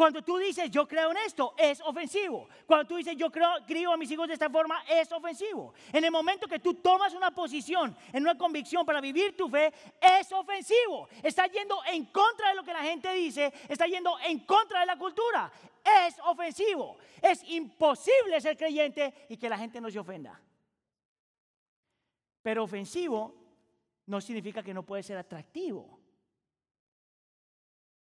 Cuando 0.00 0.22
tú 0.22 0.38
dices 0.38 0.70
yo 0.70 0.88
creo 0.88 1.10
en 1.10 1.18
esto, 1.18 1.52
es 1.58 1.78
ofensivo. 1.82 2.48
Cuando 2.64 2.88
tú 2.88 2.96
dices 2.96 3.14
yo 3.18 3.30
creo, 3.30 3.50
crío 3.66 3.92
a 3.92 3.98
mis 3.98 4.10
hijos 4.10 4.28
de 4.28 4.32
esta 4.32 4.48
forma, 4.48 4.82
es 4.88 5.12
ofensivo. 5.12 5.74
En 5.92 6.02
el 6.02 6.10
momento 6.10 6.48
que 6.48 6.58
tú 6.58 6.72
tomas 6.72 7.12
una 7.12 7.30
posición, 7.34 7.94
en 8.10 8.22
una 8.22 8.38
convicción 8.38 8.86
para 8.86 9.02
vivir 9.02 9.36
tu 9.36 9.50
fe, 9.50 9.70
es 10.00 10.32
ofensivo. 10.32 11.06
Está 11.22 11.48
yendo 11.48 11.82
en 11.84 12.06
contra 12.06 12.48
de 12.48 12.54
lo 12.54 12.64
que 12.64 12.72
la 12.72 12.82
gente 12.82 13.12
dice, 13.12 13.52
está 13.68 13.86
yendo 13.86 14.18
en 14.20 14.38
contra 14.46 14.80
de 14.80 14.86
la 14.86 14.96
cultura. 14.96 15.52
Es 15.84 16.18
ofensivo. 16.24 16.96
Es 17.20 17.44
imposible 17.50 18.40
ser 18.40 18.56
creyente 18.56 19.26
y 19.28 19.36
que 19.36 19.50
la 19.50 19.58
gente 19.58 19.82
no 19.82 19.90
se 19.90 19.98
ofenda. 19.98 20.40
Pero 22.40 22.64
ofensivo 22.64 23.34
no 24.06 24.18
significa 24.18 24.62
que 24.62 24.72
no 24.72 24.82
puede 24.82 25.02
ser 25.02 25.18
atractivo. 25.18 25.99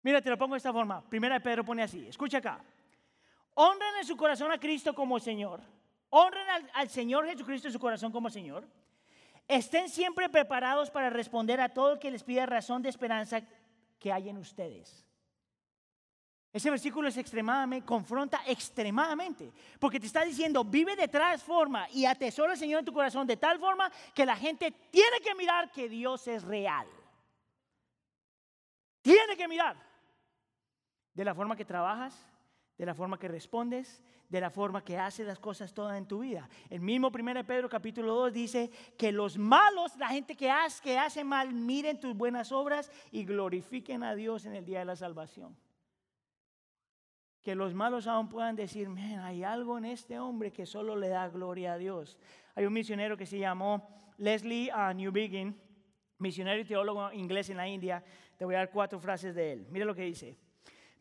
Mira, 0.07 0.23
te 0.23 0.31
lo 0.31 0.39
pongo 0.39 0.55
de 0.55 0.59
esta 0.59 0.73
forma. 0.73 1.03
Primera 1.03 1.35
de 1.35 1.41
Pedro 1.41 1.65
pone 1.65 1.83
así. 1.83 2.07
Escucha 2.07 2.39
acá. 2.39 2.65
Honren 3.55 3.97
en 3.99 4.05
su 4.05 4.17
corazón 4.17 4.53
a 4.53 4.61
Cristo 4.61 4.95
como 4.95 5.19
Señor. 5.19 5.61
Honren 6.11 6.47
al, 6.75 6.89
Señor 6.89 7.27
Jesucristo 7.27 7.67
en 7.67 7.73
su 7.73 7.81
corazón 7.81 8.13
como 8.13 8.31
Señor. 8.31 8.69
Estén 9.49 9.89
siempre 9.89 10.29
preparados 10.29 10.93
para 10.93 11.11
responder 11.11 11.61
a 11.61 11.71
todo 11.71 11.95
el 11.95 11.99
que 11.99 12.13
les 12.13 12.23
pida 12.23 12.47
razón 12.47 12.83
de 12.83 12.89
esperanza 12.89 13.43
que 13.99 14.13
hay 14.13 14.29
en 14.29 14.39
ustedes. 14.39 15.05
Ese 16.53 16.71
versículo 16.71 17.09
es 17.09 17.17
extremadamente, 17.17 17.85
confronta 17.85 18.43
extremadamente, 18.47 19.51
porque 19.81 19.99
te 19.99 20.07
está 20.07 20.23
diciendo, 20.23 20.63
vive 20.63 20.95
de 20.95 21.09
tal 21.09 21.37
forma 21.41 21.91
y 21.91 22.05
atesora 22.05 22.53
al 22.53 22.59
Señor 22.59 22.79
en 22.79 22.85
tu 22.85 22.93
corazón 22.93 23.27
de 23.27 23.39
tal 23.39 23.59
forma 23.59 23.91
que 24.15 24.25
la 24.25 24.37
gente 24.37 24.71
tiene 24.71 25.19
que 25.21 25.35
mirar 25.35 25.73
que 25.73 25.89
Dios 25.89 26.29
es 26.29 26.45
real. 26.45 26.87
Tiene 29.03 29.37
que 29.37 29.49
mirar 29.49 29.86
de 31.17 31.25
la 31.25 31.35
forma 31.35 31.57
que 31.57 31.65
trabajas, 31.65 32.15
de 32.77 32.85
la 32.85 32.95
forma 32.95 33.19
que 33.19 33.27
respondes, 33.27 34.03
de 34.29 34.39
la 34.39 34.51
forma 34.51 34.85
que 34.85 34.99
haces 34.99 35.27
las 35.27 35.39
cosas 35.39 35.73
todas 35.73 35.97
en 35.97 36.07
tu 36.07 36.19
vida. 36.19 36.47
El 36.69 36.83
mismo 36.83 37.09
1 37.09 37.47
Pedro 37.47 37.71
capítulo 37.71 38.15
2 38.15 38.33
dice 38.35 38.71
que 38.99 39.11
los 39.13 39.39
malos, 39.39 39.97
la 39.97 40.09
gente 40.09 40.37
que 40.37 40.51
hace, 40.51 40.83
que 40.83 40.99
hace 40.99 41.25
mal, 41.25 41.55
miren 41.55 41.99
tus 41.99 42.15
buenas 42.15 42.53
obras 42.53 42.93
y 43.11 43.25
glorifiquen 43.25 44.03
a 44.03 44.15
Dios 44.15 44.45
en 44.45 44.55
el 44.55 44.67
día 44.67 44.81
de 44.81 44.85
la 44.85 44.95
salvación. 44.95 45.57
Que 47.41 47.55
los 47.55 47.73
malos 47.73 48.07
aún 48.07 48.29
puedan 48.29 48.55
decir, 48.55 48.87
hay 49.23 49.43
algo 49.43 49.79
en 49.79 49.87
este 49.87 50.19
hombre 50.19 50.53
que 50.53 50.67
solo 50.67 50.97
le 50.97 51.09
da 51.09 51.31
gloria 51.31 51.73
a 51.73 51.79
Dios. 51.79 52.19
Hay 52.55 52.67
un 52.67 52.75
misionero 52.75 53.17
que 53.17 53.25
se 53.25 53.39
llamó 53.39 53.89
Leslie 54.19 54.71
uh, 54.71 54.93
Newbegin, 54.93 55.59
misionero 56.19 56.61
y 56.61 56.65
teólogo 56.67 57.11
inglés 57.13 57.49
en 57.49 57.57
la 57.57 57.67
India. 57.67 58.05
Te 58.37 58.45
voy 58.45 58.55
a 58.55 58.59
dar 58.59 58.71
cuatro 58.71 59.01
frases 59.01 59.35
de 59.35 59.53
él. 59.53 59.67
Mira 59.71 59.87
lo 59.87 59.95
que 59.95 60.03
dice. 60.03 60.37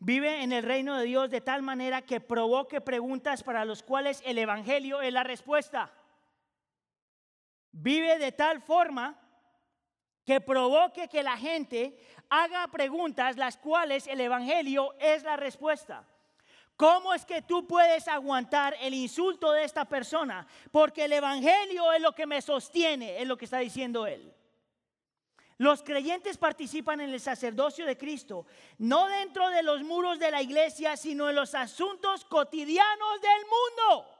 Vive 0.06 0.44
en 0.44 0.52
el 0.52 0.62
reino 0.62 0.96
de 0.96 1.04
Dios 1.04 1.30
de 1.30 1.40
tal 1.40 1.62
manera 1.62 2.00
que 2.00 2.20
provoque 2.20 2.80
preguntas 2.80 3.42
para 3.42 3.64
los 3.64 3.82
cuales 3.82 4.22
el 4.24 4.38
Evangelio 4.38 5.02
es 5.02 5.12
la 5.12 5.24
respuesta. 5.24 5.92
Vive 7.72 8.16
de 8.16 8.30
tal 8.30 8.62
forma 8.62 9.18
que 10.24 10.40
provoque 10.40 11.08
que 11.08 11.24
la 11.24 11.36
gente 11.36 11.98
haga 12.30 12.68
preguntas 12.68 13.36
las 13.36 13.56
cuales 13.56 14.06
el 14.06 14.20
Evangelio 14.20 14.94
es 15.00 15.24
la 15.24 15.34
respuesta. 15.34 16.06
¿Cómo 16.76 17.12
es 17.12 17.24
que 17.24 17.42
tú 17.42 17.66
puedes 17.66 18.06
aguantar 18.06 18.76
el 18.80 18.94
insulto 18.94 19.50
de 19.50 19.64
esta 19.64 19.86
persona? 19.86 20.46
Porque 20.70 21.06
el 21.06 21.14
Evangelio 21.14 21.92
es 21.92 22.00
lo 22.00 22.12
que 22.12 22.28
me 22.28 22.40
sostiene, 22.40 23.20
es 23.20 23.26
lo 23.26 23.36
que 23.36 23.46
está 23.46 23.58
diciendo 23.58 24.06
él. 24.06 24.35
Los 25.58 25.82
creyentes 25.82 26.36
participan 26.36 27.00
en 27.00 27.10
el 27.10 27.20
sacerdocio 27.20 27.86
de 27.86 27.96
Cristo, 27.96 28.46
no 28.78 29.06
dentro 29.06 29.48
de 29.48 29.62
los 29.62 29.82
muros 29.82 30.18
de 30.18 30.30
la 30.30 30.42
iglesia, 30.42 30.96
sino 30.96 31.30
en 31.30 31.36
los 31.36 31.54
asuntos 31.54 32.24
cotidianos 32.26 33.20
del 33.20 33.42
mundo. 33.44 34.16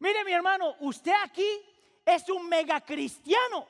Mire 0.00 0.24
mi 0.24 0.32
hermano, 0.32 0.74
usted 0.80 1.14
aquí 1.22 1.46
es 2.04 2.28
un 2.30 2.48
mega 2.48 2.80
cristiano. 2.80 3.66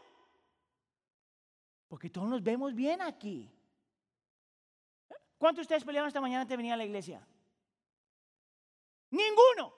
Porque 1.86 2.08
todos 2.08 2.28
nos 2.28 2.42
vemos 2.42 2.74
bien 2.74 3.02
aquí. 3.02 3.50
¿Cuántos 5.36 5.58
de 5.58 5.62
ustedes 5.62 5.84
pelearon 5.84 6.08
esta 6.08 6.20
mañana 6.20 6.42
antes 6.42 6.50
de 6.50 6.56
venir 6.56 6.72
a 6.72 6.76
la 6.76 6.84
iglesia? 6.86 7.26
Ninguno. 9.10 9.72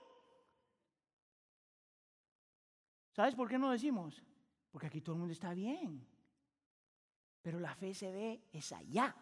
¿Sabes 3.13 3.35
por 3.35 3.49
qué 3.49 3.59
no 3.59 3.71
decimos? 3.71 4.23
Porque 4.77 4.89
aquí 4.89 5.01
todo 5.01 5.15
el 5.15 5.21
mundo 5.21 5.33
está 5.33 5.55
bien. 5.55 6.07
Pero 7.41 7.59
la 7.59 7.75
fe 7.75 7.95
se 7.95 8.13
ve 8.13 8.43
es 8.53 8.73
allá. 8.73 9.17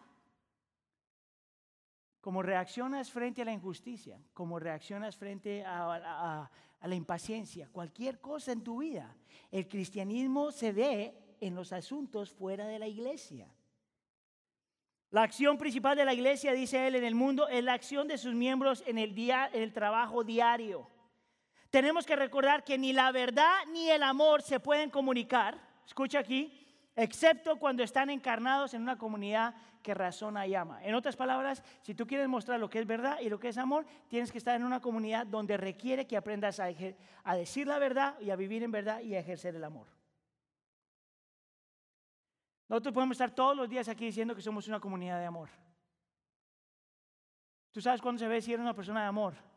Como 2.19 2.43
reaccionas 2.43 3.09
frente 3.09 3.41
a 3.41 3.45
la 3.45 3.53
injusticia, 3.53 4.19
como 4.33 4.59
reaccionas 4.59 5.15
frente 5.15 5.63
a, 5.65 6.51
la 6.81 6.95
impaciencia, 6.95 7.69
cualquier 7.71 8.19
cosa 8.19 8.51
en 8.51 8.65
tu 8.65 8.79
vida, 8.79 9.15
el 9.49 9.69
cristianismo 9.69 10.51
se 10.51 10.73
ve 10.73 11.37
en 11.39 11.55
los 11.55 11.71
asuntos 11.71 12.31
fuera 12.31 12.67
de 12.67 12.77
la 12.77 12.89
iglesia. 12.89 13.47
La 15.11 15.23
acción 15.23 15.57
principal 15.57 15.95
de 15.95 16.03
la 16.03 16.13
iglesia, 16.13 16.51
dice 16.51 16.85
él, 16.85 16.95
en 16.95 17.05
el 17.05 17.15
mundo 17.15 17.47
es 17.47 17.63
la 17.63 17.71
acción 17.71 18.09
de 18.09 18.17
sus 18.17 18.35
miembros 18.35 18.83
en 18.85 18.97
el, 18.97 19.15
día, 19.15 19.49
en 19.53 19.61
el 19.61 19.71
trabajo 19.71 20.25
diario 20.25 20.89
tenemos 21.75 22.05
que 22.05 22.15
recordar 22.15 22.63
que 22.63 22.77
ni 22.77 22.93
la 22.93 23.11
verdad 23.11 23.53
ni 23.73 23.89
el 23.89 24.01
amor 24.01 24.41
se 24.41 24.61
pueden 24.61 24.89
comunicar, 24.89 25.59
escucha 25.85 26.19
aquí, 26.19 26.65
excepto 26.95 27.59
cuando 27.59 27.83
están 27.83 28.09
encarnados 28.09 28.73
en 28.73 28.81
una 28.81 28.97
comunidad 28.97 29.53
que 29.83 29.93
razona 29.93 30.47
y 30.47 30.55
ama. 30.55 30.81
En 30.85 30.95
otras 30.95 31.17
palabras, 31.17 31.61
si 31.81 31.93
tú 31.93 32.07
quieres 32.07 32.29
mostrar 32.29 32.61
lo 32.61 32.69
que 32.69 32.79
es 32.79 32.87
verdad 32.87 33.19
y 33.19 33.27
lo 33.27 33.41
que 33.41 33.49
es 33.49 33.57
amor, 33.57 33.85
tienes 34.07 34.31
que 34.31 34.37
estar 34.37 34.55
en 34.55 34.63
una 34.63 34.79
comunidad 34.79 35.27
donde 35.27 35.57
requiere 35.57 36.07
que 36.07 36.15
aprendas 36.15 36.61
a, 36.61 36.67
decir 37.35 37.67
la 37.67 37.77
verdad 37.77 38.17
y 38.21 38.29
a 38.29 38.37
vivir 38.37 38.63
en 38.63 38.71
verdad 38.71 39.01
y 39.01 39.13
a 39.13 39.19
ejercer 39.19 39.53
el 39.53 39.63
amor. 39.65 39.87
Nosotros 42.69 42.93
podemos 42.93 43.15
estar 43.15 43.31
todos 43.31 43.57
los 43.57 43.67
días 43.67 43.89
aquí 43.89 44.05
diciendo 44.05 44.33
que 44.33 44.41
somos 44.41 44.65
una 44.69 44.79
comunidad 44.79 45.19
de 45.19 45.25
amor. 45.25 45.49
¿Tú 47.73 47.81
sabes 47.81 48.01
cuándo 48.01 48.19
se 48.19 48.29
ve 48.29 48.41
si 48.41 48.53
eres 48.53 48.63
una 48.63 48.73
persona 48.73 49.01
de 49.01 49.07
amor? 49.07 49.54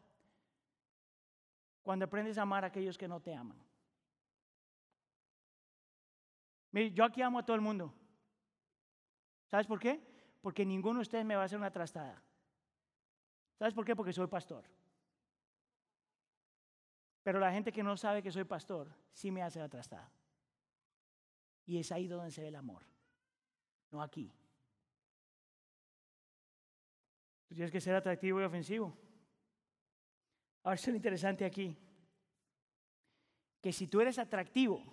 Cuando 1.88 2.04
aprendes 2.04 2.36
a 2.36 2.42
amar 2.42 2.64
a 2.64 2.66
aquellos 2.66 2.98
que 2.98 3.08
no 3.08 3.18
te 3.18 3.34
aman. 3.34 3.56
Mire, 6.70 6.90
yo 6.90 7.02
aquí 7.02 7.22
amo 7.22 7.38
a 7.38 7.46
todo 7.46 7.56
el 7.56 7.62
mundo. 7.62 7.94
¿Sabes 9.46 9.66
por 9.66 9.80
qué? 9.80 9.98
Porque 10.42 10.66
ninguno 10.66 10.98
de 10.98 11.04
ustedes 11.04 11.24
me 11.24 11.34
va 11.34 11.40
a 11.40 11.44
hacer 11.46 11.56
una 11.56 11.70
trastada. 11.70 12.22
¿Sabes 13.58 13.72
por 13.72 13.86
qué? 13.86 13.96
Porque 13.96 14.12
soy 14.12 14.26
pastor. 14.26 14.66
Pero 17.22 17.38
la 17.38 17.50
gente 17.52 17.72
que 17.72 17.82
no 17.82 17.96
sabe 17.96 18.22
que 18.22 18.30
soy 18.30 18.44
pastor, 18.44 18.94
sí 19.10 19.30
me 19.30 19.42
hace 19.42 19.58
la 19.58 19.70
trastada. 19.70 20.12
Y 21.64 21.78
es 21.78 21.90
ahí 21.90 22.06
donde 22.06 22.30
se 22.30 22.42
ve 22.42 22.48
el 22.48 22.56
amor, 22.56 22.84
no 23.90 24.02
aquí. 24.02 24.30
Tú 27.46 27.54
tienes 27.54 27.72
que 27.72 27.80
ser 27.80 27.94
atractivo 27.94 28.42
y 28.42 28.44
ofensivo. 28.44 29.07
Ahora 30.68 30.74
es 30.74 30.86
lo 30.86 30.96
interesante 30.96 31.46
aquí, 31.46 31.74
que 33.62 33.72
si 33.72 33.86
tú 33.86 34.02
eres 34.02 34.18
atractivo 34.18 34.84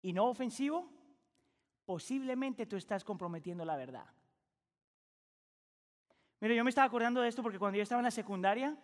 y 0.00 0.14
no 0.14 0.24
ofensivo, 0.24 0.90
posiblemente 1.84 2.64
tú 2.64 2.76
estás 2.76 3.04
comprometiendo 3.04 3.62
la 3.66 3.76
verdad. 3.76 4.06
Mire, 6.40 6.56
yo 6.56 6.64
me 6.64 6.70
estaba 6.70 6.86
acordando 6.86 7.20
de 7.20 7.28
esto 7.28 7.42
porque 7.42 7.58
cuando 7.58 7.76
yo 7.76 7.82
estaba 7.82 8.00
en 8.00 8.04
la 8.04 8.10
secundaria, 8.10 8.74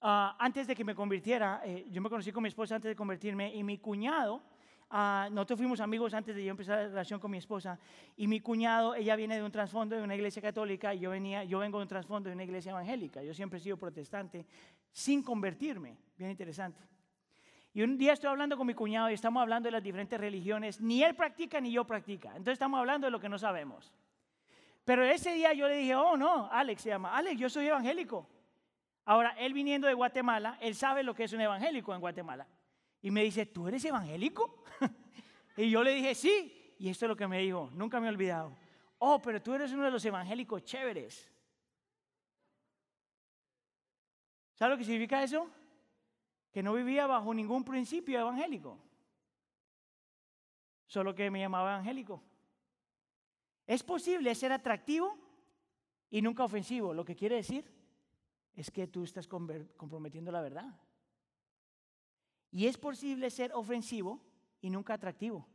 ah, 0.00 0.34
antes 0.40 0.66
de 0.66 0.74
que 0.74 0.82
me 0.82 0.94
convirtiera, 0.94 1.60
eh, 1.62 1.86
yo 1.90 2.00
me 2.00 2.08
conocí 2.08 2.32
con 2.32 2.42
mi 2.42 2.48
esposa 2.48 2.76
antes 2.76 2.88
de 2.88 2.96
convertirme 2.96 3.54
y 3.54 3.62
mi 3.62 3.76
cuñado, 3.76 4.42
ah, 4.90 5.28
nosotros 5.30 5.58
fuimos 5.58 5.80
amigos 5.80 6.14
antes 6.14 6.34
de 6.34 6.44
yo 6.44 6.50
empezar 6.50 6.78
la 6.78 6.88
relación 6.88 7.20
con 7.20 7.30
mi 7.30 7.38
esposa 7.38 7.78
y 8.16 8.26
mi 8.26 8.40
cuñado, 8.40 8.94
ella 8.94 9.16
viene 9.16 9.36
de 9.36 9.42
un 9.42 9.50
trasfondo 9.50 9.96
de 9.96 10.02
una 10.02 10.14
iglesia 10.14 10.40
católica 10.42 10.94
y 10.94 11.00
yo, 11.00 11.10
venía, 11.10 11.44
yo 11.44 11.58
vengo 11.58 11.78
de 11.78 11.82
un 11.82 11.88
trasfondo 11.88 12.28
de 12.28 12.34
una 12.34 12.44
iglesia 12.44 12.70
evangélica. 12.70 13.22
Yo 13.22 13.34
siempre 13.34 13.58
he 13.58 13.62
sido 13.62 13.76
protestante 13.76 14.46
sin 14.92 15.22
convertirme, 15.22 15.96
bien 16.16 16.30
interesante. 16.30 16.82
Y 17.74 17.82
un 17.82 17.98
día 17.98 18.14
estoy 18.14 18.30
hablando 18.30 18.56
con 18.56 18.66
mi 18.66 18.72
cuñado 18.72 19.10
y 19.10 19.14
estamos 19.14 19.42
hablando 19.42 19.66
de 19.66 19.72
las 19.72 19.82
diferentes 19.82 20.18
religiones. 20.18 20.80
Ni 20.80 21.02
él 21.02 21.14
practica 21.14 21.60
ni 21.60 21.70
yo 21.70 21.84
practica. 21.84 22.28
Entonces 22.30 22.54
estamos 22.54 22.80
hablando 22.80 23.06
de 23.06 23.10
lo 23.10 23.20
que 23.20 23.28
no 23.28 23.38
sabemos. 23.38 23.92
Pero 24.86 25.04
ese 25.04 25.34
día 25.34 25.52
yo 25.52 25.68
le 25.68 25.76
dije, 25.76 25.94
oh 25.94 26.16
no, 26.16 26.48
Alex 26.50 26.82
se 26.82 26.88
llama, 26.88 27.14
Alex, 27.14 27.38
yo 27.38 27.50
soy 27.50 27.66
evangélico. 27.66 28.26
Ahora, 29.04 29.34
él 29.38 29.52
viniendo 29.52 29.86
de 29.86 29.94
Guatemala, 29.94 30.58
él 30.60 30.74
sabe 30.74 31.02
lo 31.02 31.14
que 31.14 31.24
es 31.24 31.32
un 31.32 31.40
evangélico 31.40 31.94
en 31.94 32.00
Guatemala. 32.00 32.46
Y 33.06 33.10
me 33.12 33.22
dice, 33.22 33.46
¿tú 33.46 33.68
eres 33.68 33.84
evangélico? 33.84 34.64
y 35.56 35.70
yo 35.70 35.84
le 35.84 35.94
dije, 35.94 36.12
sí. 36.12 36.74
Y 36.76 36.88
esto 36.88 37.04
es 37.04 37.08
lo 37.08 37.14
que 37.14 37.28
me 37.28 37.38
dijo, 37.38 37.70
nunca 37.72 38.00
me 38.00 38.08
he 38.08 38.10
olvidado. 38.10 38.56
Oh, 38.98 39.22
pero 39.22 39.40
tú 39.40 39.54
eres 39.54 39.70
uno 39.70 39.84
de 39.84 39.92
los 39.92 40.04
evangélicos 40.04 40.64
chéveres. 40.64 41.30
¿Sabes 44.56 44.72
lo 44.72 44.76
que 44.76 44.82
significa 44.82 45.22
eso? 45.22 45.48
Que 46.50 46.64
no 46.64 46.74
vivía 46.74 47.06
bajo 47.06 47.32
ningún 47.32 47.62
principio 47.62 48.18
evangélico. 48.18 48.76
Solo 50.88 51.14
que 51.14 51.30
me 51.30 51.38
llamaba 51.38 51.74
evangélico. 51.74 52.20
Es 53.68 53.84
posible 53.84 54.34
ser 54.34 54.50
atractivo 54.50 55.16
y 56.10 56.22
nunca 56.22 56.42
ofensivo. 56.42 56.92
Lo 56.92 57.04
que 57.04 57.14
quiere 57.14 57.36
decir 57.36 57.72
es 58.56 58.68
que 58.68 58.88
tú 58.88 59.04
estás 59.04 59.28
comprometiendo 59.28 60.32
la 60.32 60.40
verdad. 60.40 60.76
Y 62.56 62.68
es 62.68 62.78
posible 62.78 63.28
ser 63.28 63.52
ofensivo 63.52 64.18
y 64.62 64.70
nunca 64.70 64.94
atractivo. 64.94 65.46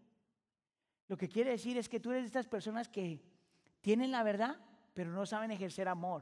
Lo 1.08 1.18
que 1.18 1.28
quiere 1.28 1.50
decir 1.50 1.76
es 1.76 1.90
que 1.90 2.00
tú 2.00 2.12
eres 2.12 2.22
de 2.22 2.28
estas 2.28 2.48
personas 2.48 2.88
que 2.88 3.20
tienen 3.82 4.12
la 4.12 4.22
verdad, 4.22 4.64
pero 4.94 5.10
no 5.10 5.26
saben 5.26 5.50
ejercer 5.50 5.88
amor. 5.88 6.22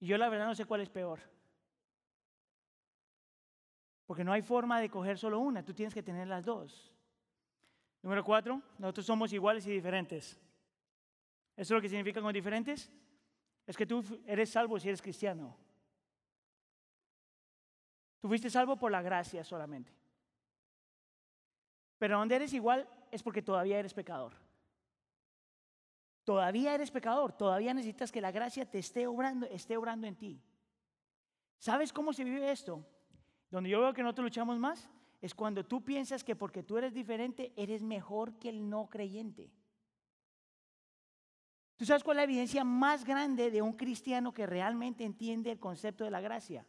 Y 0.00 0.08
yo 0.08 0.18
la 0.18 0.28
verdad 0.28 0.46
no 0.46 0.56
sé 0.56 0.64
cuál 0.64 0.80
es 0.80 0.88
peor. 0.88 1.20
Porque 4.06 4.24
no 4.24 4.32
hay 4.32 4.42
forma 4.42 4.80
de 4.80 4.90
coger 4.90 5.18
solo 5.18 5.38
una, 5.38 5.64
tú 5.64 5.72
tienes 5.72 5.94
que 5.94 6.02
tener 6.02 6.26
las 6.26 6.44
dos. 6.44 6.92
Número 8.02 8.24
cuatro, 8.24 8.60
nosotros 8.76 9.06
somos 9.06 9.32
iguales 9.32 9.68
y 9.68 9.70
diferentes. 9.70 10.32
¿Eso 10.32 10.40
es 11.62 11.70
lo 11.70 11.80
que 11.80 11.88
significa 11.88 12.20
con 12.20 12.32
diferentes? 12.32 12.90
Es 13.68 13.76
que 13.76 13.86
tú 13.86 14.04
eres 14.26 14.50
salvo 14.50 14.80
si 14.80 14.88
eres 14.88 15.00
cristiano. 15.00 15.67
Tú 18.20 18.28
fuiste 18.28 18.50
salvo 18.50 18.76
por 18.76 18.90
la 18.90 19.02
gracia 19.02 19.44
solamente. 19.44 19.92
Pero 21.98 22.18
donde 22.18 22.36
eres 22.36 22.52
igual 22.52 22.88
es 23.10 23.22
porque 23.22 23.42
todavía 23.42 23.78
eres 23.78 23.94
pecador. 23.94 24.34
Todavía 26.24 26.74
eres 26.74 26.90
pecador, 26.90 27.32
todavía 27.32 27.72
necesitas 27.72 28.12
que 28.12 28.20
la 28.20 28.30
gracia 28.30 28.70
te 28.70 28.78
esté 28.78 29.06
obrando, 29.06 29.46
esté 29.46 29.76
obrando 29.76 30.06
en 30.06 30.16
ti. 30.16 30.42
¿Sabes 31.58 31.92
cómo 31.92 32.12
se 32.12 32.24
vive 32.24 32.52
esto? 32.52 32.84
Donde 33.50 33.70
yo 33.70 33.80
veo 33.80 33.94
que 33.94 34.02
nosotros 34.02 34.24
luchamos 34.24 34.58
más 34.58 34.90
es 35.20 35.34
cuando 35.34 35.64
tú 35.64 35.84
piensas 35.84 36.22
que 36.22 36.36
porque 36.36 36.62
tú 36.62 36.76
eres 36.76 36.92
diferente 36.92 37.52
eres 37.56 37.82
mejor 37.82 38.38
que 38.38 38.50
el 38.50 38.68
no 38.68 38.88
creyente. 38.88 39.50
¿Tú 41.76 41.84
sabes 41.84 42.04
cuál 42.04 42.16
es 42.16 42.18
la 42.18 42.24
evidencia 42.24 42.64
más 42.64 43.04
grande 43.04 43.50
de 43.50 43.62
un 43.62 43.72
cristiano 43.72 44.34
que 44.34 44.46
realmente 44.46 45.04
entiende 45.04 45.52
el 45.52 45.60
concepto 45.60 46.04
de 46.04 46.10
la 46.10 46.20
gracia? 46.20 46.66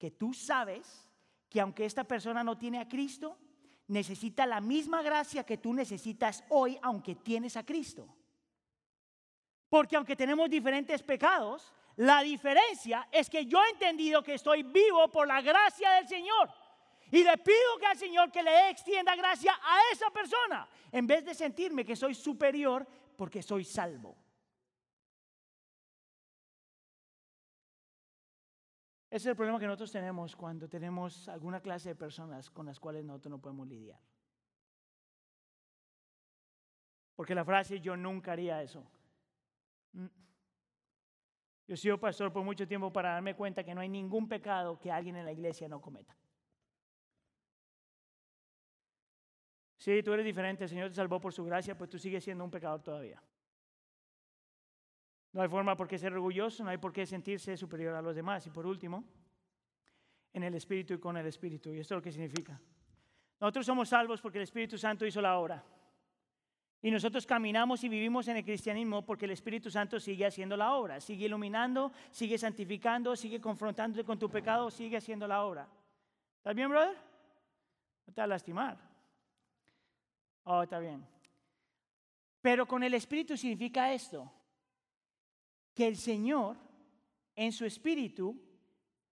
Que 0.00 0.10
tú 0.10 0.32
sabes 0.34 1.06
que 1.50 1.60
aunque 1.60 1.84
esta 1.84 2.04
persona 2.04 2.42
no 2.42 2.56
tiene 2.56 2.80
a 2.80 2.88
Cristo, 2.88 3.36
necesita 3.88 4.46
la 4.46 4.60
misma 4.60 5.02
gracia 5.02 5.44
que 5.44 5.58
tú 5.58 5.74
necesitas 5.74 6.42
hoy, 6.48 6.78
aunque 6.80 7.16
tienes 7.16 7.56
a 7.56 7.66
Cristo. 7.66 8.08
Porque 9.68 9.96
aunque 9.96 10.16
tenemos 10.16 10.48
diferentes 10.48 11.02
pecados, 11.02 11.72
la 11.96 12.22
diferencia 12.22 13.06
es 13.12 13.28
que 13.28 13.44
yo 13.44 13.62
he 13.62 13.70
entendido 13.70 14.22
que 14.22 14.34
estoy 14.34 14.62
vivo 14.62 15.08
por 15.10 15.28
la 15.28 15.42
gracia 15.42 15.90
del 15.92 16.08
Señor. 16.08 16.50
Y 17.10 17.22
le 17.22 17.36
pido 17.36 17.78
que 17.78 17.86
al 17.86 17.98
Señor 17.98 18.30
que 18.30 18.42
le 18.42 18.70
extienda 18.70 19.14
gracia 19.16 19.52
a 19.62 19.92
esa 19.92 20.10
persona, 20.10 20.66
en 20.90 21.06
vez 21.06 21.24
de 21.24 21.34
sentirme 21.34 21.84
que 21.84 21.94
soy 21.94 22.14
superior 22.14 22.86
porque 23.16 23.42
soy 23.42 23.64
salvo. 23.64 24.16
Ese 29.10 29.16
es 29.16 29.26
el 29.26 29.36
problema 29.36 29.58
que 29.58 29.66
nosotros 29.66 29.90
tenemos 29.90 30.36
cuando 30.36 30.68
tenemos 30.68 31.28
alguna 31.28 31.60
clase 31.60 31.88
de 31.88 31.94
personas 31.96 32.48
con 32.48 32.66
las 32.66 32.78
cuales 32.78 33.04
nosotros 33.04 33.30
no 33.30 33.40
podemos 33.40 33.66
lidiar. 33.66 33.98
Porque 37.16 37.34
la 37.34 37.44
frase 37.44 37.80
yo 37.80 37.96
nunca 37.96 38.32
haría 38.32 38.62
eso. 38.62 38.86
Mm. 39.92 40.06
Yo 41.66 41.74
he 41.74 41.76
sido 41.76 41.98
pastor 41.98 42.32
por 42.32 42.44
mucho 42.44 42.68
tiempo 42.68 42.92
para 42.92 43.14
darme 43.14 43.34
cuenta 43.34 43.64
que 43.64 43.74
no 43.74 43.80
hay 43.80 43.88
ningún 43.88 44.28
pecado 44.28 44.78
que 44.78 44.92
alguien 44.92 45.16
en 45.16 45.24
la 45.24 45.32
iglesia 45.32 45.68
no 45.68 45.80
cometa. 45.80 46.16
Si 49.76 50.02
tú 50.04 50.12
eres 50.12 50.24
diferente, 50.24 50.64
el 50.64 50.70
Señor 50.70 50.88
te 50.90 50.94
salvó 50.94 51.20
por 51.20 51.32
su 51.32 51.44
gracia, 51.44 51.76
pues 51.76 51.90
tú 51.90 51.98
sigues 51.98 52.22
siendo 52.22 52.44
un 52.44 52.50
pecador 52.50 52.82
todavía. 52.82 53.20
No 55.32 55.42
hay 55.42 55.48
forma 55.48 55.76
por 55.76 55.86
qué 55.86 55.98
ser 55.98 56.12
orgulloso, 56.12 56.64
no 56.64 56.70
hay 56.70 56.78
por 56.78 56.92
qué 56.92 57.06
sentirse 57.06 57.56
superior 57.56 57.94
a 57.94 58.02
los 58.02 58.16
demás. 58.16 58.46
Y 58.46 58.50
por 58.50 58.66
último, 58.66 59.04
en 60.32 60.42
el 60.42 60.54
Espíritu 60.54 60.94
y 60.94 60.98
con 60.98 61.16
el 61.16 61.26
Espíritu. 61.26 61.72
Y 61.72 61.78
esto 61.78 61.94
es 61.94 61.98
lo 61.98 62.02
que 62.02 62.12
significa. 62.12 62.60
Nosotros 63.40 63.66
somos 63.66 63.88
salvos 63.88 64.20
porque 64.20 64.38
el 64.38 64.44
Espíritu 64.44 64.76
Santo 64.76 65.06
hizo 65.06 65.20
la 65.20 65.38
obra. 65.38 65.64
Y 66.82 66.90
nosotros 66.90 67.26
caminamos 67.26 67.84
y 67.84 67.88
vivimos 67.88 68.26
en 68.28 68.38
el 68.38 68.44
cristianismo 68.44 69.04
porque 69.04 69.26
el 69.26 69.32
Espíritu 69.32 69.70
Santo 69.70 70.00
sigue 70.00 70.24
haciendo 70.24 70.56
la 70.56 70.72
obra, 70.72 70.98
sigue 71.00 71.26
iluminando, 71.26 71.92
sigue 72.10 72.38
santificando, 72.38 73.14
sigue 73.16 73.40
confrontándote 73.40 74.04
con 74.04 74.18
tu 74.18 74.30
pecado, 74.30 74.70
sigue 74.70 74.96
haciendo 74.96 75.28
la 75.28 75.44
obra. 75.44 75.68
¿Estás 76.38 76.54
bien, 76.54 76.70
brother? 76.70 76.96
No 78.06 78.12
te 78.14 78.20
va 78.22 78.24
a 78.24 78.28
lastimar. 78.28 78.78
Oh, 80.44 80.62
está 80.62 80.78
bien. 80.78 81.06
Pero 82.40 82.66
con 82.66 82.82
el 82.82 82.94
Espíritu 82.94 83.36
significa 83.36 83.92
esto, 83.92 84.30
que 85.74 85.86
el 85.86 85.96
Señor 85.96 86.56
en 87.36 87.52
su 87.52 87.64
Espíritu 87.64 88.40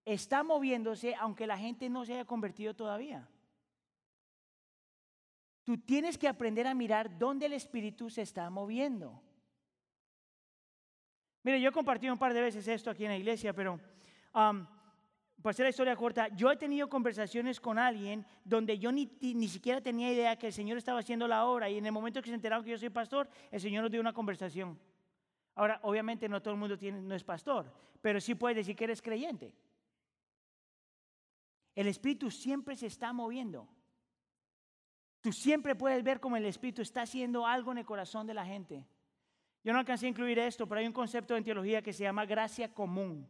está 0.05 0.43
moviéndose 0.43 1.15
aunque 1.15 1.47
la 1.47 1.57
gente 1.57 1.89
no 1.89 2.05
se 2.05 2.13
haya 2.13 2.25
convertido 2.25 2.75
todavía. 2.75 3.27
Tú 5.63 5.77
tienes 5.77 6.17
que 6.17 6.27
aprender 6.27 6.65
a 6.65 6.73
mirar 6.73 7.17
dónde 7.17 7.45
el 7.45 7.53
Espíritu 7.53 8.09
se 8.09 8.23
está 8.23 8.49
moviendo. 8.49 9.21
Mire, 11.43 11.61
yo 11.61 11.69
he 11.69 11.71
compartido 11.71 12.11
un 12.11 12.19
par 12.19 12.33
de 12.33 12.41
veces 12.41 12.67
esto 12.67 12.89
aquí 12.89 13.05
en 13.05 13.11
la 13.11 13.17
iglesia, 13.17 13.53
pero 13.53 13.79
um, 14.33 14.65
para 15.41 15.51
hacer 15.51 15.65
la 15.65 15.69
historia 15.69 15.95
corta, 15.95 16.27
yo 16.29 16.51
he 16.51 16.57
tenido 16.57 16.89
conversaciones 16.89 17.61
con 17.61 17.79
alguien 17.79 18.25
donde 18.43 18.77
yo 18.77 18.91
ni, 18.91 19.09
ni, 19.21 19.47
siquiera 19.47 19.79
tenía 19.79 20.11
idea 20.11 20.37
que 20.37 20.47
el 20.47 20.53
Señor 20.53 20.77
estaba 20.77 20.99
haciendo 20.99 21.27
la 21.27 21.45
obra 21.45 21.69
y 21.69 21.77
en 21.77 21.85
el 21.85 21.91
momento 21.91 22.21
que 22.21 22.29
se 22.29 22.35
enteraron 22.35 22.65
que 22.65 22.71
yo 22.71 22.77
soy 22.77 22.89
pastor, 22.89 23.29
el 23.49 23.61
Señor 23.61 23.83
nos 23.83 23.91
dio 23.91 24.01
una 24.01 24.11
conversación. 24.11 24.77
Ahora, 25.59 25.77
obviamente 25.83 26.29
no 26.29 26.41
todo 26.41 26.53
el 26.53 26.59
mundo 26.61 26.77
tiene, 26.77 27.01
no 27.01 27.13
es 27.13 27.25
pastor, 27.25 27.69
pero 27.99 28.21
sí 28.21 28.33
puede 28.33 28.55
decir 28.55 28.77
que 28.77 28.85
eres 28.85 29.01
creyente. 29.01 29.53
El 31.75 31.87
Espíritu 31.87 32.31
siempre 32.31 32.77
se 32.77 32.85
está 32.85 33.11
moviendo. 33.11 33.67
Tú 35.19 35.33
siempre 35.33 35.75
puedes 35.75 36.01
ver 36.01 36.21
cómo 36.21 36.37
el 36.37 36.45
Espíritu 36.45 36.81
está 36.81 37.01
haciendo 37.01 37.45
algo 37.45 37.73
en 37.73 37.79
el 37.79 37.85
corazón 37.85 38.25
de 38.25 38.33
la 38.33 38.45
gente. 38.45 38.87
Yo 39.61 39.73
no 39.73 39.79
alcancé 39.79 40.05
a 40.05 40.09
incluir 40.09 40.39
esto, 40.39 40.65
pero 40.65 40.79
hay 40.79 40.87
un 40.87 40.93
concepto 40.93 41.35
en 41.35 41.43
teología 41.43 41.81
que 41.81 41.91
se 41.91 42.03
llama 42.03 42.25
gracia 42.25 42.73
común 42.73 43.27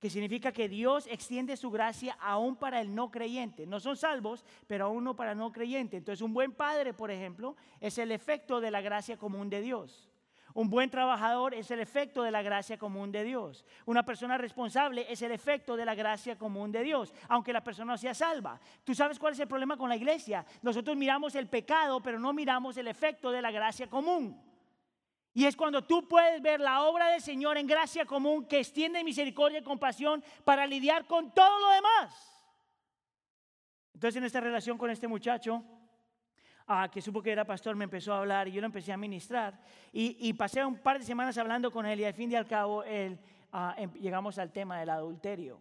que 0.00 0.10
significa 0.10 0.52
que 0.52 0.68
Dios 0.68 1.06
extiende 1.08 1.56
su 1.56 1.70
gracia 1.70 2.16
aún 2.20 2.56
para 2.56 2.80
el 2.80 2.94
no 2.94 3.10
creyente. 3.10 3.66
No 3.66 3.80
son 3.80 3.96
salvos, 3.96 4.44
pero 4.68 4.86
aún 4.86 5.02
no 5.02 5.16
para 5.16 5.32
el 5.32 5.38
no 5.38 5.50
creyente. 5.50 5.96
Entonces 5.96 6.22
un 6.22 6.32
buen 6.32 6.52
padre, 6.52 6.94
por 6.94 7.10
ejemplo, 7.10 7.56
es 7.80 7.98
el 7.98 8.12
efecto 8.12 8.60
de 8.60 8.70
la 8.70 8.80
gracia 8.80 9.16
común 9.16 9.50
de 9.50 9.60
Dios. 9.60 10.08
Un 10.54 10.70
buen 10.70 10.90
trabajador 10.90 11.54
es 11.54 11.70
el 11.70 11.80
efecto 11.80 12.22
de 12.22 12.30
la 12.30 12.42
gracia 12.42 12.78
común 12.78 13.12
de 13.12 13.24
Dios. 13.24 13.64
Una 13.86 14.04
persona 14.04 14.38
responsable 14.38 15.06
es 15.08 15.20
el 15.22 15.32
efecto 15.32 15.76
de 15.76 15.84
la 15.84 15.94
gracia 15.94 16.36
común 16.36 16.72
de 16.72 16.82
Dios, 16.82 17.12
aunque 17.28 17.52
la 17.52 17.62
persona 17.62 17.96
sea 17.98 18.14
salva. 18.14 18.58
¿Tú 18.84 18.94
sabes 18.94 19.18
cuál 19.18 19.34
es 19.34 19.40
el 19.40 19.48
problema 19.48 19.76
con 19.76 19.88
la 19.88 19.96
iglesia? 19.96 20.44
Nosotros 20.62 20.96
miramos 20.96 21.34
el 21.34 21.48
pecado, 21.48 22.00
pero 22.00 22.18
no 22.18 22.32
miramos 22.32 22.76
el 22.76 22.88
efecto 22.88 23.30
de 23.30 23.42
la 23.42 23.50
gracia 23.50 23.88
común. 23.88 24.40
Y 25.34 25.44
es 25.44 25.54
cuando 25.54 25.84
tú 25.84 26.08
puedes 26.08 26.42
ver 26.42 26.60
la 26.60 26.82
obra 26.82 27.08
del 27.08 27.20
Señor 27.20 27.58
en 27.58 27.66
gracia 27.66 28.04
común 28.04 28.46
que 28.46 28.58
extiende 28.58 29.04
misericordia 29.04 29.60
y 29.60 29.62
compasión 29.62 30.24
para 30.44 30.66
lidiar 30.66 31.06
con 31.06 31.30
todo 31.32 31.60
lo 31.60 31.70
demás. 31.70 32.24
Entonces 33.94 34.16
en 34.16 34.24
esta 34.24 34.40
relación 34.40 34.78
con 34.78 34.90
este 34.90 35.06
muchacho, 35.06 35.62
ah, 36.68 36.88
que 36.92 37.00
supo 37.00 37.22
que 37.22 37.32
era 37.32 37.44
pastor, 37.44 37.74
me 37.74 37.84
empezó 37.84 38.12
a 38.12 38.18
hablar 38.18 38.46
y 38.46 38.52
yo 38.52 38.60
lo 38.60 38.66
empecé 38.66 38.92
a 38.92 38.96
ministrar. 38.96 39.58
Y, 39.92 40.32
pasé 40.34 40.64
un 40.64 40.76
par 40.76 40.98
de 40.98 41.04
semanas 41.04 41.36
hablando 41.38 41.70
con 41.72 41.86
él 41.86 42.00
y 42.00 42.04
al 42.04 42.14
fin 42.14 42.30
y 42.30 42.36
al 42.36 42.46
cabo 42.46 42.84
él, 42.84 43.18
em, 43.76 43.92
llegamos 43.94 44.38
al 44.38 44.52
tema 44.52 44.78
del 44.78 44.90
adulterio. 44.90 45.58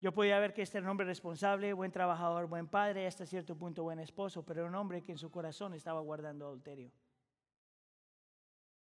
Yo 0.00 0.12
podía 0.12 0.38
ver 0.38 0.52
que 0.52 0.62
este 0.62 0.78
era 0.78 0.84
un 0.84 0.90
hombre 0.90 1.06
responsable, 1.06 1.72
buen 1.72 1.90
trabajador, 1.90 2.46
buen 2.46 2.68
padre, 2.68 3.06
hasta 3.06 3.24
cierto 3.24 3.56
punto 3.56 3.82
buen 3.82 3.98
esposo, 3.98 4.44
pero 4.44 4.60
era 4.60 4.68
un 4.68 4.74
hombre 4.74 5.02
que 5.02 5.12
en 5.12 5.18
su 5.18 5.30
corazón 5.30 5.72
estaba 5.72 6.00
guardando 6.00 6.46
adulterio. 6.46 6.92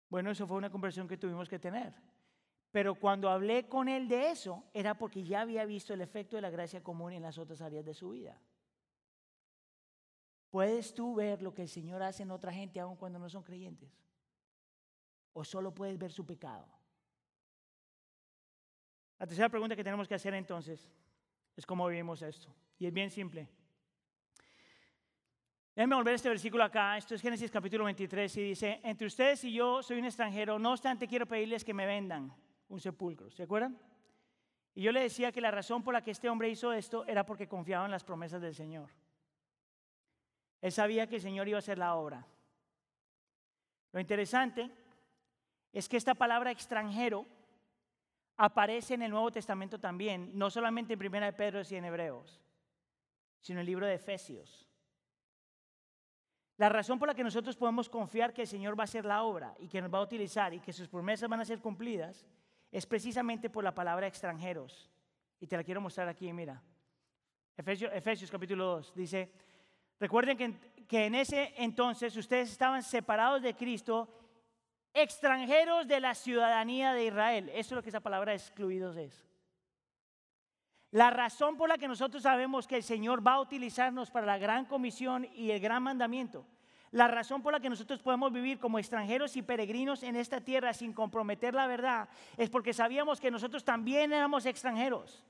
Bueno, 0.10 0.30
eso 0.30 0.46
fue 0.46 0.58
una 0.58 0.70
conversación 0.70 1.08
que 1.08 1.18
tuvimos 1.18 1.48
que 1.48 1.58
tener. 1.58 1.94
Pero 2.72 2.96
cuando 2.96 3.30
hablé 3.30 3.68
con 3.68 3.88
él 3.88 4.08
de 4.08 4.30
eso, 4.32 4.64
era 4.74 4.96
porque 4.96 5.24
ya 5.24 5.42
había 5.42 5.66
visto 5.66 5.94
el 5.94 6.02
efecto 6.02 6.36
de 6.36 6.42
la 6.42 6.50
gracia 6.50 6.84
común 6.84 7.14
en 7.14 7.24
las 7.24 7.38
otras 7.38 7.62
áreas 7.62 7.86
de 7.86 7.94
su 7.94 8.10
vida. 8.10 8.40
¿Puedes 10.50 10.94
tú 10.94 11.16
ver 11.16 11.42
lo 11.42 11.54
que 11.54 11.62
el 11.62 11.70
Señor 11.70 12.02
hace 12.02 12.24
en 12.24 12.32
otra 12.32 12.52
gente 12.52 12.80
aun 12.80 12.96
cuando 12.96 13.20
no 13.20 13.30
son 13.30 13.44
creyentes? 13.44 13.92
¿O 15.34 15.44
solo 15.44 15.74
puedes 15.74 15.98
ver 15.98 16.12
su 16.12 16.26
pecado? 16.26 16.66
La 19.20 19.28
tercera 19.28 19.50
pregunta 19.50 19.76
que 19.76 19.84
tenemos 19.84 20.08
que 20.08 20.16
hacer 20.16 20.34
entonces 20.34 20.90
es 21.56 21.66
cómo 21.66 21.88
vivimos 21.88 22.22
esto. 22.22 22.54
Y 22.80 22.88
es 22.88 22.94
bien 22.94 23.12
simple. 23.12 23.48
Déjenme 25.76 25.96
volver 25.96 26.16
este 26.16 26.30
versículo 26.30 26.64
acá. 26.64 26.98
Esto 26.98 27.16
es 27.16 27.22
Génesis 27.22 27.52
capítulo 27.52 27.86
23 27.86 28.38
y 28.38 28.44
dice, 28.44 28.80
entre 28.84 29.08
ustedes 29.08 29.44
y 29.44 29.54
yo 29.54 29.84
soy 29.84 30.00
un 30.00 30.06
extranjero, 30.06 30.58
no 30.58 30.72
obstante 30.72 31.08
quiero 31.08 31.26
pedirles 31.26 31.64
que 31.64 31.74
me 31.74 31.86
vendan 31.86 32.34
un 32.70 32.80
sepulcro. 32.80 33.30
¿Se 33.30 33.44
acuerdan? 33.44 33.78
Y 34.74 34.82
yo 34.82 34.92
le 34.92 35.02
decía 35.02 35.32
que 35.32 35.42
la 35.42 35.52
razón 35.52 35.84
por 35.84 35.94
la 35.94 36.02
que 36.02 36.12
este 36.12 36.30
hombre 36.30 36.50
hizo 36.50 36.74
esto 36.74 37.06
era 37.06 37.26
porque 37.26 37.48
confiaba 37.48 37.86
en 37.86 37.92
las 37.92 38.04
promesas 38.04 38.42
del 38.42 38.56
Señor. 38.56 38.90
Él 40.62 40.72
sabía 40.72 41.08
que 41.08 41.16
el 41.16 41.22
Señor 41.22 41.48
iba 41.48 41.58
a 41.58 41.60
hacer 41.60 41.78
la 41.78 41.96
obra. 41.96 42.26
Lo 43.92 44.00
interesante 44.00 44.70
es 45.72 45.88
que 45.88 45.98
esta 45.98 46.16
palabra 46.16 46.52
extranjero 46.52 47.26
aparece 48.38 48.94
en 48.94 49.02
el 49.02 49.12
Nuevo 49.12 49.32
Testamento 49.32 49.80
también, 49.80 50.32
no 50.38 50.50
solamente 50.50 50.94
en 50.94 51.00
Primera 51.00 51.26
de 51.26 51.34
Pedro 51.34 51.62
y 51.70 51.76
en 51.76 51.86
Hebreos, 51.86 52.42
sino 53.40 53.60
en 53.60 53.62
el 53.62 53.68
libro 53.68 53.86
de 53.86 53.96
Efesios. 53.96 54.70
La 56.58 56.68
razón 56.68 57.00
por 57.00 57.08
la 57.08 57.16
que 57.16 57.24
nosotros 57.24 57.56
podemos 57.56 57.90
confiar 57.90 58.34
que 58.34 58.42
el 58.42 58.48
Señor 58.48 58.78
va 58.78 58.84
a 58.84 58.86
hacer 58.86 59.06
la 59.06 59.24
obra 59.24 59.56
y 59.60 59.68
que 59.68 59.82
nos 59.82 59.94
va 59.94 60.00
a 60.00 60.04
utilizar 60.04 60.54
y 60.54 60.60
que 60.60 60.74
sus 60.74 60.90
promesas 60.90 61.30
van 61.30 61.40
a 61.40 61.46
ser 61.46 61.60
cumplidas 61.60 62.26
es 62.72 62.86
precisamente 62.86 63.50
por 63.50 63.64
la 63.64 63.74
palabra 63.74 64.08
extranjeros. 64.08 64.90
Y 65.40 65.48
te 65.48 65.56
la 65.56 65.64
quiero 65.64 65.80
mostrar 65.80 66.10
aquí, 66.10 66.32
mira. 66.34 66.62
Efesios, 67.56 67.92
Efesios 67.94 68.30
capítulo 68.30 68.66
2 68.66 68.94
dice, 68.94 69.32
recuerden 70.00 70.38
que, 70.38 70.86
que 70.88 71.06
en 71.06 71.16
ese 71.16 71.54
entonces 71.58 72.16
ustedes 72.16 72.52
estaban 72.52 72.84
separados 72.84 73.42
de 73.42 73.56
Cristo, 73.56 74.08
extranjeros 74.94 75.88
de 75.88 76.00
la 76.00 76.16
ciudadanía 76.16 76.94
de 76.94 77.06
Israel. 77.06 77.50
Eso 77.50 77.60
es 77.60 77.72
lo 77.72 77.84
que 77.84 77.90
esa 77.90 78.00
palabra 78.00 78.34
excluidos 78.34 78.98
es. 78.98 79.30
La 80.92 81.12
razón 81.12 81.56
por 81.56 81.70
la 81.70 81.78
que 81.78 81.88
nosotros 81.88 82.24
sabemos 82.24 82.68
que 82.68 82.76
el 82.76 82.84
Señor 82.84 83.26
va 83.26 83.34
a 83.34 83.42
utilizarnos 83.42 84.10
para 84.10 84.26
la 84.26 84.40
gran 84.40 84.66
comisión 84.66 85.28
y 85.36 85.52
el 85.52 85.60
gran 85.60 85.84
mandamiento, 85.84 86.48
la 86.90 87.08
razón 87.08 87.44
por 87.44 87.54
la 87.54 87.60
que 87.60 87.70
nosotros 87.70 88.02
podemos 88.02 88.34
vivir 88.34 88.60
como 88.60 88.80
extranjeros 88.80 89.36
y 89.36 89.44
peregrinos 89.44 90.02
en 90.02 90.16
esta 90.16 90.42
tierra 90.42 90.74
sin 90.74 90.92
comprometer 90.92 91.54
la 91.54 91.68
verdad, 91.68 92.10
es 92.38 92.50
porque 92.50 92.74
sabíamos 92.74 93.20
que 93.20 93.30
nosotros 93.30 93.64
también 93.64 94.12
éramos 94.12 94.48
extranjeros, 94.48 95.24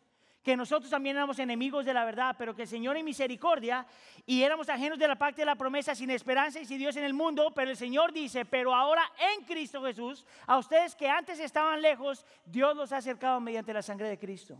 que 0.50 0.58
nosotros 0.58 0.90
también 0.90 1.16
éramos 1.16 1.38
enemigos 1.38 1.86
de 1.86 1.94
la 1.94 2.04
verdad, 2.04 2.36
pero 2.36 2.56
que 2.56 2.64
el 2.64 2.68
Señor 2.68 2.98
en 2.98 3.06
misericordia 3.06 3.86
y 4.26 4.42
éramos 4.42 4.68
ajenos 4.68 4.98
de 4.98 5.08
la 5.08 5.16
parte 5.16 5.44
de 5.44 5.46
la 5.46 5.54
promesa, 5.54 5.94
sin 5.94 6.10
esperanza 6.10 6.60
y 6.60 6.66
sin 6.66 6.80
Dios 6.80 6.96
en 6.96 7.04
el 7.04 7.14
mundo, 7.14 7.52
pero 7.54 7.70
el 7.70 7.78
Señor 7.78 8.12
dice, 8.12 8.46
pero 8.46 8.74
ahora 8.74 9.04
en 9.36 9.46
Cristo 9.46 9.84
Jesús, 9.84 10.26
a 10.48 10.58
ustedes 10.58 10.96
que 10.96 11.08
antes 11.08 11.40
estaban 11.40 11.84
lejos, 11.84 12.26
Dios 12.48 12.76
los 12.76 12.92
ha 12.92 12.98
acercado 12.98 13.40
mediante 13.40 13.72
la 13.72 13.84
sangre 13.84 14.10
de 14.10 14.18
Cristo. 14.18 14.58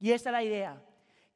Y 0.00 0.10
esta 0.10 0.30
es 0.30 0.32
la 0.32 0.42
idea, 0.42 0.82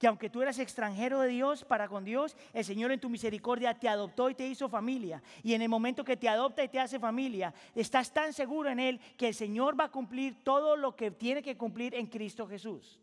que 0.00 0.09
aunque 0.09 0.28
tú 0.28 0.42
eras 0.42 0.59
extranjero 0.59 1.20
de 1.20 1.28
Dios 1.28 1.62
para 1.62 1.86
con 1.86 2.05
Dios, 2.05 2.36
el 2.53 2.64
Señor 2.64 2.90
en 2.90 2.98
tu 2.98 3.09
misericordia 3.09 3.72
te 3.72 3.88
adoptó 3.88 4.28
y 4.30 4.34
te 4.34 4.48
hizo 4.48 4.68
familia. 4.68 5.22
Y 5.44 5.55
en 5.55 5.62
el 5.62 5.68
momento 5.68 6.03
que 6.03 6.16
te 6.16 6.28
adopta 6.28 6.64
y 6.64 6.68
te 6.68 6.80
hace 6.80 6.98
familia, 6.98 7.55
estás 7.72 8.12
tan 8.12 8.32
seguro 8.32 8.68
en 8.68 8.80
Él 8.80 9.00
que 9.16 9.28
el 9.28 9.34
Señor 9.34 9.78
va 9.78 9.84
a 9.84 9.92
cumplir 9.92 10.42
todo 10.42 10.76
lo 10.76 10.96
que 10.96 11.12
tiene 11.12 11.40
que 11.40 11.57
cumplir 11.57 11.94
en 11.94 12.09
Cristo 12.09 12.48
Jesús. 12.48 12.98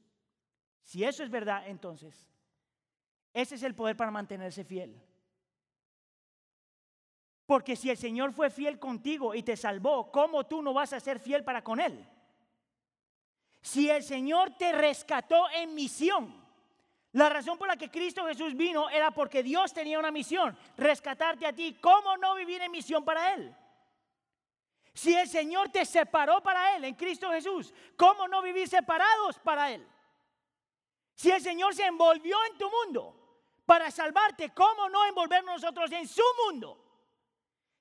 Si 0.83 1.03
eso 1.03 1.23
es 1.23 1.29
verdad, 1.29 1.67
entonces, 1.67 2.27
ese 3.33 3.55
es 3.55 3.63
el 3.63 3.75
poder 3.75 3.95
para 3.95 4.11
mantenerse 4.11 4.63
fiel. 4.63 5.01
Porque 7.45 7.75
si 7.75 7.89
el 7.89 7.97
Señor 7.97 8.31
fue 8.31 8.49
fiel 8.49 8.77
contigo 8.77 9.33
y 9.33 9.41
te 9.41 9.57
salvó, 9.57 10.11
¿cómo 10.11 10.45
tú 10.45 10.61
no 10.61 10.73
vas 10.73 10.93
a 10.93 10.99
ser 10.99 11.19
fiel 11.19 11.43
para 11.43 11.63
con 11.63 11.79
Él? 11.79 12.07
Si 13.61 13.89
el 13.89 14.03
Señor 14.03 14.55
te 14.57 14.71
rescató 14.71 15.49
en 15.49 15.73
misión, 15.73 16.39
la 17.13 17.27
razón 17.27 17.57
por 17.57 17.67
la 17.67 17.75
que 17.75 17.89
Cristo 17.89 18.25
Jesús 18.25 18.55
vino 18.55 18.89
era 18.89 19.11
porque 19.11 19.41
Dios 19.41 19.73
tenía 19.73 19.97
una 19.97 20.11
misión, 20.11 20.55
rescatarte 20.77 21.47
a 21.47 21.53
ti. 21.53 21.77
¿Cómo 21.81 22.17
no 22.17 22.35
vivir 22.35 22.61
en 22.61 22.71
misión 22.71 23.03
para 23.03 23.33
Él? 23.33 23.55
Si 24.93 25.15
el 25.15 25.27
Señor 25.27 25.69
te 25.69 25.85
separó 25.85 26.41
para 26.41 26.75
Él 26.75 26.83
en 26.83 26.93
Cristo 26.93 27.31
Jesús, 27.31 27.73
¿cómo 27.95 28.27
no 28.27 28.41
vivir 28.41 28.67
separados 28.67 29.39
para 29.39 29.71
Él? 29.71 29.87
Si 31.19 31.29
el 31.29 31.41
Señor 31.41 31.75
se 31.75 31.85
envolvió 31.85 32.37
en 32.49 32.57
tu 32.57 32.69
mundo 32.71 33.13
para 33.65 33.91
salvarte, 33.91 34.53
¿cómo 34.53 34.87
no 34.87 35.05
envolvernos 35.05 35.55
nosotros 35.55 35.91
en 35.91 36.07
su 36.07 36.21
mundo? 36.45 36.81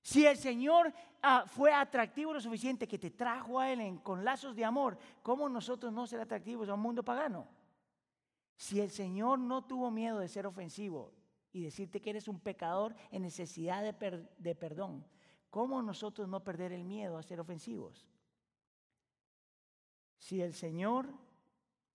Si 0.02 0.26
el 0.26 0.36
Señor 0.36 0.92
ah, 1.22 1.44
fue 1.46 1.72
atractivo 1.72 2.32
lo 2.32 2.40
suficiente 2.40 2.88
que 2.88 2.98
te 2.98 3.12
trajo 3.12 3.60
a 3.60 3.70
Él 3.70 4.00
con 4.02 4.24
lazos 4.24 4.56
de 4.56 4.64
amor, 4.64 4.98
¿cómo 5.22 5.48
nosotros 5.48 5.92
no 5.92 6.04
ser 6.08 6.20
atractivos 6.20 6.68
a 6.68 6.74
un 6.74 6.80
mundo 6.80 7.04
pagano? 7.04 7.46
Si 8.56 8.80
el 8.80 8.90
Señor 8.90 9.38
no 9.38 9.64
tuvo 9.64 9.88
miedo 9.92 10.18
de 10.18 10.26
ser 10.26 10.44
ofensivo 10.44 11.12
y 11.52 11.62
decirte 11.62 12.00
que 12.00 12.10
eres 12.10 12.26
un 12.26 12.40
pecador 12.40 12.96
en 13.12 13.22
necesidad 13.22 13.84
de 13.84 14.54
perdón, 14.56 15.06
¿cómo 15.48 15.80
nosotros 15.80 16.26
no 16.26 16.42
perder 16.42 16.72
el 16.72 16.82
miedo 16.82 17.16
a 17.16 17.22
ser 17.22 17.38
ofensivos? 17.38 18.04
Si 20.16 20.42
el 20.42 20.54
Señor 20.54 21.06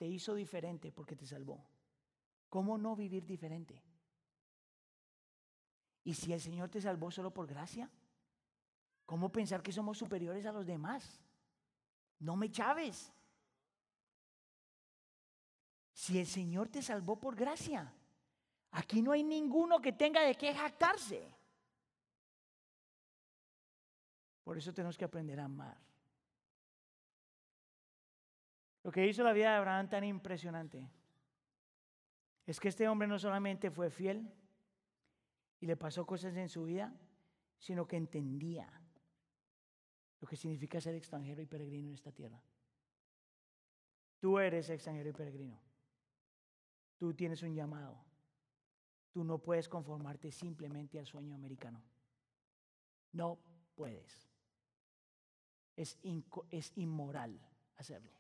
te 0.04 0.10
hizo 0.10 0.36
diferente 0.36 0.92
porque 0.92 1.16
te 1.16 1.26
salvó, 1.26 1.66
¿cómo 2.50 2.78
no 2.78 2.94
vivir 2.94 3.26
diferente? 3.26 3.82
Y 6.04 6.14
si 6.14 6.34
el 6.34 6.42
Señor 6.42 6.68
te 6.68 6.82
salvó 6.82 7.10
solo 7.10 7.34
por 7.34 7.48
gracia, 7.48 7.90
¿cómo 9.06 9.32
pensar 9.32 9.64
que 9.64 9.72
somos 9.72 9.98
superiores 9.98 10.46
a 10.46 10.52
los 10.52 10.66
demás? 10.66 11.22
No 12.20 12.36
me 12.36 12.52
chaves. 12.52 13.14
Si 15.94 16.20
el 16.20 16.28
Señor 16.28 16.68
te 16.68 16.82
salvó 16.82 17.18
por 17.18 17.38
gracia, 17.38 17.90
aquí 18.72 19.02
no 19.02 19.14
hay 19.14 19.24
ninguno 19.24 19.80
que 19.80 19.94
tenga 19.94 20.20
de 20.24 20.36
qué 20.36 20.54
jactarse. 20.54 21.34
Por 24.44 24.58
eso 24.58 24.74
tenemos 24.74 24.98
que 24.98 25.06
aprender 25.06 25.40
a 25.40 25.46
amar. 25.46 25.78
Lo 28.84 28.92
que 28.92 29.08
hizo 29.08 29.24
la 29.24 29.34
vida 29.34 29.52
de 29.52 29.58
Abraham 29.58 29.90
tan 29.90 30.04
impresionante 30.04 30.90
es 32.46 32.60
que 32.60 32.68
este 32.68 32.88
hombre 32.88 33.08
no 33.08 33.18
solamente 33.18 33.72
fue 33.72 33.90
fiel, 33.90 34.30
y 35.64 35.66
le 35.66 35.78
pasó 35.78 36.06
cosas 36.06 36.36
en 36.36 36.50
su 36.50 36.66
vida, 36.66 36.94
sino 37.58 37.88
que 37.88 37.96
entendía 37.96 38.70
lo 40.20 40.28
que 40.28 40.36
significa 40.36 40.82
ser 40.82 40.94
extranjero 40.96 41.42
y 41.42 41.46
peregrino 41.46 41.88
en 41.88 41.94
esta 41.94 42.12
tierra. 42.12 42.44
Tú 44.20 44.40
eres 44.40 44.70
extranjero 44.70 45.08
y 45.08 45.14
peregrino. 45.14 45.58
Tú 46.98 47.14
tienes 47.14 47.42
un 47.44 47.56
llamado. 47.56 47.98
Tú 49.14 49.24
no 49.24 49.38
puedes 49.38 49.70
conformarte 49.70 50.34
simplemente 50.34 51.00
al 51.00 51.06
sueño 51.06 51.34
americano. 51.34 51.82
No 53.14 53.40
puedes. 53.76 54.30
Es, 55.78 55.98
inmoral 56.76 57.40
hacerlo. 57.78 58.12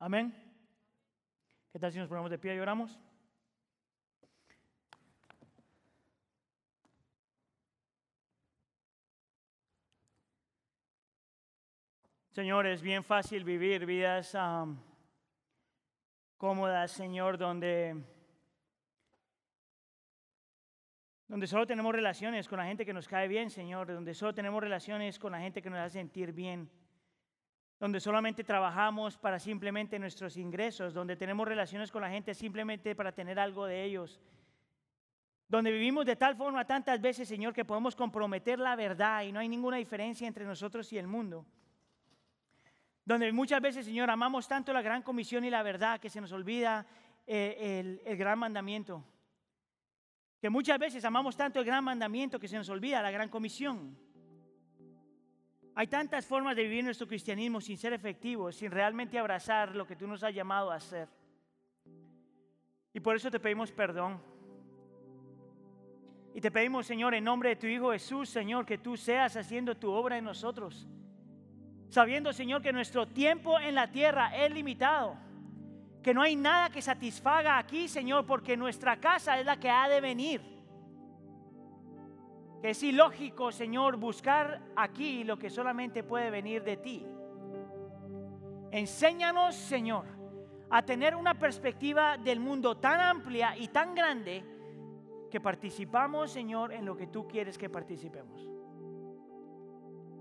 Amén. 0.00 0.32
¿Qué 1.72 1.78
tal 1.80 1.90
si 1.90 1.98
nos 1.98 2.08
ponemos 2.08 2.30
de 2.30 2.38
pie 2.38 2.54
y 2.54 2.60
oramos? 2.60 2.96
Señor, 12.30 12.68
es 12.68 12.80
bien 12.80 13.02
fácil 13.02 13.42
vivir 13.42 13.84
vidas 13.84 14.36
cómodas, 16.36 16.92
Señor, 16.92 17.36
donde, 17.36 18.00
donde 21.26 21.48
solo 21.48 21.66
tenemos 21.66 21.92
relaciones 21.92 22.46
con 22.46 22.58
la 22.58 22.66
gente 22.66 22.86
que 22.86 22.92
nos 22.92 23.08
cae 23.08 23.26
bien, 23.26 23.50
Señor, 23.50 23.88
donde 23.88 24.14
solo 24.14 24.32
tenemos 24.32 24.62
relaciones 24.62 25.18
con 25.18 25.32
la 25.32 25.40
gente 25.40 25.60
que 25.60 25.70
nos 25.70 25.80
hace 25.80 25.98
sentir 25.98 26.32
bien, 26.32 26.70
donde 27.78 28.00
solamente 28.00 28.42
trabajamos 28.42 29.16
para 29.16 29.38
simplemente 29.38 29.98
nuestros 29.98 30.36
ingresos, 30.36 30.92
donde 30.92 31.16
tenemos 31.16 31.46
relaciones 31.46 31.92
con 31.92 32.02
la 32.02 32.10
gente 32.10 32.34
simplemente 32.34 32.94
para 32.96 33.12
tener 33.12 33.38
algo 33.38 33.66
de 33.66 33.84
ellos. 33.84 34.20
donde 35.50 35.72
vivimos 35.72 36.04
de 36.04 36.14
tal 36.14 36.36
forma 36.36 36.66
tantas 36.66 37.00
veces, 37.00 37.26
Señor, 37.26 37.54
que 37.54 37.64
podemos 37.64 37.96
comprometer 37.96 38.58
la 38.58 38.76
verdad 38.76 39.22
y 39.22 39.32
no 39.32 39.40
hay 39.40 39.48
ninguna 39.48 39.78
diferencia 39.78 40.28
entre 40.28 40.44
nosotros 40.44 40.92
y 40.92 40.98
el 40.98 41.06
mundo. 41.06 41.46
Donde 43.02 43.32
muchas 43.32 43.58
veces, 43.62 43.86
Señor, 43.86 44.10
amamos 44.10 44.46
tanto 44.46 44.74
la 44.74 44.82
gran 44.82 45.00
comisión 45.00 45.46
y 45.46 45.50
la 45.50 45.62
verdad 45.62 46.00
que 46.00 46.10
se 46.10 46.20
nos 46.20 46.32
olvida 46.32 46.84
eh, 47.26 47.80
el, 47.80 48.02
el 48.04 48.18
gran 48.18 48.38
mandamiento. 48.38 49.02
Que 50.38 50.50
muchas 50.50 50.78
veces 50.78 51.02
amamos 51.06 51.34
tanto 51.34 51.60
el 51.60 51.64
gran 51.64 51.82
mandamiento 51.82 52.38
que 52.38 52.46
se 52.46 52.58
nos 52.58 52.68
olvida 52.68 53.00
la 53.00 53.10
gran 53.10 53.30
comisión. 53.30 53.96
Hay 55.78 55.86
tantas 55.86 56.26
formas 56.26 56.56
de 56.56 56.64
vivir 56.64 56.82
nuestro 56.82 57.06
cristianismo 57.06 57.60
sin 57.60 57.78
ser 57.78 57.92
efectivos, 57.92 58.56
sin 58.56 58.68
realmente 58.68 59.16
abrazar 59.16 59.76
lo 59.76 59.86
que 59.86 59.94
tú 59.94 60.08
nos 60.08 60.24
has 60.24 60.34
llamado 60.34 60.72
a 60.72 60.74
hacer. 60.74 61.08
Y 62.92 62.98
por 62.98 63.14
eso 63.14 63.30
te 63.30 63.38
pedimos 63.38 63.70
perdón. 63.70 64.20
Y 66.34 66.40
te 66.40 66.50
pedimos, 66.50 66.84
Señor, 66.84 67.14
en 67.14 67.22
nombre 67.22 67.50
de 67.50 67.56
tu 67.56 67.68
Hijo 67.68 67.92
Jesús, 67.92 68.28
Señor, 68.28 68.66
que 68.66 68.78
tú 68.78 68.96
seas 68.96 69.36
haciendo 69.36 69.76
tu 69.76 69.92
obra 69.92 70.18
en 70.18 70.24
nosotros. 70.24 70.88
Sabiendo, 71.90 72.32
Señor, 72.32 72.60
que 72.60 72.72
nuestro 72.72 73.06
tiempo 73.06 73.60
en 73.60 73.76
la 73.76 73.92
tierra 73.92 74.36
es 74.36 74.52
limitado. 74.52 75.16
Que 76.02 76.12
no 76.12 76.22
hay 76.22 76.34
nada 76.34 76.70
que 76.70 76.82
satisfaga 76.82 77.56
aquí, 77.56 77.86
Señor, 77.86 78.26
porque 78.26 78.56
nuestra 78.56 78.96
casa 78.96 79.38
es 79.38 79.46
la 79.46 79.60
que 79.60 79.70
ha 79.70 79.88
de 79.88 80.00
venir. 80.00 80.57
Que 82.60 82.70
es 82.70 82.82
ilógico, 82.82 83.52
Señor, 83.52 83.96
buscar 83.96 84.60
aquí 84.74 85.22
lo 85.22 85.38
que 85.38 85.48
solamente 85.48 86.02
puede 86.02 86.30
venir 86.30 86.64
de 86.64 86.76
ti. 86.76 87.06
Enséñanos, 88.70 89.54
Señor, 89.54 90.04
a 90.70 90.82
tener 90.82 91.14
una 91.14 91.38
perspectiva 91.38 92.16
del 92.16 92.40
mundo 92.40 92.76
tan 92.76 93.00
amplia 93.00 93.56
y 93.56 93.68
tan 93.68 93.94
grande 93.94 94.44
que 95.30 95.40
participamos, 95.40 96.32
Señor, 96.32 96.72
en 96.72 96.84
lo 96.84 96.96
que 96.96 97.06
tú 97.06 97.28
quieres 97.28 97.56
que 97.56 97.70
participemos. 97.70 98.48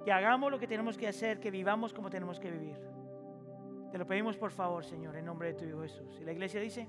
Que 0.05 0.11
hagamos 0.11 0.51
lo 0.51 0.59
que 0.59 0.67
tenemos 0.67 0.97
que 0.97 1.07
hacer, 1.07 1.39
que 1.39 1.49
vivamos 1.49 1.93
como 1.93 2.09
tenemos 2.09 2.39
que 2.39 2.51
vivir. 2.51 2.77
Te 3.91 3.97
lo 3.97 4.05
pedimos 4.05 4.37
por 4.37 4.51
favor, 4.51 4.85
Señor, 4.85 5.15
en 5.15 5.25
nombre 5.25 5.53
de 5.53 5.53
tu 5.55 5.65
Hijo 5.65 5.81
Jesús. 5.81 6.19
Y 6.21 6.23
la 6.23 6.33
iglesia 6.33 6.61
dice... 6.61 6.87